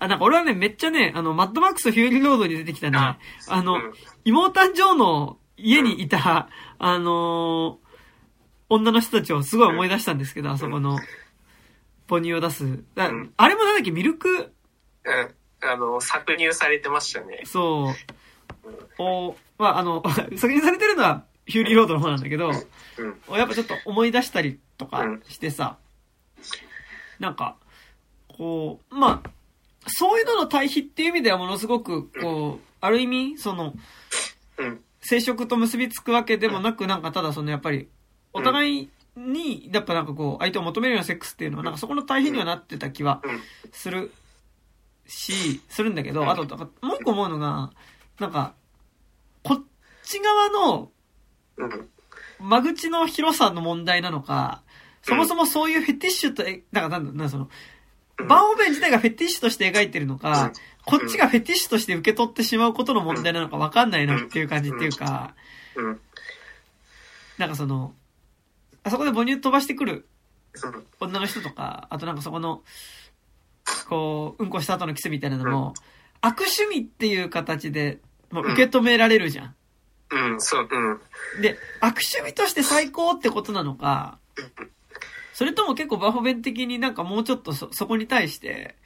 [0.00, 3.78] あ、なんか俺はね、めっちゃね、あの、マッドマックス・フューリー・ロードに出てきたね、あの、
[4.24, 6.48] イモータン・ジョーの家にいた、
[6.78, 7.90] あのー、
[8.70, 10.98] 女の人たちをすごい思い出したんですけど、あそこの、
[12.08, 12.82] 母乳を出す。
[12.96, 13.08] あ
[13.48, 14.28] れもなんだっけ、ミルク？
[15.04, 15.34] うん。
[15.62, 17.42] あの、搾乳されてましたね。
[17.44, 17.94] そう。
[18.98, 20.02] おまあ、あの、
[20.32, 25.78] 搾乳されてるのは、ヒューリーロードの方なんだけど、うん、やっぱちょっと思い出したりとかしてさ、
[26.38, 27.56] うん、なんか、
[28.28, 29.30] こう、まあ、
[29.86, 33.74] そういうのの対比っていう意味ではものすごく、こう、ある意味、その、
[35.00, 37.88] 生殖と結びつくわけでもなく、なんかただそのやっぱり、
[38.32, 43.22] お互いに、やっぱなんかこう、相手を求めるようなセックスっていうのは、なんかそこの対比にはなってた気は
[43.72, 44.12] する
[45.06, 47.72] し、するんだけど、あと、もう一個思うのが、
[48.18, 48.54] なんか、
[49.42, 49.62] こっ
[50.02, 50.90] ち側の、
[52.38, 54.62] 間口の広さの問題なのか、
[55.02, 57.48] そもそもそういうフェティッシュと、え、だからなんだ、なんその、
[58.28, 60.52] バーオン自体がフェティッシュとして描いてるのか、
[60.84, 65.34] こっちがフェティッシュとして受け取ってしまうことの問題なのかわかんないなっていう感じっていうか、
[67.38, 67.94] なんかその、
[68.82, 70.06] あそこで母乳飛ばしてくる
[71.00, 72.62] 女の人とか、あとなんかそこの、
[73.88, 75.74] こう、うんこした後のキスみたいなのも、
[76.20, 77.98] 悪趣味っていう形で、
[78.30, 79.54] もう受け止められるじゃん。
[80.12, 81.42] うん、そう、うん。
[81.42, 84.18] で、悪趣味として最高ってことなのか、
[85.40, 88.76] それとも結構バホベン的になんかもうちょっとそ、そこに対して、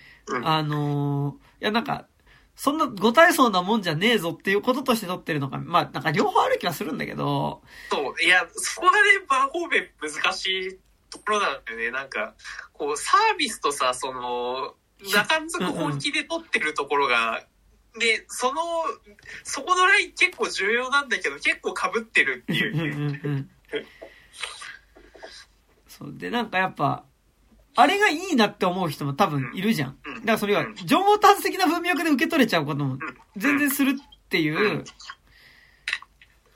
[0.44, 2.06] あのー、いやなんか、
[2.54, 7.60] そんなご体操なもんじゃねえぞっていうこととして取ってるのか、まあなんか両方ある気はするんだけど。
[7.90, 8.98] そう、いや、そこがね、
[9.28, 10.78] バーホーベン難しい
[11.10, 11.90] ところなんだよね。
[11.90, 12.34] なんか、
[12.72, 14.76] こう、サービスとさ、その、
[15.12, 17.42] 中んずく本気で取ってるところが、
[17.98, 18.62] で、その、
[19.42, 23.48] そこのライン結構重要なんだけど、結構被ってるっていう。
[26.04, 26.14] そう。
[26.18, 27.04] で、なんかやっぱ、
[27.76, 29.98] あれがいいなって思う人も多分いるじゃん。
[30.02, 32.98] だからそれは、情報達的な文脈で受け取れちゃうことも
[33.36, 34.84] 全然するっていう、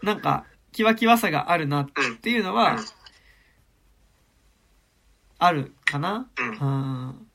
[0.02, 1.88] なんか、キワキワさがあるなっ
[2.20, 2.78] ていうのは、
[5.38, 6.28] あるかな。
[6.36, 7.26] うん。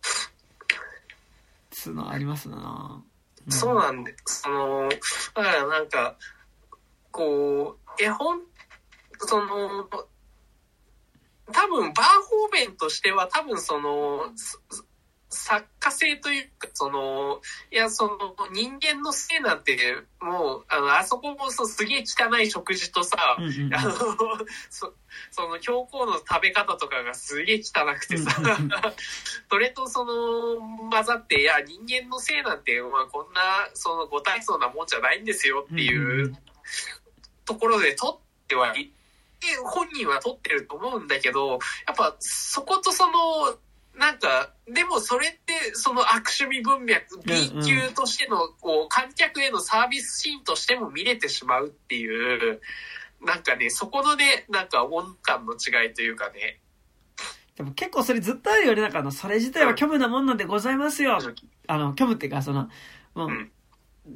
[1.72, 3.04] つうのありますな、
[3.46, 6.16] うん、そうなんで、その、だからなんか、
[7.12, 8.40] こう、絵本、
[9.20, 9.90] その、
[11.52, 14.32] 多分、バーホーベンとしては多分その、
[15.34, 17.42] 作家性というか、その、
[17.72, 19.78] いや、その、人間のせいなんて、
[20.22, 23.50] もう、あの、あそこもそうすげえ汚い食事とさ、あの、
[24.70, 24.94] そ
[25.32, 28.32] その、教皇の食べ方とかがすげえ汚くてさ、
[29.50, 36.38] それとその、混ざって、いや、人間のせいなんて、まあ、こんな、その、ご体操なもんじゃないんですよっていう
[37.46, 38.18] ところで取っ
[38.48, 38.92] てはい
[39.66, 43.14] 本人は取ってると思うんだけど、やっぱそことその、
[43.98, 52.60] なんか、でもそれって、その悪趣味文脈、B 級としての、こう、観客へのサービスシーンとしても見れてしまうっていう、
[53.22, 56.60] なんかね、そこのね、なんか温感の違いというかね。
[57.56, 58.82] でも結構それずっとあるよね。
[58.82, 61.20] なんかあの、それ自体は虚無なもんなんでございますよ。
[61.22, 61.36] うん、
[61.68, 62.70] あの、虚無っていうか、その、
[63.14, 63.52] もう、うん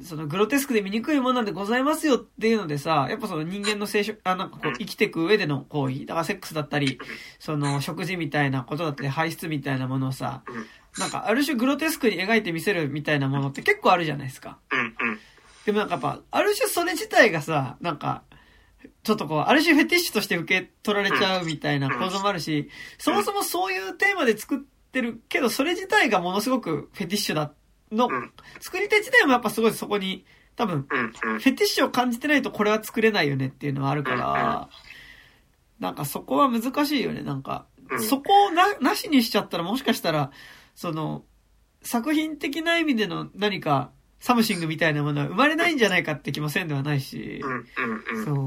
[0.02, 6.98] そのグロテスクで醜いものなんでございますよっていうのでさ、やっぱその人間の生殖、あ、なんかこう生きていく上での行為、だからセックスだったり、
[7.38, 10.42] その食事みたいなことだったり、排出みたいなものをさ、
[10.98, 14.58] なんかある種グロテスクに描いてみせるみたいなものって結構あるじゃないですか。
[15.64, 18.22] でもなんかやっぱ、ある種それ自体がさ、なんか、
[19.02, 24.58] ちょっとこう、ある種フェティッシュとして受け取られちゃうみたいな構造もあるし、そもそもそういうテーマで作っ
[24.92, 27.52] てるけど、それ自体がものすごくフェティッシュだ
[27.92, 28.08] の、
[28.60, 30.24] 作り手自体もやっぱすごいそこに、
[30.56, 34.68] 多分、フェティッシュを感じてないとこれは作れないよねっていうのはあるから、
[35.78, 37.66] なんかそこは難しいよね、なんか。
[38.08, 40.30] そこをな、なしにしちゃったらもしかしたら、
[40.74, 41.24] その、
[41.82, 47.40] 作品的な意味での何か、 something みたいなものは生まれないんじゃないかって気もせんではないし、
[48.24, 48.46] そう。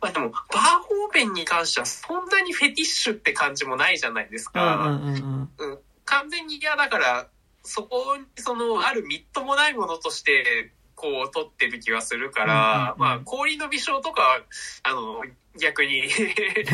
[0.00, 4.86] まあでも、バーホーベンに関してはそんなにフェティッシュって感じもないじゃないですか。
[4.86, 5.14] うんうん
[5.58, 5.70] うん。
[5.72, 7.28] うん、完全に嫌だから、
[7.62, 14.40] そこにその、あるみっともないものとして、こう、撮ってる気がするから、まあ、氷の微笑とかは、
[14.82, 15.22] あの、
[15.58, 16.08] 逆に、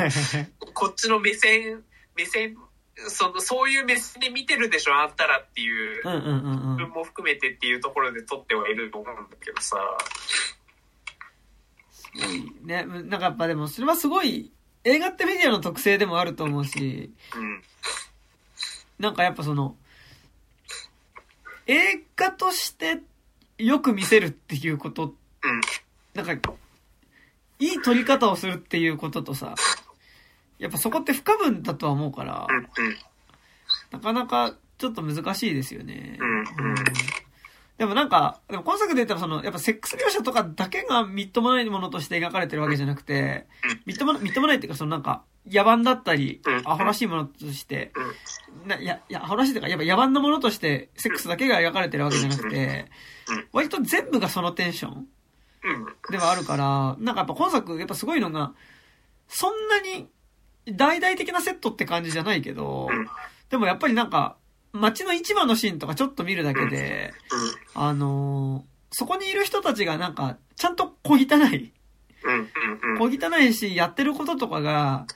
[0.75, 1.85] こっちの目線、
[2.15, 2.57] 目線、
[2.97, 9.77] その、そういう目線で見てるでしょ、あんたらっていううんうんうんうん部分も含めてっていうところで撮ってはいると思うんだけどさ。
[12.65, 14.51] ね、なんかやっぱでもそれはすごい
[14.85, 17.63] 映画ってメディアの特性でもあると思うし、うん。
[18.99, 19.77] なんかやっぱその、
[21.69, 22.99] 映画として
[23.59, 25.13] よく見せるっていうこと、うん。
[26.15, 26.53] なんか、
[27.61, 29.55] いい撮り方をするっていうこととさ、
[30.59, 32.47] やっぱそこって不可分だとは思うから。
[33.91, 36.17] なかなかちょっと難しいですよね。
[36.21, 36.45] うんうん
[37.79, 46.63] でもなんか、でも今作で言ったらその、やっぱセックス描写とかだけがみっともないものとして描かれてるわけじゃなくてうん、みっともな、みっともないっていうかそのなんか、野蛮だったりう、ん。
[46.65, 47.93] アホらしいものとして、
[48.65, 48.69] うん。
[48.69, 52.91] な、いや、いや、アホらしいというか、やっぱ野蛮なものとして、セックスだけが描かれてるわけじゃなくて
[53.29, 55.07] うん、割と全部がそのテンション
[55.65, 55.87] うん。
[56.11, 58.55] ではあるから、なんかやっぱ今作、やっぱすごいのが、
[59.29, 60.09] そんなに
[60.67, 63.07] 大々的なセットって感じじゃないけどうん、
[63.51, 64.37] でもやっぱりなんか、
[64.73, 67.13] 街の市場のシーンとかちょっと見るだけで、
[67.75, 71.19] あのーそこにいる人たちがなんか、ちゃんと小汚
[71.55, 71.73] い。
[72.99, 75.07] 小汚いし、やってることとかが、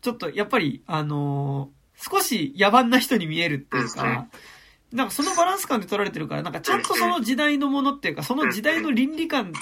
[0.00, 4.26] ちょっとやっぱり、あのー少し野蛮な人に見えるっていううんか、
[4.92, 9.52] なんかそのバランス感で取られてるから、なんかちゃんとその時代のものっていうか、その時代の倫理観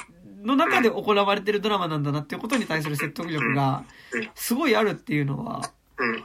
[0.43, 3.85] の中で行われてるドラマなんだなっていうことに対する説得力が、
[4.35, 5.63] すごいあるっていうのは、
[5.97, 6.25] うん。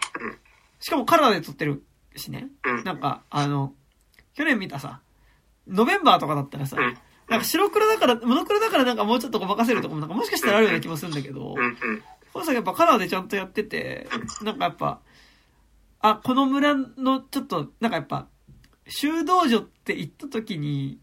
[0.80, 1.84] しかもカラーで撮ってる
[2.15, 2.48] しね。
[2.65, 2.84] うん。
[2.84, 3.73] なんか、あの、
[4.34, 5.02] 去年見たさ、
[5.68, 6.98] ノベンバーとかだったらさ、うん。
[7.30, 11.61] なんか白黒だから、モノクロだからなんかもうちょっとごまかせるとこもなんかもしかしたらあるような気もするんだけど、うん。
[11.61, 12.03] うん。
[12.34, 14.07] 今作やっぱカラーでちゃんとやってて、
[14.44, 14.99] なんかやっぱ、
[15.99, 18.27] あ、この村のちょっと、なんかやっぱ、
[18.88, 20.99] 修道女って言った時に、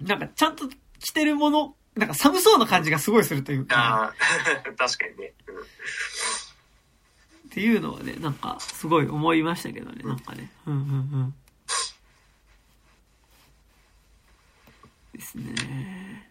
[0.00, 0.68] なんかちゃんと
[0.98, 4.14] 着てるもの、なんか寒そうな感じがすごいするというか、ああ、
[4.78, 5.34] 確かにね。
[7.50, 10.48] っていうのはね、なんかすごい思いましたけどね、なんかね。
[10.66, 10.82] うんうんう
[11.24, 11.34] ん。
[15.12, 16.30] ですね。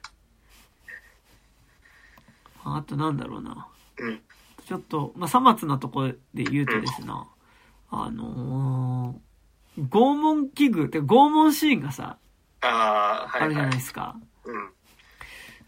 [2.63, 3.67] あとなんだろうな。
[3.99, 4.21] うん。
[4.65, 7.27] ちょっと、まあ、さまつなところで言うとですな、
[7.89, 9.29] あのー
[9.89, 12.17] 拷問器具って拷問シーンがさ、
[12.61, 13.43] ああ、はい、はい。
[13.43, 14.15] あるじゃないですか。
[14.45, 14.69] うん。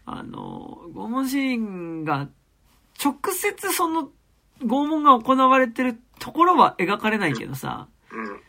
[0.06, 2.28] あのー拷問シーンが、
[3.02, 4.10] 直接その
[4.62, 8.40] 拷問が行われてるところは描かれないけどさ、うん。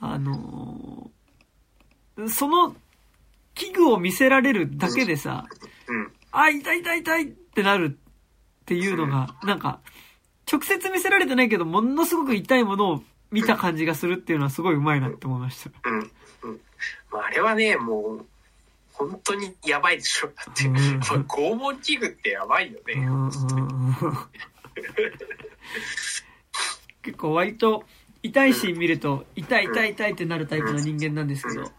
[0.00, 1.18] あのー
[2.26, 2.74] その
[3.54, 5.46] 器具を見せられるだけでさ、
[5.86, 6.12] うん。
[6.32, 7.96] あ、痛い痛い痛いってなる
[8.62, 9.80] っていうのが、なんか、
[10.50, 15.70] 直接見せられてないけど、ものすごく痛いものを見た感じがするっていうのはすごいうまいなって思いました。
[15.84, 15.98] うん。
[15.98, 16.10] うん。
[17.12, 18.26] まあ、あれはね、もう、
[18.92, 20.28] 本当にやばいでしょ。
[20.28, 22.94] だって、うん拷問器具ってやばいよね。
[22.94, 23.30] うん
[27.02, 27.84] 結構割と
[28.22, 31.70] 痛いシーン見ると、痛い痛い痛いってなるタイプの人間なんですけど、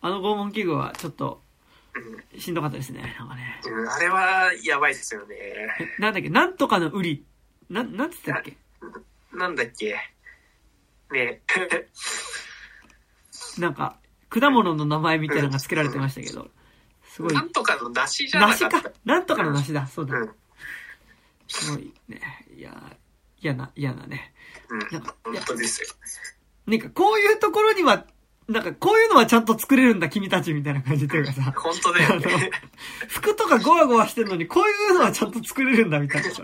[0.00, 1.42] あの拷問器具はちょっと
[1.94, 3.14] うんしんどかったですね。
[3.18, 3.60] なんかね。
[3.64, 5.34] うんあれはやばいですよね。
[5.36, 5.66] え
[5.98, 6.28] なんだっけ？
[6.30, 7.24] なんとかのウリ。
[7.70, 8.56] な、なんつったっけ？
[9.32, 9.96] なんだっけ？
[11.10, 11.40] ね。
[13.58, 13.98] なんか、
[14.30, 16.50] 果物の名前みたいなのが付けられてましたけど、
[17.04, 18.90] すごいな、んとかの梨じゃな梨かった。
[18.90, 19.86] かなんとかの梨だ。
[19.86, 20.24] そうだう。
[20.24, 20.34] ん。
[21.52, 22.20] すごいね。
[22.56, 22.96] いや、
[23.40, 24.32] 嫌な、嫌なね。
[24.68, 24.78] うん。
[24.90, 25.88] なんか、い本や、当ですよ。
[26.66, 28.06] なんかこういうところには、
[28.48, 32.50] なんかこういうのはちゃんと作れるんだ君たちみたいな感じというかさ、本当だよね。
[33.08, 36.42] 服とかゴワゴワしてるのにこういうのはちゃんと作れるんだみたいなさ、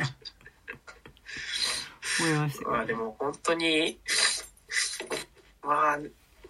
[2.20, 3.98] 思いましたまあでも本当に、
[5.62, 5.98] まあ、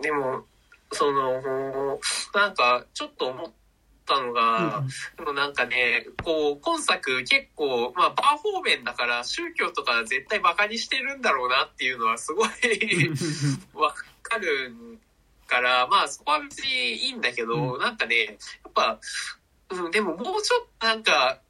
[0.01, 0.44] でも、
[0.93, 1.98] その、
[2.35, 3.52] なんかちょっと思っ
[4.09, 12.48] たのが、うんでもなんかね、こう、今作結構、まあ、バーホーベンだから宗教とか絶対バカにしてるんだろうなっていうのはすごい
[13.74, 14.98] わかる
[15.47, 16.70] から、まあそこは別に
[17.06, 18.32] いいんだけど、うなんかね、や
[18.68, 18.98] っぱ、
[19.70, 21.40] うん、でももうちょっとなんか、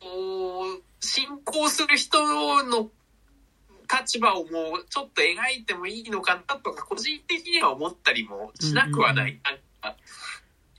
[0.00, 0.06] こ
[0.64, 2.18] う、信仰する人
[2.64, 2.90] の
[3.90, 9.32] 立場をもうちょっと描いてもいいのかなとか、個人的には思ったりもしなくはない。
[9.32, 9.60] うんなんか、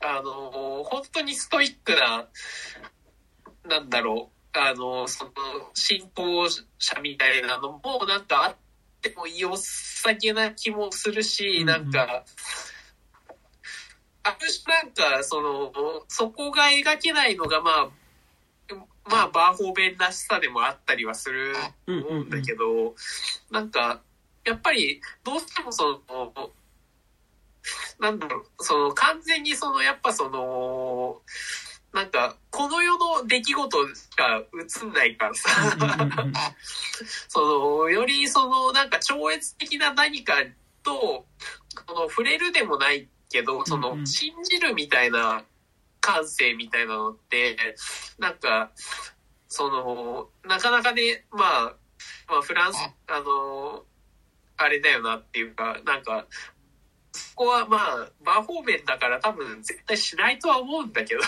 [0.01, 2.27] あの、本当にストイックな、
[3.65, 5.31] なんだろう、あの、その、
[5.73, 8.55] 信仰者みたいなのも、なんかあっ
[9.01, 12.23] ても良さげな気もするし、うんなんか、
[14.23, 15.71] ある種なんか、その、
[16.07, 17.89] そこが描けないのが、まあ、
[19.05, 21.53] まあ、バーホーベンらしさでもあったりはする
[21.85, 22.95] と思うんだけど、
[23.51, 24.01] なんか、
[24.45, 26.51] やっぱり、どうしてもその、
[27.99, 31.21] なんだろう、その、完全にその、やっぱその、
[31.93, 34.43] なんか、この世の出来事しか
[34.81, 35.49] 映んないからさ、
[37.27, 40.35] その、よりその、なんか超越的な何か
[40.83, 41.25] と、
[41.87, 45.43] この触れるでもないけど、その、信じるみたいな
[45.99, 47.57] 感性みたいなのって、
[48.17, 48.71] なんか、
[49.47, 51.75] その、なかなかね、まあ、
[52.29, 52.77] まあ、フランス、
[53.07, 53.83] あの、
[54.57, 56.58] あれだよなっていうか、なんか、そ
[57.35, 61.21] こはまあ、バーホーベンだから多分絶対しないとは思うんだけど、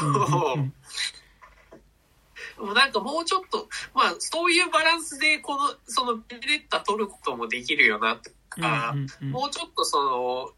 [2.57, 10.51] もうなんかもうちょっと、まあ、そういうバランスで、この、その、ベレッタ取ることもできるよな、とか、もうちょっとその、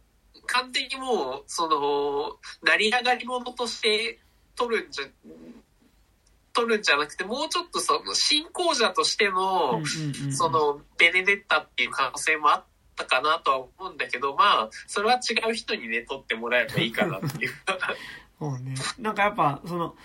[0.46, 4.20] 完全にもう、その、成り上がり者として
[4.56, 5.06] 取るんじゃ、
[6.54, 9.82] 取るんじゃなくて、もうちょっとその、信仰者としての、
[10.32, 12.64] その、ベネデッタっていう可能性もあっ
[12.96, 17.52] たかなとは思うんだけど、まあ、それは違う人にね、取ってもらえばいいかなっていう。
[18.40, 18.76] そうね。
[19.00, 19.96] なんかやっぱ、その、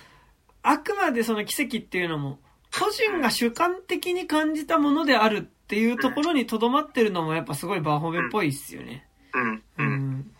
[0.62, 2.38] あくまでその奇跡っていうのも、
[2.78, 9.06] 個人が主観的に感じたものであるっていうところにとどまってるのもやっぱすごいバーホベっぽいっすよね。
[9.32, 9.62] うん。
[9.78, 10.34] うん。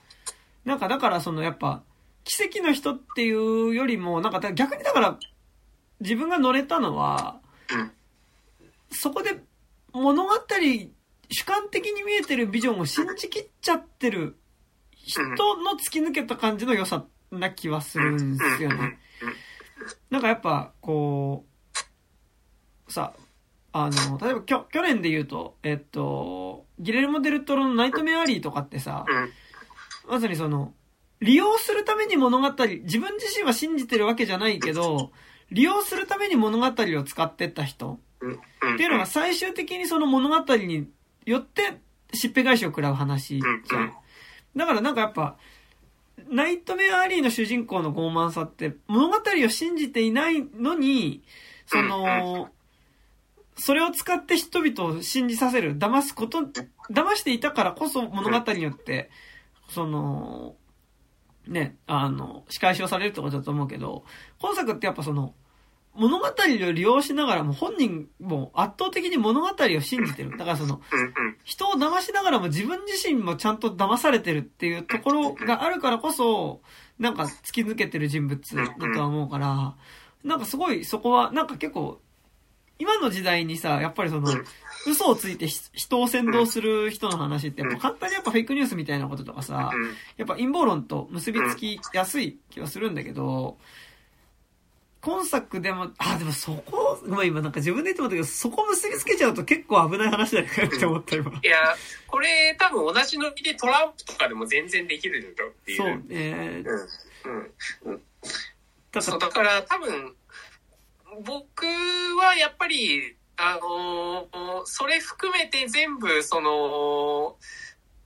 [0.65, 1.83] なんかだからそのやっぱ、
[2.25, 5.19] 奇跡の人っていうよりも、なんか逆にだから、
[6.01, 7.41] 自分が乗れたのは、
[8.91, 9.43] そこで
[9.93, 10.35] 物語、
[11.31, 14.37] 主観的に見えてるビジョンを信じきっちゃってる
[14.93, 18.99] 人の突き抜けた感じの良さな気はするんですよね。
[20.11, 21.45] なんかやっぱ、こ
[22.89, 23.13] う、さ、
[23.73, 29.05] あの、例えばきょ去年で言うと、えっと、ギレルモ・デルトロのナイトメアリーとかってさ、
[30.09, 30.73] まさにその、
[31.21, 35.11] 利用するために物語、自分自身は信じてるわけじゃないけど、
[35.51, 37.99] 利用するために物語を使ってった人
[38.75, 40.89] っていうのが最終的にその物語に
[41.29, 41.79] よって
[42.15, 43.93] しっぺ返しを食らう話じゃん。
[44.57, 45.37] だからなんかやっぱ、
[46.31, 51.23] ナイトメアリーの主人公の傲慢さって物語を信じていないのに、
[51.67, 52.49] その、
[53.57, 56.41] それを使って人々を信じさせる、騙すこと、
[56.91, 59.11] 騙していたからこそ物語によって、
[59.69, 60.55] その、
[61.47, 64.05] ね、あの、仕返しをされるってことだと思うけど、
[64.41, 65.35] 今作ってやっぱその、
[65.95, 70.37] 物語を利用しながらも本人も圧倒的に物語を信じてる。
[70.37, 70.81] だからその、
[71.45, 76.61] 人を騙しながらも自分自身もちゃんと騙されてるっていうところがあるからこそ、
[76.99, 79.75] なんか突き抜けてる人物だとは思うから、
[80.25, 82.01] なんかすごいそこは、なんか結構
[82.79, 84.29] 今の時代にさ、やっぱりその、
[84.87, 89.73] 嘘をついて人を先導する人の話って、やっぱ簡単にやっぱフェイクニュースみたいなこととかさ、
[90.17, 93.59] やっぱ陰謀論と結びつきやすい気はするんだけど、
[95.01, 101.31] 今作でも、あ、でもそこ、まあ今なんか自分で言ってもったけど、そこ結びつけちゃうと結構危ない話だよねって思った今。
[101.31, 101.57] いや、
[102.07, 105.79] これ多分同じノリでトランプとかでも全然できるよっていう。
[105.79, 106.65] そうね。
[107.25, 107.43] うん。
[107.85, 107.93] うん。
[107.93, 108.03] うん、
[108.93, 110.15] だから、だから多分、
[111.25, 117.37] 僕はやっぱり、あのー、それ含めて全部、その、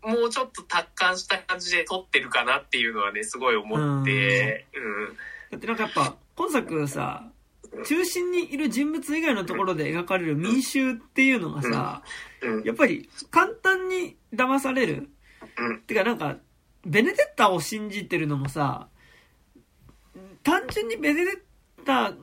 [0.05, 5.17] もうちょっと達観した感じで撮ってるかなっていうのはね、すごい思って、うん。
[5.53, 7.31] だってなんかやっぱ、今作さ、
[7.87, 12.03] 中心にいる人物以外のところで描かれる民衆っていうのがさ、
[12.65, 15.09] やっぱり簡単に騙される。
[15.87, 16.39] てかなんか、
[16.85, 18.89] ベネデッタを信じてるのもさ、
[20.43, 22.15] 単純にベネデッタ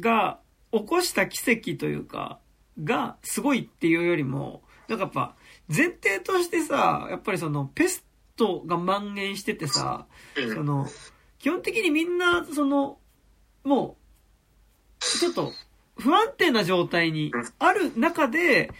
[0.00, 0.38] が
[0.72, 2.38] 起こした奇跡というか、
[2.82, 5.34] がすごいっていうよりも、なんかやっぱ
[5.68, 8.04] 前提としてさ、やっぱりそのペス
[8.36, 10.06] トが蔓延しててさ、
[10.54, 10.86] その、
[11.38, 12.98] 基本的にみんな、その、
[13.64, 13.96] も
[15.00, 15.52] う、ちょっと
[15.96, 18.70] 不安定な状態にある中で、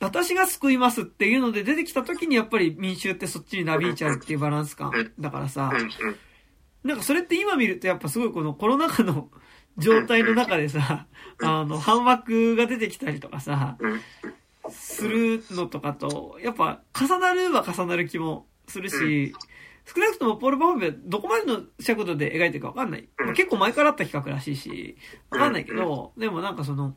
[0.00, 5.72] 私が救いますっていうので出てきた時にやっぱり民衆ってそっちになびいちゃうっていうバランス感だからさ、
[6.84, 9.28] なんかそれって今見るとやっぱすごいこのコロナ禍の
[9.76, 11.06] 状態の中でさ、
[11.42, 13.76] あの、反枠が出てきたりとかさ、
[14.70, 19.34] するのとかと、やっぱ重なるは重なる気もするし、
[19.94, 23.08] 少なくともポール・バーベはどこまでの尺度で描いてるかわかんない。
[23.16, 24.98] まあ、結構前からあった企画らしいし、
[25.30, 26.94] わかんないけど、でもなんかその、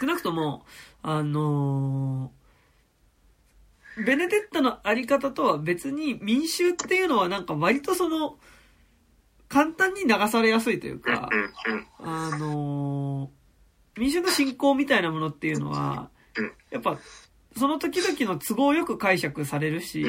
[0.00, 0.64] 少なくとも、
[1.02, 8.38] あのー、ベネデッタのあり方とは別に民衆っていうのはなんか割とその、
[9.48, 11.28] 簡単に流されやすいというか、
[11.98, 16.08] あのー、民衆の信仰みたいなものっていうのは、
[16.70, 16.98] やっぱ、
[17.58, 20.06] その時々の都合よく解釈されるし、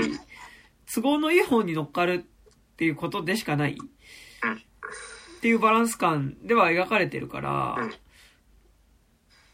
[0.93, 3.77] 都合のいい方に乗っかるっていうことでしかない。
[3.77, 7.77] っていうバランス感では描かれてるから、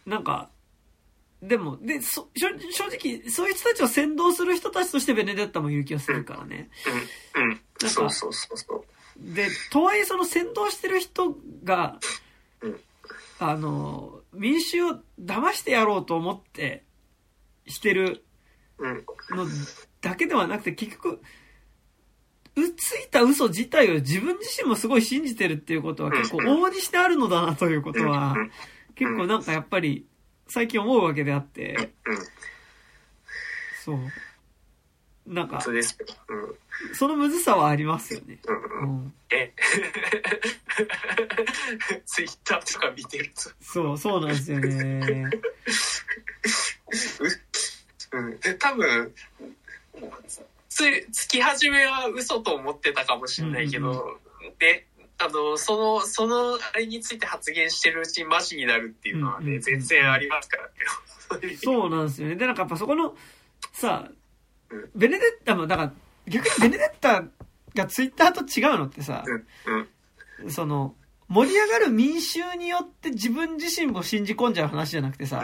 [0.06, 0.50] なんか、
[1.42, 2.50] でも、で、そ、正
[2.88, 6.70] 直、そういう人たちを先導する人たちとしてベネデッタも言う気がするからね。
[7.36, 7.44] うん。
[7.44, 7.62] うん。
[7.80, 8.86] そうそうそうそう。
[9.18, 12.00] で、とはいえその先導してる人が、
[13.40, 16.84] あの、民衆を騙してやろうと思って
[17.68, 18.26] してる
[19.30, 19.46] の
[20.02, 21.22] だけではなくて、結局、
[22.56, 28.36] うついた嘘自体を自分自身もすごい信じてるっていうことは結構往々にしてあるのだなということは、
[28.96, 30.06] 結構なんかやっぱり
[30.48, 31.92] 最近思うわけであって、
[33.84, 34.00] そう。
[35.26, 35.62] なんか、
[36.94, 38.40] そのむずさはありますよね。
[38.48, 39.54] うん、うん、え？
[42.06, 43.52] ツイッターとか見てると。
[43.62, 45.30] そう、そうなんですよね。
[48.12, 49.14] うん、で、多分、
[50.70, 54.88] つ、つき始めは嘘と思ってたかもしれないけど、うんうん、で、
[55.18, 61.58] あの、その、そのあれについて発言してるうちにマジになるっていうのはね、うんうん、全然ありますからね。
[61.62, 62.36] そうなんですよね。
[62.36, 63.16] で、なんかやっぱそこの、
[63.74, 64.10] さ、
[64.96, 65.94] ベネデッタも、だから、
[66.28, 67.24] 逆にベネデッタ
[67.76, 69.26] がツイッターと違うのってさ、
[70.48, 70.96] その、
[71.28, 75.44] 盛り上がる民衆によって自分自身も信じ込んじゃう話じゃなくてさ、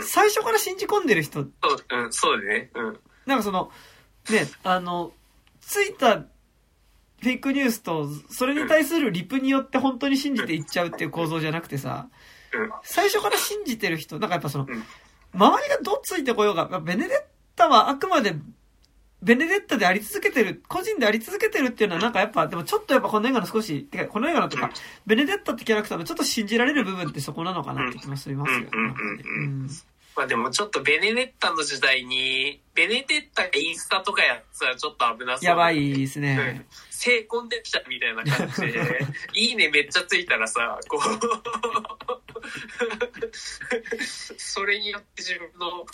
[0.00, 1.42] 最初から信じ込んでる人。
[1.42, 1.50] そう、
[1.90, 2.70] うん、そうね。
[2.74, 3.00] うん。
[3.26, 3.70] なんかその、
[4.30, 5.12] ね、あの、
[5.60, 12.08] ついたフェイクニュースと、それに対するリプによって本当に信じていっちゃうっていう構造じゃなくてさ、
[12.82, 14.66] 最初から信じてる人、なんかやっぱその、
[15.32, 17.22] 周りがどっついてこようが、ベネデッ
[17.56, 18.34] タはあくまで
[19.24, 24.70] ベネデッタであり続けてる、個人であり続けてるっていうのはなんかやっぱ、でもちょっとやっぱこの映画の少し、てかこの映画のとか、
[25.06, 28.58] ベネデッタってキャラクターのちょっと信じられる部分ってそこなのかなって気もしますよ。
[28.64, 28.70] ね。
[30.16, 35.44] まあでもちょっとベネデッタの時代に、ベネデッタがインスタとかやったらちょっと危なそう。
[35.44, 36.66] やばいですね。
[36.90, 41.00] 成婚できたみたいな感じで、 いいねめっちゃついたらさ、こう
[44.36, 45.84] それによって自分の、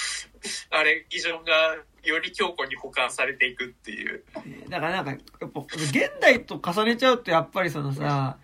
[0.70, 4.24] あれ、ビジョンがより強固に保管されていくっていう。
[4.68, 5.10] だからなんか、
[5.40, 8.38] やっぱ、現代と重ねちゃうと、やっぱりそのさ、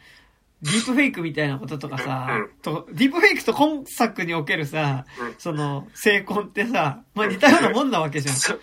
[0.63, 8.35] ディープフェイクみたいなこととかさ、うん、とディープフェイクと今作におけるさ、うん、その、成婚ってさ、まあ似たようなもんなわけじゃん。
[8.35, 8.55] そ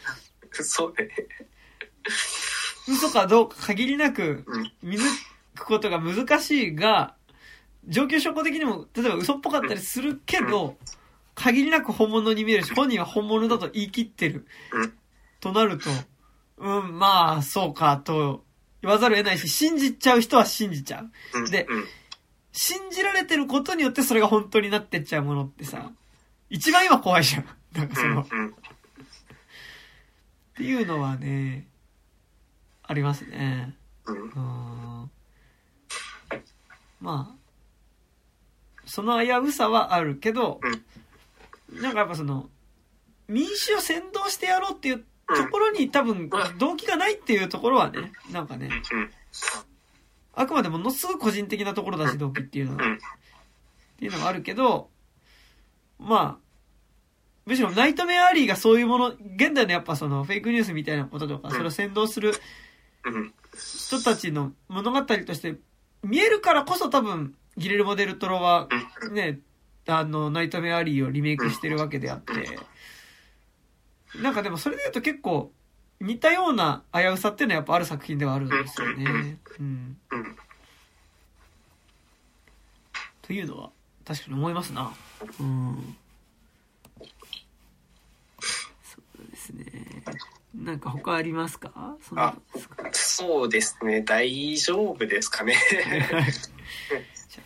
[0.87, 0.93] う。
[0.97, 1.09] ね。
[2.87, 4.45] 嘘かどうか限りなく
[4.81, 5.03] 見抜
[5.55, 7.15] くことが難しいが、
[7.87, 10.77] 状況証拠的にも、例えば嘘っぽかったりするけど、
[11.35, 14.45] 限りなく本物に見えるし、本人は本物だと言い切ってる。
[15.39, 15.89] となると、
[16.57, 18.43] うん、まあ、そうか、と
[18.83, 21.49] 言わざるを得ないし、信じちゃう人は信じちゃう。
[21.49, 21.67] で、
[22.51, 25.89] 信じられてることによってそれが本当になってっちゃうものってさ、
[26.49, 27.45] 一番今怖いじゃん。
[27.73, 28.25] なんかその、っ
[30.55, 31.65] ていうのはね、
[32.83, 33.73] ありますね。
[34.05, 35.11] うん。
[36.99, 37.35] まあ、
[38.85, 40.59] その危うさはあるけど、
[41.71, 42.49] なんかやっぱその、
[43.29, 48.69] 民主を先導してやろうっていうところに多分動機がないっていうところはね、なんかね、
[50.33, 52.83] あくまでものすごく個人的なところだし、動機っていうのは。
[52.83, 52.97] っ
[53.97, 54.89] ていうのがあるけど、
[55.99, 56.43] まあ、
[57.45, 62.33] むしろナイトメアリーがそういうもの、現代のやっぱそのフェイクニュースみたいなこととか、それを先導する
[63.55, 65.55] 人たちの物語として
[66.03, 68.67] 見えるからこそ多分、ギレルモデルトロは、
[69.11, 69.39] ね、
[69.87, 72.33] あの、ナイトメアリーをリメイクしてるわけであって、
[74.21, 75.51] なんかでもそれで言うと結構、
[75.99, 79.37] 似たような危うさっていうのはやっぱある作品ではあるんですよね。
[79.59, 79.97] うん。
[83.21, 83.71] というのは、
[84.05, 84.93] 確かに思いますな。
[85.39, 85.95] うん。
[88.83, 90.03] そうですね。
[90.53, 91.71] なんか他ありますか？
[92.15, 92.35] あ
[92.91, 94.01] そうですね。
[94.01, 95.55] 大丈夫ですかね。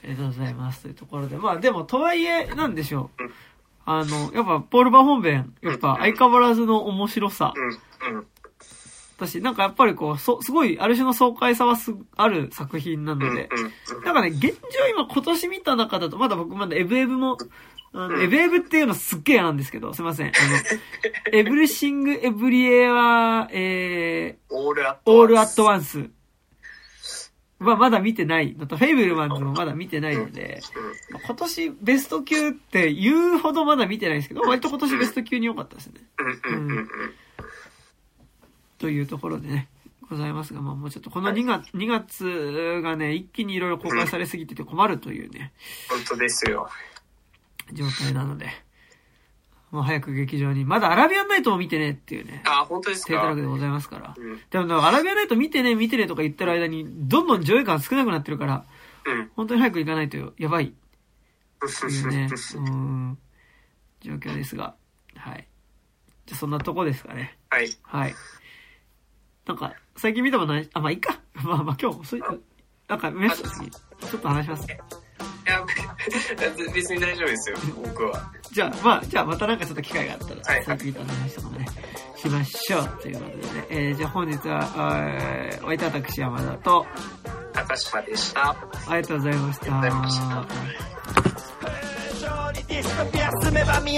[0.03, 1.37] ありがとうございますというところで。
[1.37, 3.23] まあでも、とはいえ、なんでしょう。
[3.89, 7.53] あの、やっぱ、ポール・バ本編、やっぱ相変わらずの面白さ。
[9.15, 13.47] 私、なんかやっぱりこう、そ、すごい、ある種の爽快さはす、ある作品なので。
[14.03, 17.37] なんかね、現状今今年見た中だと、まだ僕まだエブエブも、
[17.93, 20.27] あの、エブエブっていうのすっげえなんですけど、すいません。
[20.27, 20.33] あの、
[21.31, 24.53] エブリシング・エブリエは、えー、
[25.05, 26.09] オール・アット・ワンス。
[27.59, 30.61] はまだ見てないのと、フェイブルマンズもまだ見てないので、
[31.25, 36.01] 今年ベスト級って言うほどまだ見てないんですけど、割と今年ベスト級に良かったですね。
[36.49, 36.89] うん。
[38.77, 39.69] というところでね、
[40.07, 45.51] ございますが、まあもうちょっとこの2月、2月がね、一気にいろいろ公開されすぎてて困るというね。
[45.89, 46.69] 本当ですよ。
[47.73, 48.66] 状態なので。
[49.71, 50.63] もう早く劇場に。
[50.65, 52.41] まだアラビアンナイトも見てねっていうね。
[52.45, 53.13] あ、本当ですか？
[53.13, 54.13] 低たらくでございますから。
[54.17, 58.65] うん、でも、アラビアンナイト見てね、見てねとか言ってる間に、どんどん上映感少なくなってるから、
[59.05, 59.31] うん。
[59.35, 63.17] 本当に早く行かないとやばいっていうね、 うん、
[64.01, 64.75] 状況ですが、
[65.15, 65.47] はい。
[66.25, 67.37] じゃあそんなとこですかね。
[67.49, 67.69] はい。
[67.83, 68.15] はい。
[69.45, 71.19] なんか、最近見たことない、あ、まあいいか。
[71.43, 72.41] まあまあ今日、そういう、
[72.87, 74.67] なんかメッセージ、ちょっと話します。
[75.47, 75.63] いや、
[76.73, 78.31] 別に大丈夫ですよ、僕は。
[78.51, 81.65] じゃあ、まあ、じゃあまたなんかちょっと機会があったら、はい最近見た話とかもね、
[82.15, 83.01] しましょう。
[83.01, 86.85] ということでね、えー、じゃあ本日は、えー、お相手は私山田と、
[87.53, 88.49] 高島でした。
[88.49, 88.55] あ
[88.95, 89.79] りがとうございました。
[89.79, 90.87] ありがとうございま
[92.27, 93.89] 勝利ディストピア住めば都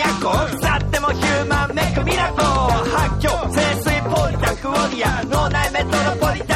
[0.60, 6.49] 去ってもヒューマンメイクミラコ発狂清水ポリタンクオリア脳内メトロポリタ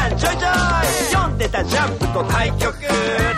[1.43, 2.73] イ読んでたジャンプと対局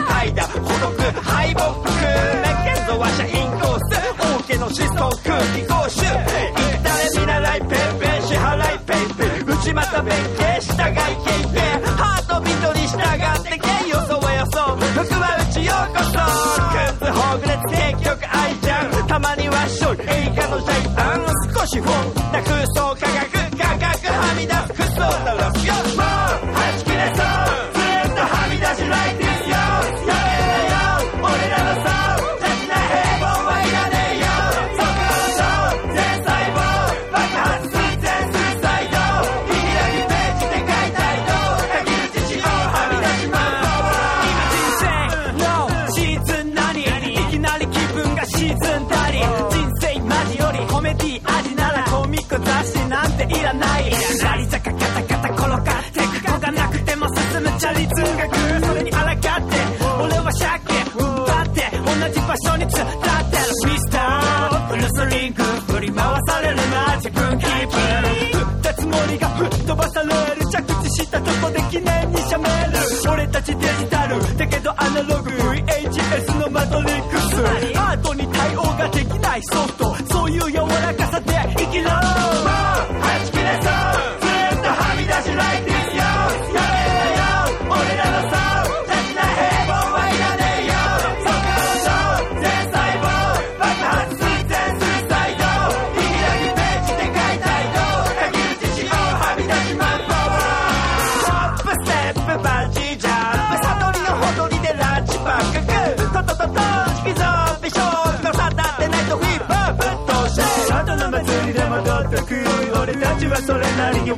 [0.08, 11.62] 怠惰孤独敗北メッケンゾは社員コース王家の子孫空気講習行ったれ見習いペンペン支払いペイペイ内股弁慶従いケイペイ
[11.98, 16.22] ハートビトに従ってけよそはよそ服はうちようこそ
[16.70, 21.26] クンズほぐれ結局愛ちゃんたまには勝利映画のジャイアン
[21.56, 22.15] 少しフォン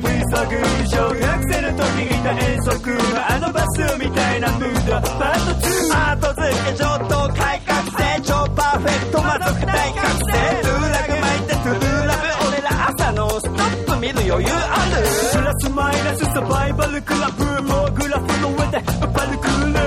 [0.00, 0.56] なりにウィーソグ
[0.86, 2.98] 小学生の時いた遠足の
[3.30, 4.92] あのバスみたいなムード。
[4.92, 13.54] パート2アート付け上等改革成長パーフェクト魔族大覚醒ルーラグ巻いてトゥーラブ俺ら朝のストッ
[13.86, 14.96] プ見る余裕ある
[15.32, 19.78] プラスマイナスサバイバルクラブもうグラフの上でパルクール。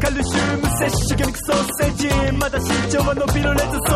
[0.00, 2.32] カルシウム摂取魚肉ソーセージ。
[2.38, 3.87] まだ身長は伸びるレッド